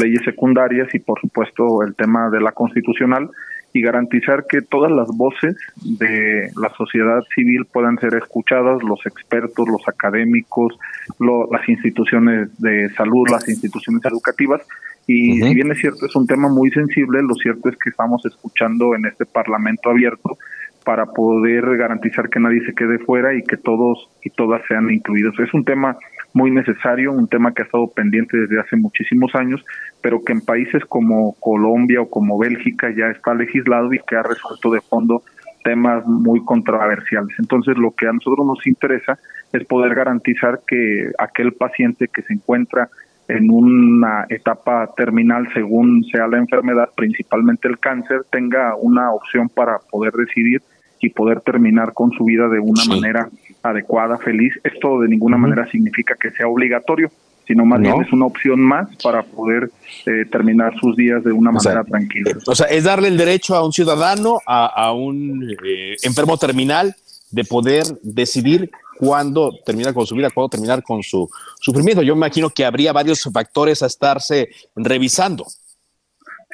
leyes 0.00 0.22
secundarias 0.24 0.94
y 0.94 0.98
por 0.98 1.20
supuesto 1.20 1.82
el 1.82 1.94
tema 1.94 2.30
de 2.30 2.40
la 2.40 2.52
constitucional 2.52 3.30
y 3.74 3.82
garantizar 3.82 4.46
que 4.46 4.60
todas 4.60 4.90
las 4.92 5.08
voces 5.16 5.56
de 5.82 6.50
la 6.60 6.68
sociedad 6.76 7.22
civil 7.34 7.66
puedan 7.72 7.96
ser 7.98 8.14
escuchadas, 8.14 8.82
los 8.82 9.04
expertos, 9.06 9.66
los 9.66 9.86
académicos, 9.88 10.78
las 11.18 11.68
instituciones 11.68 12.50
de 12.60 12.90
salud, 12.90 13.28
las 13.30 13.48
instituciones 13.48 14.04
educativas. 14.04 14.60
Y 15.06 15.40
si 15.40 15.54
bien 15.54 15.70
es 15.72 15.78
cierto, 15.78 16.06
es 16.06 16.14
un 16.14 16.26
tema 16.26 16.48
muy 16.48 16.70
sensible, 16.70 17.22
lo 17.22 17.34
cierto 17.34 17.68
es 17.68 17.76
que 17.76 17.90
estamos 17.90 18.24
escuchando 18.24 18.94
en 18.94 19.06
este 19.06 19.26
Parlamento 19.26 19.90
abierto 19.90 20.38
para 20.84 21.06
poder 21.06 21.76
garantizar 21.76 22.28
que 22.28 22.40
nadie 22.40 22.64
se 22.64 22.74
quede 22.74 22.98
fuera 22.98 23.34
y 23.34 23.42
que 23.42 23.56
todos 23.56 24.08
y 24.22 24.30
todas 24.30 24.62
sean 24.66 24.90
incluidos. 24.90 25.38
Es 25.38 25.52
un 25.54 25.64
tema 25.64 25.96
muy 26.34 26.50
necesario, 26.50 27.12
un 27.12 27.28
tema 27.28 27.52
que 27.52 27.62
ha 27.62 27.64
estado 27.64 27.88
pendiente 27.88 28.36
desde 28.36 28.60
hace 28.60 28.76
muchísimos 28.76 29.34
años, 29.34 29.64
pero 30.00 30.22
que 30.24 30.32
en 30.32 30.40
países 30.40 30.84
como 30.86 31.34
Colombia 31.38 32.00
o 32.00 32.10
como 32.10 32.38
Bélgica 32.38 32.90
ya 32.96 33.08
está 33.08 33.34
legislado 33.34 33.92
y 33.92 34.00
que 34.06 34.16
ha 34.16 34.22
resuelto 34.22 34.70
de 34.70 34.80
fondo 34.80 35.22
temas 35.62 36.04
muy 36.06 36.44
controversiales. 36.44 37.38
Entonces, 37.38 37.76
lo 37.76 37.92
que 37.92 38.08
a 38.08 38.12
nosotros 38.12 38.44
nos 38.46 38.66
interesa 38.66 39.18
es 39.52 39.64
poder 39.64 39.94
garantizar 39.94 40.60
que 40.66 41.10
aquel 41.18 41.52
paciente 41.52 42.08
que 42.08 42.22
se 42.22 42.32
encuentra 42.32 42.88
en 43.32 43.50
una 43.50 44.26
etapa 44.28 44.92
terminal 44.94 45.48
según 45.54 46.04
sea 46.04 46.26
la 46.28 46.38
enfermedad, 46.38 46.90
principalmente 46.94 47.68
el 47.68 47.78
cáncer, 47.78 48.24
tenga 48.30 48.76
una 48.76 49.10
opción 49.12 49.48
para 49.48 49.78
poder 49.90 50.12
decidir 50.12 50.62
y 51.00 51.10
poder 51.10 51.40
terminar 51.40 51.94
con 51.94 52.12
su 52.12 52.24
vida 52.24 52.48
de 52.48 52.60
una 52.60 52.84
manera 52.84 53.28
adecuada, 53.62 54.18
feliz. 54.18 54.54
Esto 54.62 55.00
de 55.00 55.08
ninguna 55.08 55.36
manera 55.36 55.66
significa 55.66 56.14
que 56.20 56.30
sea 56.30 56.46
obligatorio, 56.46 57.10
sino 57.46 57.64
más 57.64 57.80
bien 57.80 58.00
es 58.02 58.12
una 58.12 58.26
opción 58.26 58.60
más 58.60 58.94
para 59.02 59.22
poder 59.22 59.70
eh, 60.06 60.24
terminar 60.30 60.74
sus 60.78 60.94
días 60.96 61.24
de 61.24 61.32
una 61.32 61.50
manera 61.50 61.82
tranquila. 61.84 62.30
Eh, 62.30 62.36
o 62.46 62.54
sea, 62.54 62.66
es 62.66 62.84
darle 62.84 63.08
el 63.08 63.16
derecho 63.16 63.56
a 63.56 63.64
un 63.64 63.72
ciudadano, 63.72 64.38
a, 64.46 64.92
un 64.92 65.50
eh, 65.64 65.96
enfermo 66.02 66.36
terminal, 66.36 66.94
de 67.30 67.44
poder 67.44 67.84
decidir 68.02 68.70
cuándo 68.98 69.52
terminar 69.64 69.94
con 69.94 70.06
su 70.06 70.14
vida, 70.14 70.30
cuándo 70.30 70.50
terminar 70.50 70.82
con 70.82 71.02
su 71.02 71.28
sufrimiento. 71.60 72.02
Yo 72.02 72.14
me 72.14 72.26
imagino 72.26 72.50
que 72.50 72.64
habría 72.64 72.92
varios 72.92 73.28
factores 73.32 73.82
a 73.82 73.86
estarse 73.86 74.48
revisando. 74.76 75.44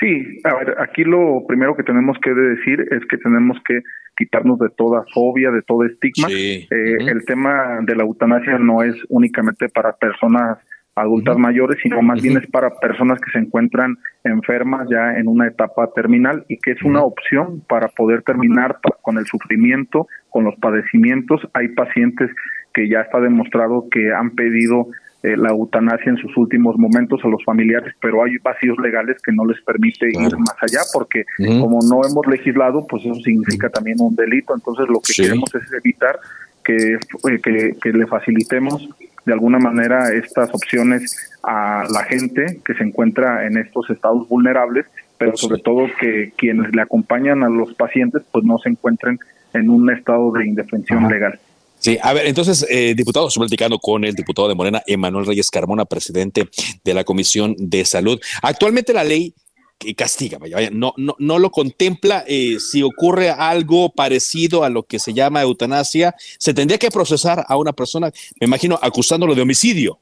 Sí, 0.01 0.41
a 0.45 0.55
ver, 0.55 0.77
aquí 0.81 1.03
lo 1.03 1.45
primero 1.47 1.75
que 1.77 1.83
tenemos 1.83 2.17
que 2.23 2.31
decir 2.31 2.87
es 2.91 3.05
que 3.09 3.19
tenemos 3.19 3.59
que 3.67 3.81
quitarnos 4.17 4.59
de 4.59 4.69
toda 4.71 5.05
fobia, 5.13 5.51
de 5.51 5.63
todo 5.63 5.85
estigma. 5.85 6.29
Eh, 6.31 6.67
el 6.71 7.25
tema 7.25 7.79
de 7.83 7.97
la 7.97 8.05
eutanasia 8.05 8.59
no 8.59 8.83
es 8.83 8.95
únicamente 9.09 9.69
para 9.69 9.93
personas 9.97 10.59
adultas 10.95 11.39
mayores, 11.39 11.79
sino 11.83 12.03
más 12.03 12.21
bien 12.21 12.37
es 12.37 12.47
para 12.51 12.71
personas 12.81 13.21
que 13.21 13.31
se 13.31 13.39
encuentran 13.39 13.97
enfermas 14.25 14.89
ya 14.91 15.15
en 15.17 15.29
una 15.29 15.47
etapa 15.47 15.91
terminal 15.95 16.45
y 16.49 16.59
que 16.59 16.73
es 16.73 16.83
una 16.83 17.03
opción 17.03 17.63
para 17.69 17.89
poder 17.89 18.23
terminar 18.23 18.79
con 19.03 19.17
el 19.19 19.27
sufrimiento, 19.27 20.07
con 20.31 20.45
los 20.45 20.57
padecimientos. 20.57 21.41
Hay 21.55 21.69
pacientes 21.69 22.31
que 22.73 22.89
ya 22.89 23.01
está 23.01 23.21
demostrado 23.21 23.89
que 23.91 24.13
han 24.13 24.31
pedido 24.31 24.89
eh, 25.23 25.37
la 25.37 25.51
eutanasia 25.51 26.11
en 26.11 26.17
sus 26.17 26.37
últimos 26.37 26.79
momentos 26.79 27.21
a 27.25 27.29
los 27.29 27.43
familiares, 27.45 27.93
pero 28.01 28.23
hay 28.23 28.37
vacíos 28.39 28.79
legales 28.79 29.17
que 29.21 29.33
no 29.33 29.45
les 29.45 29.61
permite 29.63 30.09
ir 30.09 30.39
más 30.39 30.57
allá, 30.61 30.81
porque 30.93 31.25
como 31.37 31.81
no 31.83 32.07
hemos 32.09 32.25
legislado, 32.29 32.87
pues 32.87 33.05
eso 33.05 33.17
significa 33.17 33.69
también 33.69 33.97
un 34.01 34.15
delito. 34.15 34.55
Entonces 34.55 34.87
lo 34.89 35.01
que 35.01 35.13
queremos 35.21 35.53
es 35.55 35.73
evitar 35.73 36.21
que, 36.63 36.95
eh, 36.95 37.41
que, 37.43 37.77
que 37.83 37.93
le 37.93 38.07
facilitemos 38.07 38.89
de 39.27 39.33
alguna 39.33 39.59
manera 39.59 40.13
estas 40.15 40.55
opciones 40.55 41.39
a 41.43 41.85
la 41.91 42.05
gente 42.05 42.61
que 42.65 42.75
se 42.75 42.85
encuentra 42.85 43.47
en 43.47 43.59
estos 43.59 43.91
estados 43.91 44.29
vulnerables, 44.29 44.87
pero 45.19 45.37
sobre 45.37 45.61
todo 45.61 45.89
que 46.01 46.33
quienes 46.37 46.75
le 46.75 46.81
acompañan 46.81 47.43
a 47.43 47.49
los 47.49 47.75
pacientes 47.75 48.23
pues 48.31 48.45
no 48.45 48.59
se 48.59 48.69
encuentren 48.71 49.19
en 49.55 49.71
un 49.71 49.91
estado 49.91 50.33
de 50.33 50.47
indefensión 50.47 51.09
legal. 51.09 51.39
Sí, 51.79 51.97
a 52.03 52.13
ver, 52.13 52.27
entonces, 52.27 52.67
eh, 52.69 52.95
diputado, 52.97 53.29
estoy 53.29 53.43
platicando 53.43 53.79
con 53.79 54.05
el 54.05 54.15
diputado 54.15 54.49
de 54.49 54.55
Morena, 54.55 54.83
Emanuel 54.87 55.27
Reyes 55.27 55.51
Carmona, 55.51 55.85
presidente 55.85 56.49
de 56.85 56.95
la 56.95 57.05
Comisión 57.05 57.55
de 57.57 57.85
Salud. 57.85 58.21
Actualmente 58.43 58.93
la 58.93 59.05
ley 59.05 59.33
que 59.79 59.95
castiga, 59.95 60.39
vaya, 60.39 60.57
vaya, 60.57 60.71
no, 60.73 60.93
no, 60.97 61.15
no 61.21 61.39
lo 61.39 61.51
contempla. 61.51 62.25
Eh, 62.27 62.57
si 62.59 62.83
ocurre 62.83 63.31
algo 63.31 63.93
parecido 63.93 64.65
a 64.65 64.71
lo 64.71 64.83
que 64.83 64.99
se 64.99 65.15
llama 65.15 65.43
eutanasia, 65.43 66.15
se 66.19 66.53
tendría 66.53 66.79
que 66.79 66.91
procesar 66.91 67.45
a 67.47 67.57
una 67.57 67.73
persona, 67.73 68.11
me 68.41 68.47
imagino, 68.47 68.77
acusándolo 68.83 69.37
de 69.37 69.43
homicidio. 69.43 70.01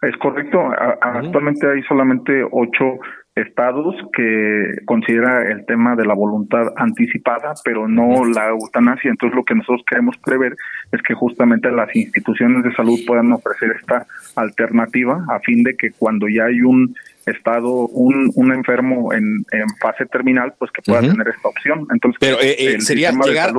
Es 0.00 0.16
correcto. 0.16 0.58
Actualmente 1.00 1.66
hay 1.70 1.82
solamente 1.82 2.42
ocho 2.50 2.98
estados 3.34 3.94
que 4.12 4.76
considera 4.84 5.50
el 5.50 5.64
tema 5.64 5.96
de 5.96 6.04
la 6.04 6.14
voluntad 6.14 6.68
anticipada, 6.76 7.54
pero 7.64 7.88
no 7.88 8.26
la 8.26 8.48
eutanasia. 8.48 9.10
Entonces 9.10 9.34
lo 9.34 9.44
que 9.44 9.54
nosotros 9.54 9.82
queremos 9.88 10.16
prever 10.18 10.54
es 10.92 11.00
que 11.02 11.14
justamente 11.14 11.70
las 11.70 11.94
instituciones 11.96 12.62
de 12.62 12.74
salud 12.74 12.98
puedan 13.06 13.32
ofrecer 13.32 13.74
esta 13.80 14.06
alternativa 14.36 15.24
a 15.30 15.40
fin 15.40 15.62
de 15.62 15.76
que 15.76 15.92
cuando 15.92 16.28
ya 16.28 16.44
hay 16.44 16.60
un 16.60 16.94
estado, 17.24 17.86
un, 17.88 18.30
un 18.34 18.52
enfermo 18.52 19.12
en, 19.14 19.44
fase 19.80 20.04
terminal, 20.06 20.54
pues 20.58 20.70
que 20.70 20.82
pueda 20.82 21.00
tener 21.00 21.28
esta 21.28 21.48
opción. 21.48 21.86
Entonces, 21.92 22.18
pero 22.20 22.40
eh, 22.40 22.56
eh, 22.58 22.80
sería 22.80 23.12
llegar 23.12 23.52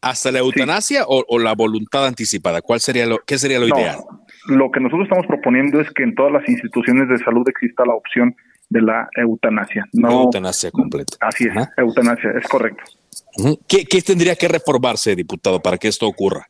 hasta 0.00 0.30
la 0.30 0.38
eutanasia 0.38 1.04
o, 1.06 1.38
la 1.38 1.54
voluntad 1.54 2.06
anticipada. 2.06 2.62
¿Cuál 2.62 2.78
sería 2.80 3.06
lo, 3.06 3.18
qué 3.26 3.36
sería 3.36 3.58
lo 3.58 3.66
ideal? 3.66 3.96
Lo 4.46 4.70
que 4.70 4.80
nosotros 4.80 5.04
estamos 5.04 5.26
proponiendo 5.26 5.80
es 5.80 5.90
que 5.90 6.04
en 6.04 6.14
todas 6.14 6.32
las 6.32 6.48
instituciones 6.48 7.08
de 7.08 7.18
salud 7.18 7.46
exista 7.48 7.84
la 7.84 7.94
opción 7.94 8.36
de 8.68 8.82
la 8.82 9.08
eutanasia. 9.16 9.86
No, 9.92 10.24
eutanasia 10.24 10.70
completa. 10.70 11.16
Así 11.20 11.44
es, 11.44 11.68
eutanasia, 11.76 12.30
es 12.38 12.46
correcto. 12.48 12.82
¿Qué, 13.66 13.84
¿Qué 13.84 14.02
tendría 14.02 14.36
que 14.36 14.48
reformarse, 14.48 15.14
diputado, 15.14 15.60
para 15.60 15.78
que 15.78 15.88
esto 15.88 16.06
ocurra? 16.06 16.48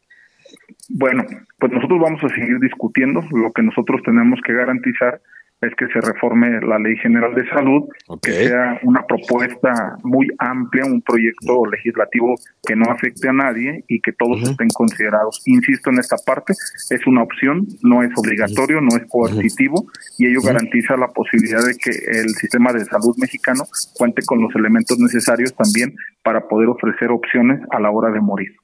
Bueno, 0.89 1.25
pues 1.59 1.73
nosotros 1.73 2.01
vamos 2.01 2.23
a 2.25 2.29
seguir 2.29 2.59
discutiendo. 2.61 3.23
Lo 3.31 3.53
que 3.53 3.63
nosotros 3.63 4.01
tenemos 4.05 4.41
que 4.45 4.55
garantizar 4.55 5.21
es 5.61 5.75
que 5.75 5.87
se 5.89 6.01
reforme 6.01 6.61
la 6.61 6.79
Ley 6.79 6.97
General 6.97 7.35
de 7.35 7.49
Salud, 7.49 7.89
que 8.23 8.31
sea 8.31 8.79
una 8.83 9.03
propuesta 9.07 9.97
muy 10.05 10.29
amplia, 10.39 10.85
un 10.85 11.03
proyecto 11.03 11.67
legislativo 11.67 12.37
que 12.65 12.77
no 12.77 12.91
afecte 12.91 13.29
a 13.29 13.33
nadie 13.33 13.85
y 13.89 14.01
que 14.01 14.13
todos 14.13 14.43
estén 14.43 14.69
considerados. 14.69 15.43
Insisto 15.47 15.91
en 15.91 15.99
esta 15.99 16.17
parte, 16.25 16.53
es 16.53 17.07
una 17.07 17.23
opción, 17.23 17.67
no 17.83 18.03
es 18.03 18.11
obligatorio, 18.17 18.81
no 18.81 18.97
es 18.97 19.05
coercitivo 19.09 19.87
y 20.17 20.27
ello 20.27 20.41
garantiza 20.43 20.97
la 20.97 21.09
posibilidad 21.09 21.65
de 21.65 21.77
que 21.77 21.91
el 21.91 22.29
sistema 22.31 22.73
de 22.73 22.85
salud 22.85 23.17
mexicano 23.19 23.65
cuente 23.97 24.23
con 24.25 24.41
los 24.41 24.55
elementos 24.55 24.99
necesarios 24.99 25.55
también 25.57 25.95
para 26.23 26.47
poder 26.47 26.69
ofrecer 26.69 27.11
opciones 27.11 27.61
a 27.71 27.81
la 27.81 27.91
hora 27.91 28.11
de 28.13 28.21
morir. 28.21 28.55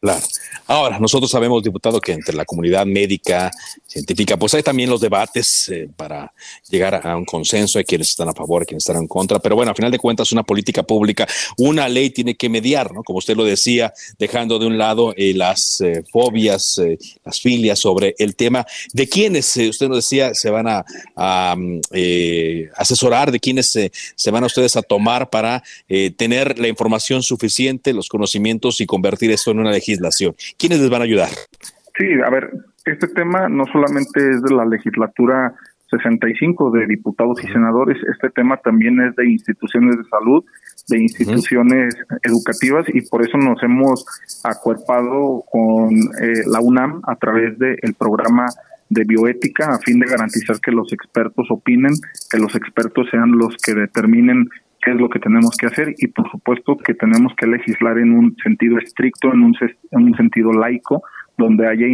Claro. 0.00 0.22
Ahora, 0.66 0.98
nosotros 0.98 1.30
sabemos, 1.30 1.62
diputado, 1.62 2.00
que 2.00 2.12
entre 2.12 2.34
la 2.34 2.46
comunidad 2.46 2.86
médica, 2.86 3.50
científica, 3.86 4.38
pues 4.38 4.54
hay 4.54 4.62
también 4.62 4.88
los 4.88 5.00
debates 5.00 5.68
eh, 5.68 5.90
para 5.94 6.32
llegar 6.70 7.06
a 7.06 7.16
un 7.16 7.26
consenso. 7.26 7.78
Hay 7.78 7.84
quienes 7.84 8.08
están 8.08 8.28
a 8.28 8.32
favor, 8.32 8.64
quienes 8.64 8.84
están 8.84 9.02
en 9.02 9.06
contra. 9.06 9.38
Pero 9.40 9.56
bueno, 9.56 9.72
a 9.72 9.74
final 9.74 9.90
de 9.90 9.98
cuentas, 9.98 10.32
una 10.32 10.42
política 10.42 10.84
pública, 10.84 11.28
una 11.58 11.86
ley 11.86 12.08
tiene 12.08 12.34
que 12.34 12.48
mediar, 12.48 12.94
¿no? 12.94 13.02
Como 13.02 13.18
usted 13.18 13.36
lo 13.36 13.44
decía, 13.44 13.92
dejando 14.18 14.58
de 14.58 14.66
un 14.68 14.78
lado 14.78 15.12
eh, 15.16 15.34
las 15.34 15.82
eh, 15.82 16.02
fobias, 16.10 16.80
las 17.22 17.40
filias 17.40 17.78
sobre 17.78 18.14
el 18.18 18.36
tema 18.36 18.64
de 18.94 19.06
quiénes, 19.06 19.54
usted 19.56 19.88
nos 19.88 19.98
decía, 19.98 20.32
se 20.32 20.48
van 20.48 20.66
a, 20.66 21.54
mm, 21.56 21.80
asesorar, 22.74 23.32
de 23.32 23.40
quiénes 23.40 23.70
se 23.70 24.30
van 24.30 24.44
a 24.44 24.46
ustedes 24.46 24.76
a 24.76 24.82
tomar 24.82 25.28
para 25.28 25.62
tener 26.16 26.58
la 26.58 26.68
información 26.68 27.22
suficiente, 27.22 27.92
los 27.92 28.08
conocimientos 28.08 28.80
y 28.80 28.86
convertir 28.86 29.30
esto 29.30 29.50
en 29.50 29.58
una 29.58 29.72
legislación 29.72 29.89
legislación. 29.90 30.34
¿Quiénes 30.58 30.80
les 30.80 30.90
van 30.90 31.02
a 31.02 31.04
ayudar? 31.04 31.28
Sí, 31.98 32.06
a 32.24 32.30
ver, 32.30 32.50
este 32.84 33.08
tema 33.08 33.48
no 33.48 33.64
solamente 33.66 34.20
es 34.20 34.42
de 34.42 34.54
la 34.54 34.64
legislatura 34.64 35.54
65 35.90 36.70
de 36.70 36.86
diputados 36.86 37.42
y 37.42 37.48
senadores, 37.48 37.98
este 38.14 38.30
tema 38.30 38.56
también 38.58 39.00
es 39.00 39.16
de 39.16 39.28
instituciones 39.28 39.96
de 39.96 40.04
salud, 40.04 40.44
de 40.88 40.98
instituciones 41.02 41.94
educativas 42.22 42.86
y 42.94 43.00
por 43.08 43.22
eso 43.22 43.36
nos 43.38 43.60
hemos 43.64 44.06
acuerpado 44.44 45.42
con 45.50 45.90
eh, 45.92 46.46
la 46.46 46.60
UNAM 46.60 47.02
a 47.08 47.16
través 47.16 47.58
del 47.58 47.94
programa 47.98 48.46
de 48.88 49.04
bioética 49.04 49.66
a 49.66 49.78
fin 49.78 49.98
de 49.98 50.06
garantizar 50.06 50.60
que 50.60 50.70
los 50.70 50.92
expertos 50.92 51.46
opinen, 51.50 51.92
que 52.30 52.38
los 52.38 52.54
expertos 52.54 53.08
sean 53.10 53.32
los 53.32 53.56
que 53.56 53.74
determinen 53.74 54.48
qué 54.82 54.92
es 54.92 54.96
lo 54.96 55.08
que 55.08 55.18
tenemos 55.18 55.56
que 55.56 55.66
hacer 55.66 55.94
y 55.98 56.06
por 56.08 56.30
supuesto 56.30 56.76
que 56.76 56.94
tenemos 56.94 57.32
que 57.36 57.46
legislar 57.46 57.98
en 57.98 58.12
un 58.12 58.36
sentido 58.42 58.78
estricto, 58.78 59.32
en 59.32 59.42
un, 59.42 59.54
en 59.90 60.02
un 60.02 60.14
sentido 60.16 60.52
laico, 60.52 61.02
donde 61.40 61.66
haya 61.66 61.86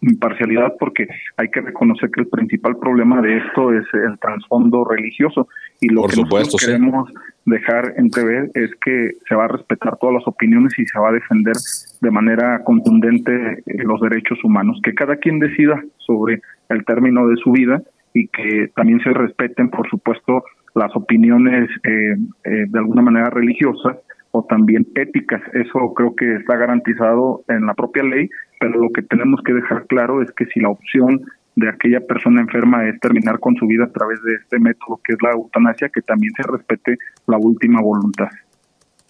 imparcialidad, 0.00 0.74
porque 0.80 1.06
hay 1.36 1.48
que 1.50 1.60
reconocer 1.60 2.10
que 2.10 2.22
el 2.22 2.28
principal 2.28 2.76
problema 2.78 3.20
de 3.20 3.36
esto 3.36 3.72
es 3.72 3.84
el 3.92 4.18
trasfondo 4.18 4.84
religioso. 4.84 5.46
Y 5.80 5.88
lo 5.90 6.04
que 6.04 6.16
nosotros 6.16 6.56
queremos 6.64 7.12
dejar 7.44 7.92
entrever 7.98 8.50
es 8.54 8.70
que 8.82 9.10
se 9.28 9.34
va 9.34 9.44
a 9.44 9.48
respetar 9.48 9.98
todas 9.98 10.14
las 10.14 10.26
opiniones 10.26 10.72
y 10.78 10.86
se 10.86 10.98
va 10.98 11.10
a 11.10 11.12
defender 11.12 11.54
de 12.00 12.10
manera 12.10 12.64
contundente 12.64 13.62
los 13.66 14.00
derechos 14.00 14.42
humanos, 14.42 14.80
que 14.82 14.94
cada 14.94 15.16
quien 15.16 15.38
decida 15.38 15.82
sobre 15.98 16.40
el 16.70 16.84
término 16.84 17.26
de 17.28 17.36
su 17.36 17.52
vida 17.52 17.82
y 18.14 18.28
que 18.28 18.70
también 18.74 19.00
se 19.00 19.10
respeten, 19.10 19.68
por 19.68 19.88
supuesto, 19.90 20.44
las 20.74 20.94
opiniones 20.96 21.70
eh, 21.84 22.16
eh, 22.44 22.64
de 22.68 22.78
alguna 22.78 23.02
manera 23.02 23.30
religiosas 23.30 23.96
o 24.32 24.44
también 24.44 24.86
éticas. 24.94 25.40
Eso 25.52 25.94
creo 25.94 26.14
que 26.16 26.36
está 26.36 26.56
garantizado 26.56 27.44
en 27.48 27.66
la 27.66 27.74
propia 27.74 28.02
ley, 28.02 28.28
pero 28.58 28.80
lo 28.80 28.90
que 28.90 29.02
tenemos 29.02 29.40
que 29.44 29.54
dejar 29.54 29.86
claro 29.86 30.22
es 30.22 30.30
que 30.32 30.46
si 30.46 30.60
la 30.60 30.70
opción 30.70 31.22
de 31.56 31.68
aquella 31.68 32.00
persona 32.00 32.40
enferma 32.40 32.88
es 32.88 32.98
terminar 32.98 33.38
con 33.38 33.54
su 33.54 33.66
vida 33.66 33.84
a 33.84 33.92
través 33.92 34.20
de 34.24 34.34
este 34.34 34.58
método 34.58 35.00
que 35.04 35.12
es 35.12 35.18
la 35.22 35.30
eutanasia, 35.30 35.88
que 35.88 36.00
también 36.02 36.32
se 36.36 36.42
respete 36.42 36.96
la 37.28 37.38
última 37.38 37.80
voluntad. 37.80 38.28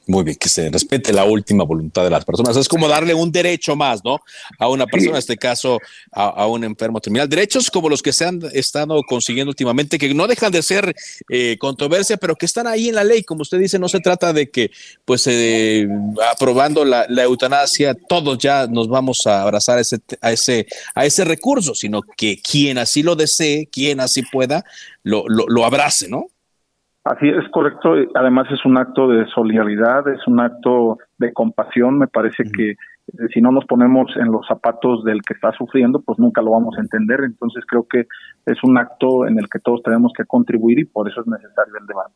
Muy 0.07 0.23
bien, 0.23 0.37
que 0.37 0.51
se 0.51 0.69
respete 0.69 1.15
la 1.15 1.25
última 1.25 1.65
voluntad 1.65 2.05
de 2.05 2.11
las 2.11 2.25
personas. 2.27 2.57
Es 2.57 2.69
como 2.69 2.89
darle 2.89 3.15
un 3.15 3.33
derecho 3.33 3.75
más, 3.75 4.05
¿no? 4.05 4.21
A 4.59 4.69
una 4.69 4.87
persona, 4.87 5.13
en 5.13 5.19
este 5.19 5.39
caso, 5.39 5.81
a, 6.13 6.47
un 6.47 6.63
enfermo 6.63 7.01
terminal. 7.01 7.27
Derechos 7.29 7.71
como 7.71 7.89
los 7.89 8.03
que 8.03 8.13
se 8.13 8.27
han 8.27 8.41
estado 8.53 9.03
consiguiendo 9.03 9.51
últimamente, 9.51 9.99
que 9.99 10.13
no 10.13 10.27
dejan 10.27 10.53
de 10.53 10.63
ser 10.63 10.95
eh, 11.31 11.57
controversia, 11.59 12.19
pero 12.19 12.37
que 12.37 12.45
están 12.45 12.67
ahí 12.67 12.91
en 12.91 12.97
la 12.97 13.05
ley. 13.05 13.23
Como 13.23 13.43
usted 13.43 13.59
dice, 13.59 13.79
no 13.79 13.89
se 13.89 14.01
trata 14.01 14.35
de 14.35 14.51
que, 14.51 14.71
pues, 15.07 15.27
eh, 15.27 15.89
aprobando 16.31 16.85
la, 16.85 17.07
eutanasia, 17.25 17.95
todos 17.95 18.37
ya 18.37 18.67
nos 18.67 18.89
vamos 18.89 19.27
a 19.27 19.41
abrazar 19.41 19.79
a 19.79 19.81
ese, 19.81 20.01
a, 20.21 20.33
ese, 20.33 20.67
a 20.95 21.07
ese 21.07 21.25
recurso, 21.25 21.75
sino 21.75 22.03
que 22.03 22.39
quien 22.43 22.77
así 22.77 23.03
lo 23.03 23.17
desee, 23.17 23.69
quien 23.73 24.01
así 24.01 24.23
pueda, 24.23 24.65
lo, 25.03 25.25
lo, 25.29 25.47
lo 25.49 25.65
abrace, 25.65 26.09
¿no? 26.09 26.29
Así 27.05 27.29
es 27.29 27.49
correcto. 27.51 27.95
Además 28.15 28.47
es 28.51 28.65
un 28.65 28.79
acto 28.79 29.07
de 29.09 29.27
solidaridad, 29.27 30.09
es 30.09 30.27
un 30.27 30.41
acto 30.41 30.99
de 31.19 31.35
compasión. 31.35 31.99
Me 31.99 32.07
parece 32.07 32.45
que 32.45 32.71
eh, 32.71 32.77
si 33.33 33.43
no 33.43 33.53
nos 33.53 33.67
ponemos 33.67 34.11
en 34.17 34.33
los 34.33 34.47
zapatos 34.47 35.05
del 35.05 35.21
que 35.21 35.35
está 35.35 35.53
sufriendo, 35.53 36.01
pues 36.01 36.19
nunca 36.19 36.41
lo 36.41 36.53
vamos 36.53 36.77
a 36.79 36.81
entender. 36.81 37.21
Entonces 37.23 37.63
creo 37.69 37.87
que 37.87 38.07
es 38.47 38.65
un 38.65 38.79
acto 38.79 39.27
en 39.27 39.39
el 39.39 39.51
que 39.51 39.59
todos 39.59 39.83
tenemos 39.83 40.13
que 40.17 40.25
contribuir 40.25 40.79
y 40.79 40.85
por 40.87 41.07
eso 41.09 41.21
es 41.21 41.27
necesario 41.27 41.75
el 41.79 41.87
debate. 41.87 42.15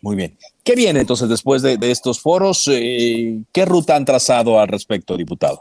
Muy 0.00 0.16
bien. 0.16 0.32
¿Qué 0.64 0.74
viene 0.74 1.00
entonces 1.00 1.28
después 1.28 1.60
de, 1.62 1.78
estos 1.82 2.20
foros? 2.20 2.68
Eh, 2.72 3.42
¿Qué 3.52 3.64
ruta 3.66 3.96
han 3.96 4.06
trazado 4.06 4.58
al 4.58 4.68
respecto, 4.68 5.16
diputado? 5.16 5.60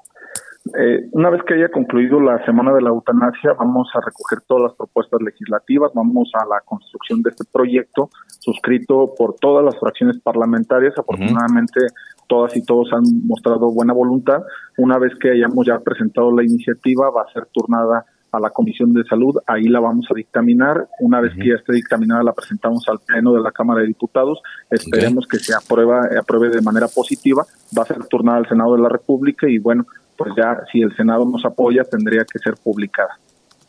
Eh, 0.77 1.09
una 1.11 1.31
vez 1.31 1.41
que 1.43 1.55
haya 1.55 1.69
concluido 1.69 2.19
la 2.19 2.43
semana 2.45 2.71
de 2.73 2.81
la 2.81 2.89
eutanasia, 2.89 3.53
vamos 3.53 3.89
a 3.95 3.99
recoger 3.99 4.41
todas 4.47 4.63
las 4.63 4.73
propuestas 4.75 5.19
legislativas, 5.21 5.91
vamos 5.95 6.31
a 6.35 6.45
la 6.45 6.61
construcción 6.61 7.23
de 7.23 7.31
este 7.31 7.45
proyecto 7.51 8.09
suscrito 8.39 9.13
por 9.17 9.35
todas 9.35 9.65
las 9.65 9.79
fracciones 9.79 10.19
parlamentarias. 10.19 10.93
Afortunadamente, 10.97 11.79
todas 12.27 12.55
y 12.55 12.63
todos 12.63 12.93
han 12.93 13.03
mostrado 13.25 13.71
buena 13.71 13.93
voluntad. 13.93 14.43
Una 14.77 14.99
vez 14.99 15.13
que 15.19 15.31
hayamos 15.31 15.65
ya 15.65 15.79
presentado 15.79 16.31
la 16.31 16.43
iniciativa, 16.43 17.09
va 17.09 17.23
a 17.23 17.33
ser 17.33 17.47
turnada 17.51 18.05
a 18.31 18.39
la 18.39 18.49
Comisión 18.49 18.93
de 18.93 19.03
Salud, 19.03 19.35
ahí 19.45 19.63
la 19.63 19.79
vamos 19.79 20.07
a 20.09 20.13
dictaminar. 20.13 20.87
Una 21.01 21.19
vez 21.19 21.33
que 21.35 21.49
ya 21.49 21.55
esté 21.55 21.73
dictaminada, 21.73 22.23
la 22.23 22.33
presentamos 22.33 22.87
al 22.87 22.99
Pleno 23.05 23.33
de 23.33 23.41
la 23.41 23.51
Cámara 23.51 23.81
de 23.81 23.87
Diputados. 23.87 24.41
Esperemos 24.69 25.27
que 25.27 25.37
se 25.37 25.53
aprueba, 25.53 26.07
apruebe 26.17 26.49
de 26.49 26.61
manera 26.61 26.87
positiva. 26.87 27.45
Va 27.77 27.83
a 27.83 27.87
ser 27.87 28.05
turnada 28.05 28.37
al 28.37 28.47
Senado 28.47 28.75
de 28.75 28.81
la 28.81 28.89
República 28.89 29.49
y 29.49 29.57
bueno, 29.57 29.85
pues 30.17 30.31
ya 30.35 30.57
si 30.71 30.81
el 30.81 30.95
Senado 30.95 31.25
nos 31.25 31.43
apoya, 31.45 31.83
tendría 31.83 32.23
que 32.25 32.39
ser 32.39 32.55
publicada. 32.55 33.17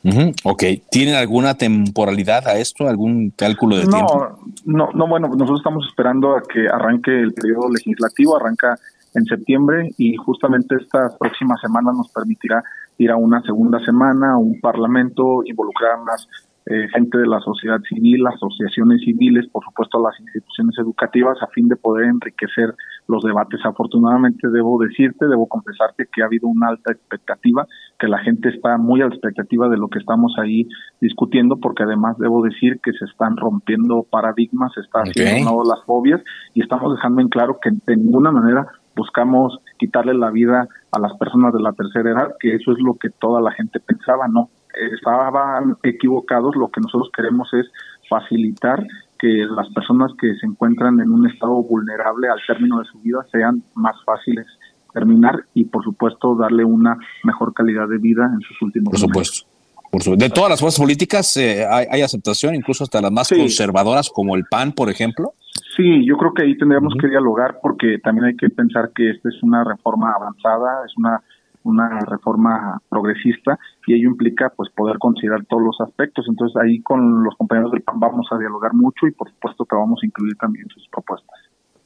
Ujú, 0.04 0.32
Ok, 0.44 0.64
¿tienen 0.90 1.14
alguna 1.14 1.54
temporalidad 1.54 2.48
a 2.48 2.58
esto? 2.58 2.88
¿Algún 2.88 3.30
cálculo 3.30 3.76
de 3.76 3.86
tiempo? 3.86 4.36
No, 4.64 4.88
no, 4.88 4.92
no, 4.92 5.06
bueno, 5.06 5.28
nosotros 5.28 5.60
estamos 5.60 5.86
esperando 5.86 6.36
a 6.36 6.42
que 6.42 6.68
arranque 6.68 7.10
el 7.12 7.32
periodo 7.32 7.70
legislativo, 7.70 8.36
arranca 8.36 8.76
en 9.14 9.24
septiembre 9.26 9.90
y 9.98 10.16
justamente 10.16 10.76
esta 10.80 11.16
próxima 11.18 11.56
semana 11.58 11.92
nos 11.92 12.08
permitirá 12.10 12.64
ir 12.98 13.10
a 13.10 13.16
una 13.16 13.42
segunda 13.42 13.78
semana, 13.84 14.32
a 14.32 14.38
un 14.38 14.60
parlamento, 14.60 15.42
involucrar 15.44 15.98
más 16.04 16.26
eh, 16.66 16.88
gente 16.94 17.18
de 17.18 17.26
la 17.26 17.40
sociedad 17.40 17.80
civil, 17.88 18.24
asociaciones 18.26 19.00
civiles, 19.02 19.48
por 19.50 19.64
supuesto 19.64 20.00
las 20.00 20.18
instituciones 20.20 20.78
educativas, 20.78 21.36
a 21.42 21.48
fin 21.48 21.68
de 21.68 21.76
poder 21.76 22.06
enriquecer 22.06 22.74
los 23.08 23.22
debates. 23.24 23.60
Afortunadamente 23.64 24.48
debo 24.48 24.78
decirte, 24.78 25.26
debo 25.26 25.48
confesarte 25.48 26.06
que 26.12 26.22
ha 26.22 26.26
habido 26.26 26.48
una 26.48 26.68
alta 26.68 26.92
expectativa, 26.92 27.66
que 27.98 28.06
la 28.06 28.18
gente 28.18 28.50
está 28.50 28.78
muy 28.78 29.00
a 29.00 29.06
la 29.06 29.14
expectativa 29.14 29.68
de 29.68 29.76
lo 29.76 29.88
que 29.88 29.98
estamos 29.98 30.34
ahí 30.38 30.68
discutiendo, 31.00 31.56
porque 31.56 31.82
además 31.82 32.16
debo 32.18 32.42
decir 32.42 32.78
que 32.82 32.92
se 32.92 33.06
están 33.06 33.36
rompiendo 33.36 34.06
paradigmas, 34.08 34.72
se 34.74 34.82
está 34.82 35.00
haciendo 35.00 35.62
las 35.64 35.84
fobias 35.84 36.20
y 36.54 36.62
estamos 36.62 36.94
dejando 36.94 37.22
en 37.22 37.28
claro 37.28 37.58
que 37.60 37.70
de 37.70 37.96
ninguna 37.96 38.30
manera 38.30 38.68
buscamos 38.94 39.58
quitarle 39.82 40.14
la 40.14 40.30
vida 40.30 40.68
a 40.92 40.98
las 41.00 41.12
personas 41.18 41.52
de 41.52 41.60
la 41.60 41.72
tercera 41.72 42.10
edad, 42.10 42.28
que 42.38 42.54
eso 42.54 42.70
es 42.70 42.78
lo 42.78 42.94
que 42.94 43.10
toda 43.10 43.40
la 43.40 43.50
gente 43.50 43.80
pensaba, 43.80 44.28
no, 44.28 44.48
estaban 44.94 45.76
equivocados, 45.82 46.54
lo 46.54 46.68
que 46.68 46.80
nosotros 46.80 47.10
queremos 47.14 47.52
es 47.52 47.66
facilitar 48.08 48.86
que 49.18 49.44
las 49.56 49.68
personas 49.70 50.12
que 50.20 50.34
se 50.36 50.46
encuentran 50.46 51.00
en 51.00 51.10
un 51.10 51.28
estado 51.28 51.62
vulnerable 51.62 52.28
al 52.28 52.38
término 52.46 52.78
de 52.78 52.84
su 52.84 53.00
vida 53.00 53.26
sean 53.32 53.64
más 53.74 53.96
fáciles 54.04 54.46
terminar 54.94 55.44
y 55.54 55.64
por 55.64 55.82
supuesto 55.82 56.36
darle 56.36 56.64
una 56.64 56.96
mejor 57.24 57.52
calidad 57.54 57.88
de 57.88 57.98
vida 57.98 58.30
en 58.32 58.40
sus 58.40 58.60
últimos 58.62 58.90
Por 58.90 59.00
supuesto. 59.00 59.46
Por 59.90 60.02
supuesto. 60.02 60.24
De 60.24 60.30
todas 60.30 60.50
las 60.50 60.60
fuerzas 60.60 60.80
políticas 60.80 61.36
eh, 61.36 61.66
hay, 61.68 61.86
hay 61.90 62.02
aceptación, 62.02 62.54
incluso 62.54 62.84
hasta 62.84 63.00
las 63.00 63.10
más 63.10 63.28
conservadoras 63.28 64.10
como 64.10 64.36
el 64.36 64.44
PAN, 64.50 64.72
por 64.72 64.90
ejemplo. 64.90 65.34
Sí, 65.76 66.06
yo 66.06 66.16
creo 66.16 66.34
que 66.34 66.42
ahí 66.42 66.56
tendríamos 66.56 66.94
que 67.00 67.08
dialogar 67.08 67.58
porque 67.62 67.98
también 67.98 68.26
hay 68.26 68.36
que 68.36 68.50
pensar 68.50 68.90
que 68.94 69.10
esta 69.10 69.28
es 69.28 69.42
una 69.42 69.64
reforma 69.64 70.12
avanzada, 70.12 70.84
es 70.86 70.96
una 70.96 71.22
una 71.64 72.00
reforma 72.00 72.80
progresista 72.88 73.58
y 73.86 73.94
ello 73.94 74.10
implica 74.10 74.52
pues 74.56 74.70
poder 74.70 74.98
considerar 74.98 75.44
todos 75.46 75.62
los 75.62 75.80
aspectos. 75.80 76.26
Entonces 76.28 76.60
ahí 76.60 76.80
con 76.82 77.22
los 77.24 77.34
compañeros 77.36 77.72
del 77.72 77.82
PAN 77.82 78.00
vamos 78.00 78.26
a 78.30 78.38
dialogar 78.38 78.74
mucho 78.74 79.06
y 79.06 79.12
por 79.12 79.30
supuesto 79.30 79.64
que 79.64 79.76
vamos 79.76 80.00
a 80.02 80.06
incluir 80.06 80.36
también 80.36 80.66
sus 80.68 80.86
propuestas. 80.88 81.38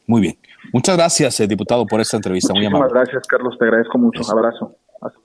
Muy 0.07 0.21
bien. 0.21 0.35
Muchas 0.73 0.97
gracias, 0.97 1.41
eh, 1.41 1.49
diputado, 1.49 1.85
por 1.85 2.01
esta 2.01 2.17
entrevista. 2.17 2.53
Muy 2.53 2.63
Muchísimas 2.63 2.81
amable. 2.81 3.01
gracias, 3.01 3.27
Carlos. 3.27 3.59
Te 3.59 3.65
agradezco 3.65 3.99
mucho. 3.99 4.23
Un 4.23 4.39
abrazo. 4.39 4.77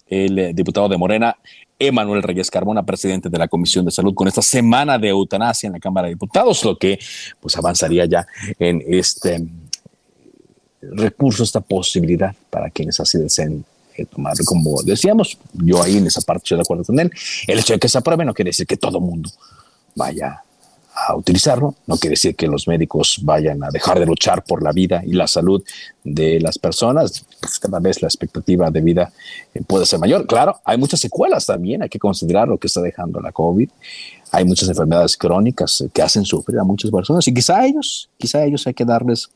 El 0.07 0.37
eh, 0.37 0.51
diputado 0.53 0.89
de 0.89 0.97
Morena, 0.97 1.35
Emanuel 1.87 2.23
Reyes 2.23 2.51
Carmona, 2.51 2.83
presidente 2.83 3.29
de 3.29 3.37
la 3.37 3.47
Comisión 3.47 3.85
de 3.85 3.91
Salud, 3.91 4.13
con 4.13 4.27
esta 4.27 4.41
semana 4.41 4.97
de 4.97 5.09
eutanasia 5.09 5.67
en 5.67 5.73
la 5.73 5.79
Cámara 5.79 6.07
de 6.07 6.13
Diputados, 6.13 6.63
lo 6.63 6.77
que 6.77 6.99
pues 7.39 7.57
avanzaría 7.57 8.05
ya 8.05 8.27
en 8.59 8.83
este 8.87 9.45
recurso, 10.81 11.43
esta 11.43 11.59
posibilidad 11.59 12.35
para 12.49 12.69
quienes 12.69 12.99
así 12.99 13.17
deseen 13.17 13.65
eh, 13.95 14.05
tomar, 14.05 14.35
como 14.45 14.81
decíamos, 14.83 15.37
yo 15.53 15.81
ahí 15.81 15.97
en 15.97 16.07
esa 16.07 16.21
parte 16.21 16.43
estoy 16.43 16.57
de 16.57 16.61
acuerdo 16.61 16.83
con 16.83 16.99
él. 16.99 17.11
El 17.47 17.59
hecho 17.59 17.73
de 17.73 17.79
que 17.79 17.89
se 17.89 17.97
apruebe 17.97 18.25
no 18.25 18.33
quiere 18.33 18.49
decir 18.49 18.67
que 18.67 18.77
todo 18.77 18.99
mundo 18.99 19.29
vaya 19.95 20.43
a 20.93 21.15
utilizarlo, 21.15 21.75
no 21.87 21.97
quiere 21.97 22.13
decir 22.13 22.35
que 22.35 22.47
los 22.47 22.67
médicos 22.67 23.19
vayan 23.23 23.63
a 23.63 23.69
dejar 23.69 23.99
de 23.99 24.05
luchar 24.05 24.43
por 24.43 24.61
la 24.61 24.71
vida 24.71 25.01
y 25.05 25.13
la 25.13 25.27
salud 25.27 25.63
de 26.03 26.39
las 26.39 26.57
personas, 26.59 27.25
pues 27.39 27.59
cada 27.59 27.79
vez 27.79 28.01
la 28.01 28.07
expectativa 28.07 28.69
de 28.69 28.81
vida 28.81 29.11
eh, 29.53 29.61
puede 29.65 29.85
ser 29.85 29.99
mayor. 29.99 30.27
Claro, 30.27 30.59
hay 30.65 30.77
muchas 30.77 30.99
secuelas 30.99 31.45
también, 31.45 31.81
hay 31.81 31.89
que 31.89 31.99
considerar 31.99 32.47
lo 32.47 32.57
que 32.57 32.67
está 32.67 32.81
dejando 32.81 33.19
la 33.21 33.31
COVID. 33.31 33.69
Hay 34.33 34.45
muchas 34.45 34.69
enfermedades 34.69 35.17
crónicas 35.17 35.81
eh, 35.81 35.89
que 35.93 36.01
hacen 36.01 36.25
sufrir 36.25 36.59
a 36.59 36.63
muchas 36.63 36.91
personas 36.91 37.27
y 37.27 37.33
quizá 37.33 37.59
a 37.59 37.65
ellos, 37.65 38.09
quizá 38.17 38.43
ellos 38.43 38.65
hay 38.67 38.73
que 38.73 38.85
darles 38.85 39.29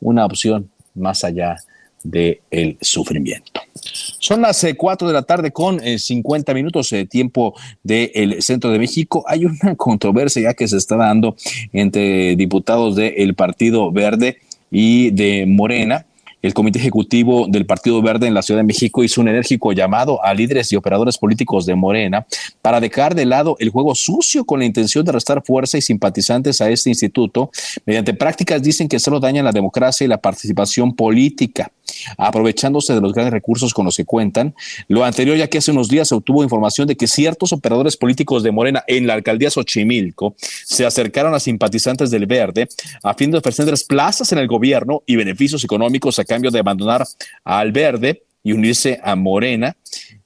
una 0.00 0.24
opción 0.24 0.70
más 0.94 1.24
allá 1.24 1.56
del 2.02 2.78
sufrimiento. 2.80 3.60
Son 3.92 4.42
las 4.42 4.62
eh, 4.64 4.76
4 4.76 5.08
de 5.08 5.14
la 5.14 5.22
tarde 5.22 5.52
con 5.52 5.80
eh, 5.82 5.98
50 5.98 6.54
minutos 6.54 6.90
de 6.90 7.06
tiempo 7.06 7.54
del 7.82 8.42
centro 8.42 8.70
de 8.70 8.78
México. 8.78 9.24
Hay 9.26 9.44
una 9.44 9.74
controversia 9.76 10.42
ya 10.42 10.54
que 10.54 10.68
se 10.68 10.76
está 10.76 10.96
dando 10.96 11.36
entre 11.72 12.36
diputados 12.36 12.96
del 12.96 13.34
Partido 13.34 13.90
Verde 13.92 14.38
y 14.70 15.10
de 15.10 15.46
Morena. 15.46 16.06
El 16.42 16.54
Comité 16.54 16.80
Ejecutivo 16.80 17.46
del 17.48 17.66
Partido 17.66 18.02
Verde 18.02 18.26
en 18.26 18.34
la 18.34 18.42
Ciudad 18.42 18.58
de 18.58 18.64
México 18.64 19.04
hizo 19.04 19.20
un 19.20 19.28
enérgico 19.28 19.72
llamado 19.72 20.22
a 20.24 20.34
líderes 20.34 20.72
y 20.72 20.76
operadores 20.76 21.16
políticos 21.16 21.66
de 21.66 21.76
Morena 21.76 22.26
para 22.60 22.80
dejar 22.80 23.14
de 23.14 23.26
lado 23.26 23.56
el 23.60 23.70
juego 23.70 23.94
sucio 23.94 24.44
con 24.44 24.58
la 24.58 24.66
intención 24.66 25.04
de 25.04 25.12
restar 25.12 25.44
fuerza 25.44 25.78
y 25.78 25.82
simpatizantes 25.82 26.60
a 26.60 26.68
este 26.68 26.90
instituto 26.90 27.52
mediante 27.86 28.12
prácticas 28.12 28.60
dicen 28.60 28.88
que 28.88 28.98
solo 28.98 29.20
dañan 29.20 29.44
la 29.44 29.52
democracia 29.52 30.04
y 30.04 30.08
la 30.08 30.18
participación 30.18 30.96
política 30.96 31.70
aprovechándose 32.16 32.94
de 32.94 33.00
los 33.00 33.12
grandes 33.12 33.32
recursos 33.32 33.74
con 33.74 33.84
los 33.84 33.96
que 33.96 34.04
cuentan. 34.04 34.54
Lo 34.88 35.04
anterior, 35.04 35.36
ya 35.36 35.48
que 35.48 35.58
hace 35.58 35.70
unos 35.70 35.88
días 35.88 36.08
se 36.08 36.14
obtuvo 36.14 36.42
información 36.42 36.86
de 36.86 36.96
que 36.96 37.06
ciertos 37.06 37.52
operadores 37.52 37.96
políticos 37.96 38.42
de 38.42 38.50
Morena 38.50 38.84
en 38.86 39.06
la 39.06 39.14
alcaldía 39.14 39.50
Xochimilco 39.50 40.34
se 40.38 40.86
acercaron 40.86 41.34
a 41.34 41.40
simpatizantes 41.40 42.10
del 42.10 42.26
Verde 42.26 42.68
a 43.02 43.14
fin 43.14 43.30
de 43.30 43.38
ofrecerles 43.38 43.84
plazas 43.84 44.32
en 44.32 44.38
el 44.38 44.48
gobierno 44.48 45.02
y 45.06 45.16
beneficios 45.16 45.64
económicos 45.64 46.18
a 46.18 46.24
cambio 46.32 46.50
de 46.50 46.60
abandonar 46.60 47.04
al 47.44 47.72
Verde 47.72 48.22
y 48.42 48.52
unirse 48.52 49.00
a 49.02 49.14
Morena. 49.16 49.76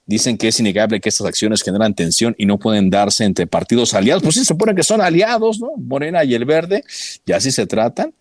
Dicen 0.06 0.38
que 0.38 0.48
es 0.48 0.60
innegable 0.60 1.00
que 1.00 1.08
estas 1.08 1.26
acciones 1.26 1.62
generan 1.62 1.94
tensión 1.94 2.34
y 2.38 2.46
no 2.46 2.58
pueden 2.58 2.90
darse 2.90 3.24
entre 3.24 3.46
partidos 3.46 3.92
aliados. 3.92 4.22
Pues 4.22 4.36
sí, 4.36 4.40
se 4.40 4.46
supone 4.46 4.74
que 4.74 4.84
son 4.84 5.00
aliados, 5.00 5.58
¿no? 5.58 5.72
Morena 5.76 6.22
y 6.22 6.34
el 6.34 6.44
Verde, 6.44 6.84
y 7.24 7.32
así 7.32 7.50
se 7.50 7.66
tratan 7.66 8.12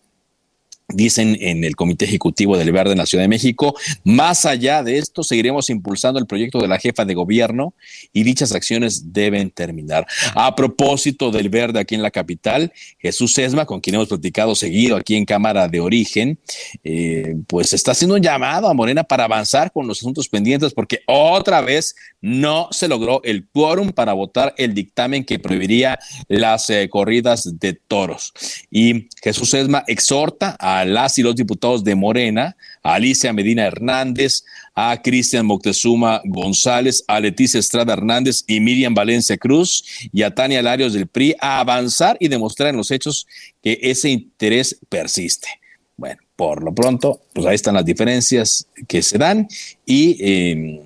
dicen 0.88 1.36
en 1.40 1.64
el 1.64 1.74
Comité 1.74 2.04
Ejecutivo 2.04 2.56
del 2.56 2.70
Verde 2.70 2.92
en 2.92 2.98
la 2.98 3.06
Ciudad 3.06 3.24
de 3.24 3.28
México. 3.28 3.74
Más 4.04 4.44
allá 4.44 4.82
de 4.82 4.98
esto, 4.98 5.24
seguiremos 5.24 5.68
impulsando 5.68 6.20
el 6.20 6.26
proyecto 6.26 6.60
de 6.60 6.68
la 6.68 6.78
jefa 6.78 7.04
de 7.04 7.14
gobierno 7.14 7.74
y 8.12 8.22
dichas 8.22 8.52
acciones 8.52 9.12
deben 9.12 9.50
terminar. 9.50 10.06
A 10.34 10.54
propósito 10.54 11.30
del 11.30 11.48
Verde 11.48 11.80
aquí 11.80 11.94
en 11.94 12.02
la 12.02 12.10
capital, 12.10 12.72
Jesús 12.98 13.36
Esma, 13.38 13.66
con 13.66 13.80
quien 13.80 13.96
hemos 13.96 14.08
platicado 14.08 14.54
seguido 14.54 14.96
aquí 14.96 15.16
en 15.16 15.24
Cámara 15.24 15.66
de 15.68 15.80
Origen, 15.80 16.38
eh, 16.84 17.36
pues 17.48 17.72
está 17.72 17.92
haciendo 17.92 18.14
un 18.14 18.22
llamado 18.22 18.68
a 18.68 18.74
Morena 18.74 19.02
para 19.02 19.24
avanzar 19.24 19.72
con 19.72 19.88
los 19.88 19.98
asuntos 19.98 20.28
pendientes 20.28 20.72
porque 20.72 21.00
otra 21.06 21.60
vez 21.60 21.96
no 22.20 22.68
se 22.70 22.88
logró 22.88 23.20
el 23.24 23.46
quórum 23.48 23.90
para 23.90 24.12
votar 24.12 24.54
el 24.56 24.74
dictamen 24.74 25.24
que 25.24 25.38
prohibiría 25.38 25.98
las 26.28 26.70
eh, 26.70 26.88
corridas 26.88 27.58
de 27.58 27.74
toros. 27.74 28.32
Y 28.70 29.08
Jesús 29.22 29.54
Esma 29.54 29.84
exhorta 29.86 30.56
a 30.58 30.75
las 30.84 31.18
y 31.18 31.22
los 31.22 31.36
diputados 31.36 31.84
de 31.84 31.94
Morena, 31.94 32.56
a 32.82 32.94
Alicia 32.94 33.32
Medina 33.32 33.66
Hernández, 33.66 34.44
a 34.74 35.00
Cristian 35.02 35.46
Moctezuma 35.46 36.20
González, 36.24 37.04
a 37.08 37.20
Leticia 37.20 37.60
Estrada 37.60 37.92
Hernández 37.92 38.44
y 38.46 38.60
Miriam 38.60 38.94
Valencia 38.94 39.36
Cruz 39.36 39.84
y 40.12 40.22
a 40.22 40.34
Tania 40.34 40.62
Larios 40.62 40.92
del 40.92 41.06
PRI 41.06 41.34
a 41.40 41.60
avanzar 41.60 42.16
y 42.20 42.28
demostrar 42.28 42.70
en 42.70 42.76
los 42.76 42.90
hechos 42.90 43.26
que 43.62 43.78
ese 43.82 44.10
interés 44.10 44.78
persiste. 44.88 45.48
Bueno, 45.96 46.20
por 46.36 46.62
lo 46.62 46.74
pronto, 46.74 47.22
pues 47.32 47.46
ahí 47.46 47.54
están 47.54 47.74
las 47.74 47.84
diferencias 47.84 48.66
que 48.86 49.02
se 49.02 49.16
dan 49.16 49.48
y 49.86 50.18
eh, 50.20 50.82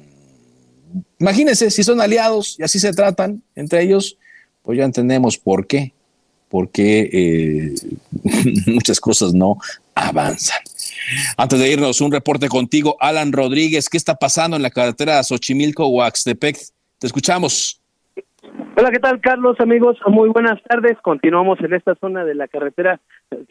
imagínense 1.18 1.70
si 1.70 1.82
son 1.82 2.01
aliados 2.01 2.57
y 2.59 2.62
así 2.62 2.78
se 2.78 2.93
tratan 2.93 3.43
entre 3.57 3.82
ellos, 3.82 4.16
pues 4.62 4.78
ya 4.78 4.84
entendemos 4.84 5.36
por 5.36 5.66
qué 5.66 5.93
porque 6.51 7.09
eh, 7.12 7.74
muchas 8.66 9.01
cosas 9.01 9.32
no 9.32 9.57
avanzan. 9.94 10.59
Antes 11.36 11.59
de 11.59 11.70
irnos, 11.70 12.01
un 12.01 12.12
reporte 12.12 12.48
contigo, 12.48 12.96
Alan 13.01 13.32
Rodríguez. 13.32 13.88
¿Qué 13.88 13.96
está 13.96 14.16
pasando 14.16 14.57
en 14.57 14.62
la 14.62 14.70
carretera 14.70 15.22
Xochimilco-Huaxtepec? 15.22 16.59
Te 16.98 17.07
escuchamos. 17.07 17.80
Hola, 18.76 18.90
¿qué 18.90 18.98
tal, 18.98 19.20
Carlos? 19.20 19.61
Amigos, 19.61 19.98
muy 20.07 20.28
buenas 20.30 20.62
tardes. 20.62 20.96
Continuamos 21.03 21.61
en 21.61 21.74
esta 21.74 21.94
zona 21.96 22.24
de 22.24 22.34
la 22.34 22.48
carretera 22.48 22.98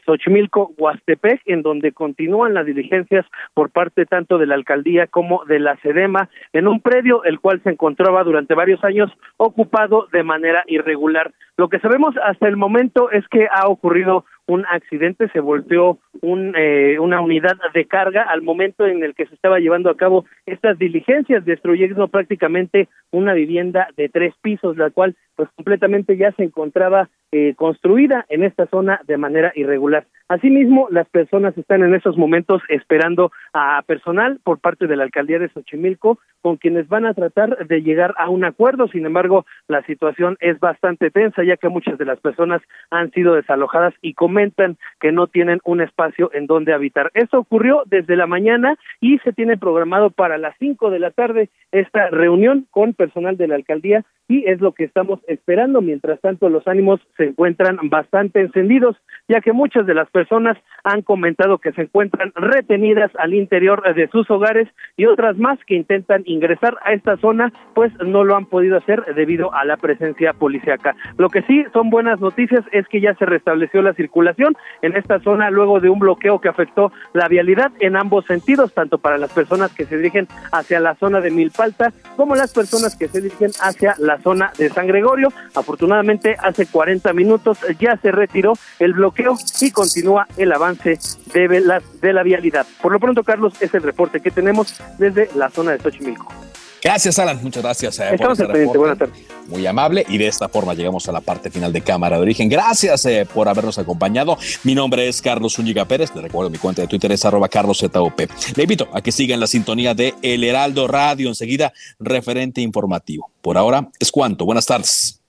Xochimilco-Huastepec, 0.05 1.41
en 1.45 1.61
donde 1.61 1.91
continúan 1.91 2.53
las 2.53 2.65
diligencias 2.65 3.25
por 3.53 3.69
parte 3.69 4.05
tanto 4.05 4.37
de 4.37 4.47
la 4.47 4.55
alcaldía 4.55 5.07
como 5.07 5.45
de 5.45 5.59
la 5.59 5.77
SEDEMA 5.77 6.29
en 6.53 6.67
un 6.67 6.81
predio 6.81 7.23
el 7.23 7.39
cual 7.39 7.61
se 7.63 7.69
encontraba 7.69 8.23
durante 8.23 8.55
varios 8.55 8.83
años 8.83 9.11
ocupado 9.37 10.07
de 10.11 10.23
manera 10.23 10.63
irregular. 10.67 11.31
Lo 11.57 11.69
que 11.69 11.79
sabemos 11.79 12.15
hasta 12.23 12.47
el 12.47 12.57
momento 12.57 13.11
es 13.11 13.27
que 13.27 13.47
ha 13.51 13.67
ocurrido 13.67 14.25
un 14.47 14.65
accidente, 14.65 15.29
se 15.29 15.41
volteó 15.41 15.99
un, 16.21 16.53
eh, 16.57 16.97
una 16.99 17.21
unidad 17.21 17.57
de 17.73 17.85
carga 17.85 18.23
al 18.23 18.41
momento 18.41 18.87
en 18.87 19.03
el 19.03 19.13
que 19.13 19.27
se 19.27 19.35
estaba 19.35 19.59
llevando 19.59 19.89
a 19.89 19.97
cabo 19.97 20.25
estas 20.45 20.79
diligencias, 20.79 21.45
destruyendo 21.45 22.07
prácticamente 22.07 22.87
una 23.11 23.33
vivienda 23.33 23.87
de 23.97 24.09
tres 24.09 24.33
pisos, 24.41 24.77
la 24.77 24.89
cual 24.89 25.15
pues 25.35 25.49
completamente 25.55 26.17
ya 26.17 26.31
se 26.33 26.43
encontraba 26.43 27.09
eh, 27.31 27.53
construida 27.55 28.25
en 28.29 28.43
esta 28.43 28.65
zona 28.65 29.01
de 29.07 29.17
manera 29.17 29.51
irregular. 29.55 30.05
Asimismo, 30.29 30.87
las 30.91 31.07
personas 31.09 31.57
están 31.57 31.81
en 31.81 31.95
esos 31.95 32.17
momentos 32.17 32.61
esperando 32.69 33.31
a 33.53 33.81
personal 33.83 34.39
por 34.43 34.59
parte 34.59 34.85
de 34.85 34.95
la 34.95 35.03
alcaldía 35.03 35.39
de 35.39 35.49
Xochimilco, 35.49 36.19
con 36.41 36.57
quienes 36.57 36.87
van 36.87 37.05
a 37.05 37.13
tratar 37.13 37.67
de 37.67 37.81
llegar 37.81 38.13
a 38.17 38.29
un 38.29 38.45
acuerdo. 38.45 38.87
Sin 38.89 39.05
embargo, 39.05 39.45
la 39.67 39.83
situación 39.83 40.37
es 40.39 40.59
bastante 40.59 41.09
tensa, 41.09 41.43
ya 41.43 41.57
que 41.57 41.69
muchas 41.69 41.97
de 41.97 42.05
las 42.05 42.19
personas 42.19 42.61
han 42.91 43.11
sido 43.11 43.35
desalojadas 43.35 43.93
y 44.01 44.13
comentan 44.13 44.77
que 44.99 45.11
no 45.11 45.27
tienen 45.27 45.59
un 45.63 45.81
espacio 45.81 46.29
en 46.33 46.47
donde 46.47 46.73
habitar. 46.73 47.11
Esto 47.13 47.39
ocurrió 47.39 47.83
desde 47.85 48.15
la 48.15 48.27
mañana 48.27 48.77
y 49.01 49.19
se 49.19 49.33
tiene 49.33 49.57
programado 49.57 50.09
para 50.09 50.37
las 50.37 50.55
cinco 50.59 50.89
de 50.91 50.99
la 50.99 51.11
tarde 51.11 51.49
esta 51.71 52.09
reunión 52.09 52.67
con 52.71 52.93
personal 52.99 53.37
de 53.37 53.47
la 53.47 53.55
alcaldía 53.55 54.05
y 54.29 54.47
es 54.47 54.61
lo 54.61 54.71
que 54.73 54.85
estamos 54.85 55.19
esperando. 55.27 55.81
Mientras 55.81 56.21
tanto, 56.21 56.47
los 56.49 56.65
ánimos 56.67 57.01
se 57.17 57.25
encuentran 57.25 57.77
bastante 57.89 58.39
encendidos, 58.39 58.95
ya 59.27 59.41
que 59.41 59.51
muchas 59.51 59.85
de 59.87 59.95
las 59.95 60.09
personas 60.11 60.55
han 60.83 61.01
comentado 61.01 61.57
que 61.57 61.73
se 61.73 61.81
encuentran 61.81 62.31
retenidas 62.35 63.11
al 63.17 63.33
interior 63.33 63.81
de 63.93 64.07
sus 64.09 64.29
hogares 64.29 64.69
y 64.95 65.07
otras 65.07 65.37
más 65.37 65.59
que 65.65 65.75
intentan 65.75 66.21
ingresar 66.25 66.77
a 66.83 66.93
esta 66.93 67.17
zona, 67.17 67.51
pues 67.73 67.91
no 68.05 68.23
lo 68.23 68.35
han 68.35 68.45
podido 68.45 68.77
hacer 68.77 69.03
debido 69.15 69.53
a 69.53 69.65
la 69.65 69.77
presencia 69.77 70.33
policíaca. 70.33 70.95
Lo 71.17 71.29
que 71.29 71.41
sí 71.41 71.65
son 71.73 71.89
buenas 71.89 72.21
noticias 72.21 72.63
es 72.71 72.87
que 72.87 73.01
ya 73.01 73.15
se 73.15 73.25
restableció 73.25 73.81
la 73.81 73.93
circulación 73.93 74.55
en 74.83 74.95
esta 74.95 75.19
zona 75.21 75.49
luego 75.49 75.79
de 75.79 75.89
un 75.89 75.97
bloqueo 75.97 76.39
que 76.39 76.49
afectó 76.49 76.91
la 77.13 77.27
vialidad 77.27 77.71
en 77.79 77.95
ambos 77.95 78.25
sentidos, 78.25 78.73
tanto 78.75 78.99
para 78.99 79.17
las 79.17 79.33
personas 79.33 79.73
que 79.73 79.85
se 79.85 79.97
dirigen 79.97 80.27
hacia 80.51 80.79
la 80.79 80.93
zona 80.95 81.19
de 81.19 81.31
Milpalta 81.31 81.91
como 82.15 82.35
las 82.35 82.53
personas 82.53 82.95
que 82.95 83.07
se 83.07 83.21
dirigen 83.21 83.49
hacia 83.61 83.95
la 83.97 84.18
zona 84.19 84.51
de 84.57 84.69
San 84.69 84.87
Gregorio. 84.87 85.31
Afortunadamente, 85.55 86.35
hace 86.39 86.65
40 86.65 87.13
minutos 87.13 87.59
ya 87.79 87.97
se 87.97 88.11
retiró 88.11 88.53
el 88.79 88.93
bloqueo 88.93 89.37
y 89.61 89.71
continúa 89.71 90.27
el 90.37 90.51
avance 90.51 90.99
de 91.33 91.61
la, 91.61 91.81
de 92.01 92.13
la 92.13 92.23
vialidad. 92.23 92.65
Por 92.81 92.91
lo 92.91 92.99
pronto, 92.99 93.23
Carlos, 93.23 93.53
es 93.61 93.73
el 93.73 93.83
reporte 93.83 94.19
que 94.19 94.31
tenemos 94.31 94.81
desde 94.97 95.29
la 95.35 95.49
zona 95.49 95.71
de 95.71 95.79
Xochimilco. 95.79 96.48
Gracias, 96.81 97.19
Alan. 97.19 97.39
Muchas 97.41 97.63
gracias. 97.63 97.99
Eh, 97.99 98.09
Estamos 98.13 98.37
por 98.37 98.55
este 98.55 98.77
Buenas 98.77 98.97
tardes. 98.97 99.17
Muy 99.47 99.65
amable. 99.65 100.05
Y 100.07 100.17
de 100.17 100.27
esta 100.27 100.47
forma 100.47 100.73
llegamos 100.73 101.07
a 101.09 101.11
la 101.11 101.21
parte 101.21 101.49
final 101.49 101.73
de 101.73 101.81
Cámara 101.81 102.17
de 102.17 102.21
Origen. 102.21 102.49
Gracias 102.49 103.05
eh, 103.05 103.27
por 103.31 103.49
habernos 103.49 103.77
acompañado. 103.77 104.37
Mi 104.63 104.75
nombre 104.75 105.07
es 105.07 105.21
Carlos 105.21 105.55
Zúñiga 105.55 105.85
Pérez. 105.85 106.13
Le 106.15 106.21
recuerdo 106.21 106.49
mi 106.49 106.57
cuenta 106.57 106.81
de 106.81 106.87
Twitter 106.87 107.11
es 107.11 107.25
arroba 107.25 107.49
carloszup. 107.49 108.19
Le 108.55 108.63
invito 108.63 108.87
a 108.93 109.01
que 109.01 109.11
sigan 109.11 109.39
la 109.39 109.47
sintonía 109.47 109.93
de 109.93 110.13
El 110.21 110.43
Heraldo 110.43 110.87
Radio. 110.87 111.27
Enseguida, 111.27 111.73
referente 111.99 112.61
informativo. 112.61 113.29
Por 113.41 113.57
ahora 113.57 113.89
es 113.99 114.11
cuanto. 114.11 114.45
Buenas 114.45 114.65
tardes. 114.65 115.19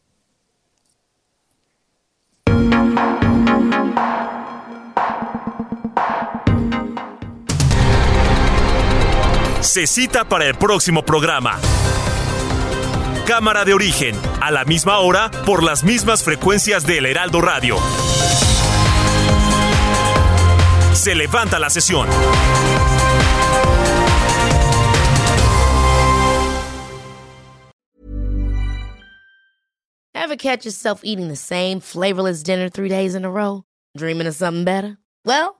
Se 9.70 9.86
cita 9.86 10.24
para 10.24 10.46
el 10.46 10.56
próximo 10.56 11.04
programa. 11.04 11.60
Cámara 13.24 13.64
de 13.64 13.72
origen, 13.72 14.16
a 14.40 14.50
la 14.50 14.64
misma 14.64 14.98
hora, 14.98 15.30
por 15.46 15.62
las 15.62 15.84
mismas 15.84 16.24
frecuencias 16.24 16.84
del 16.84 17.06
Heraldo 17.06 17.40
Radio. 17.40 17.76
Se 20.92 21.14
levanta 21.14 21.60
la 21.60 21.70
sesión. 21.70 22.08
Ever 30.12 30.36
catch 30.36 30.64
yourself 30.64 31.02
eating 31.04 31.28
the 31.28 31.36
same 31.36 31.78
flavorless 31.78 32.42
dinner 32.42 32.68
three 32.68 32.88
days 32.88 33.14
in 33.14 33.24
a 33.24 33.30
row? 33.30 33.62
Dreaming 33.96 34.26
of 34.26 34.34
something 34.34 34.64
better? 34.64 34.98
Well, 35.24 35.59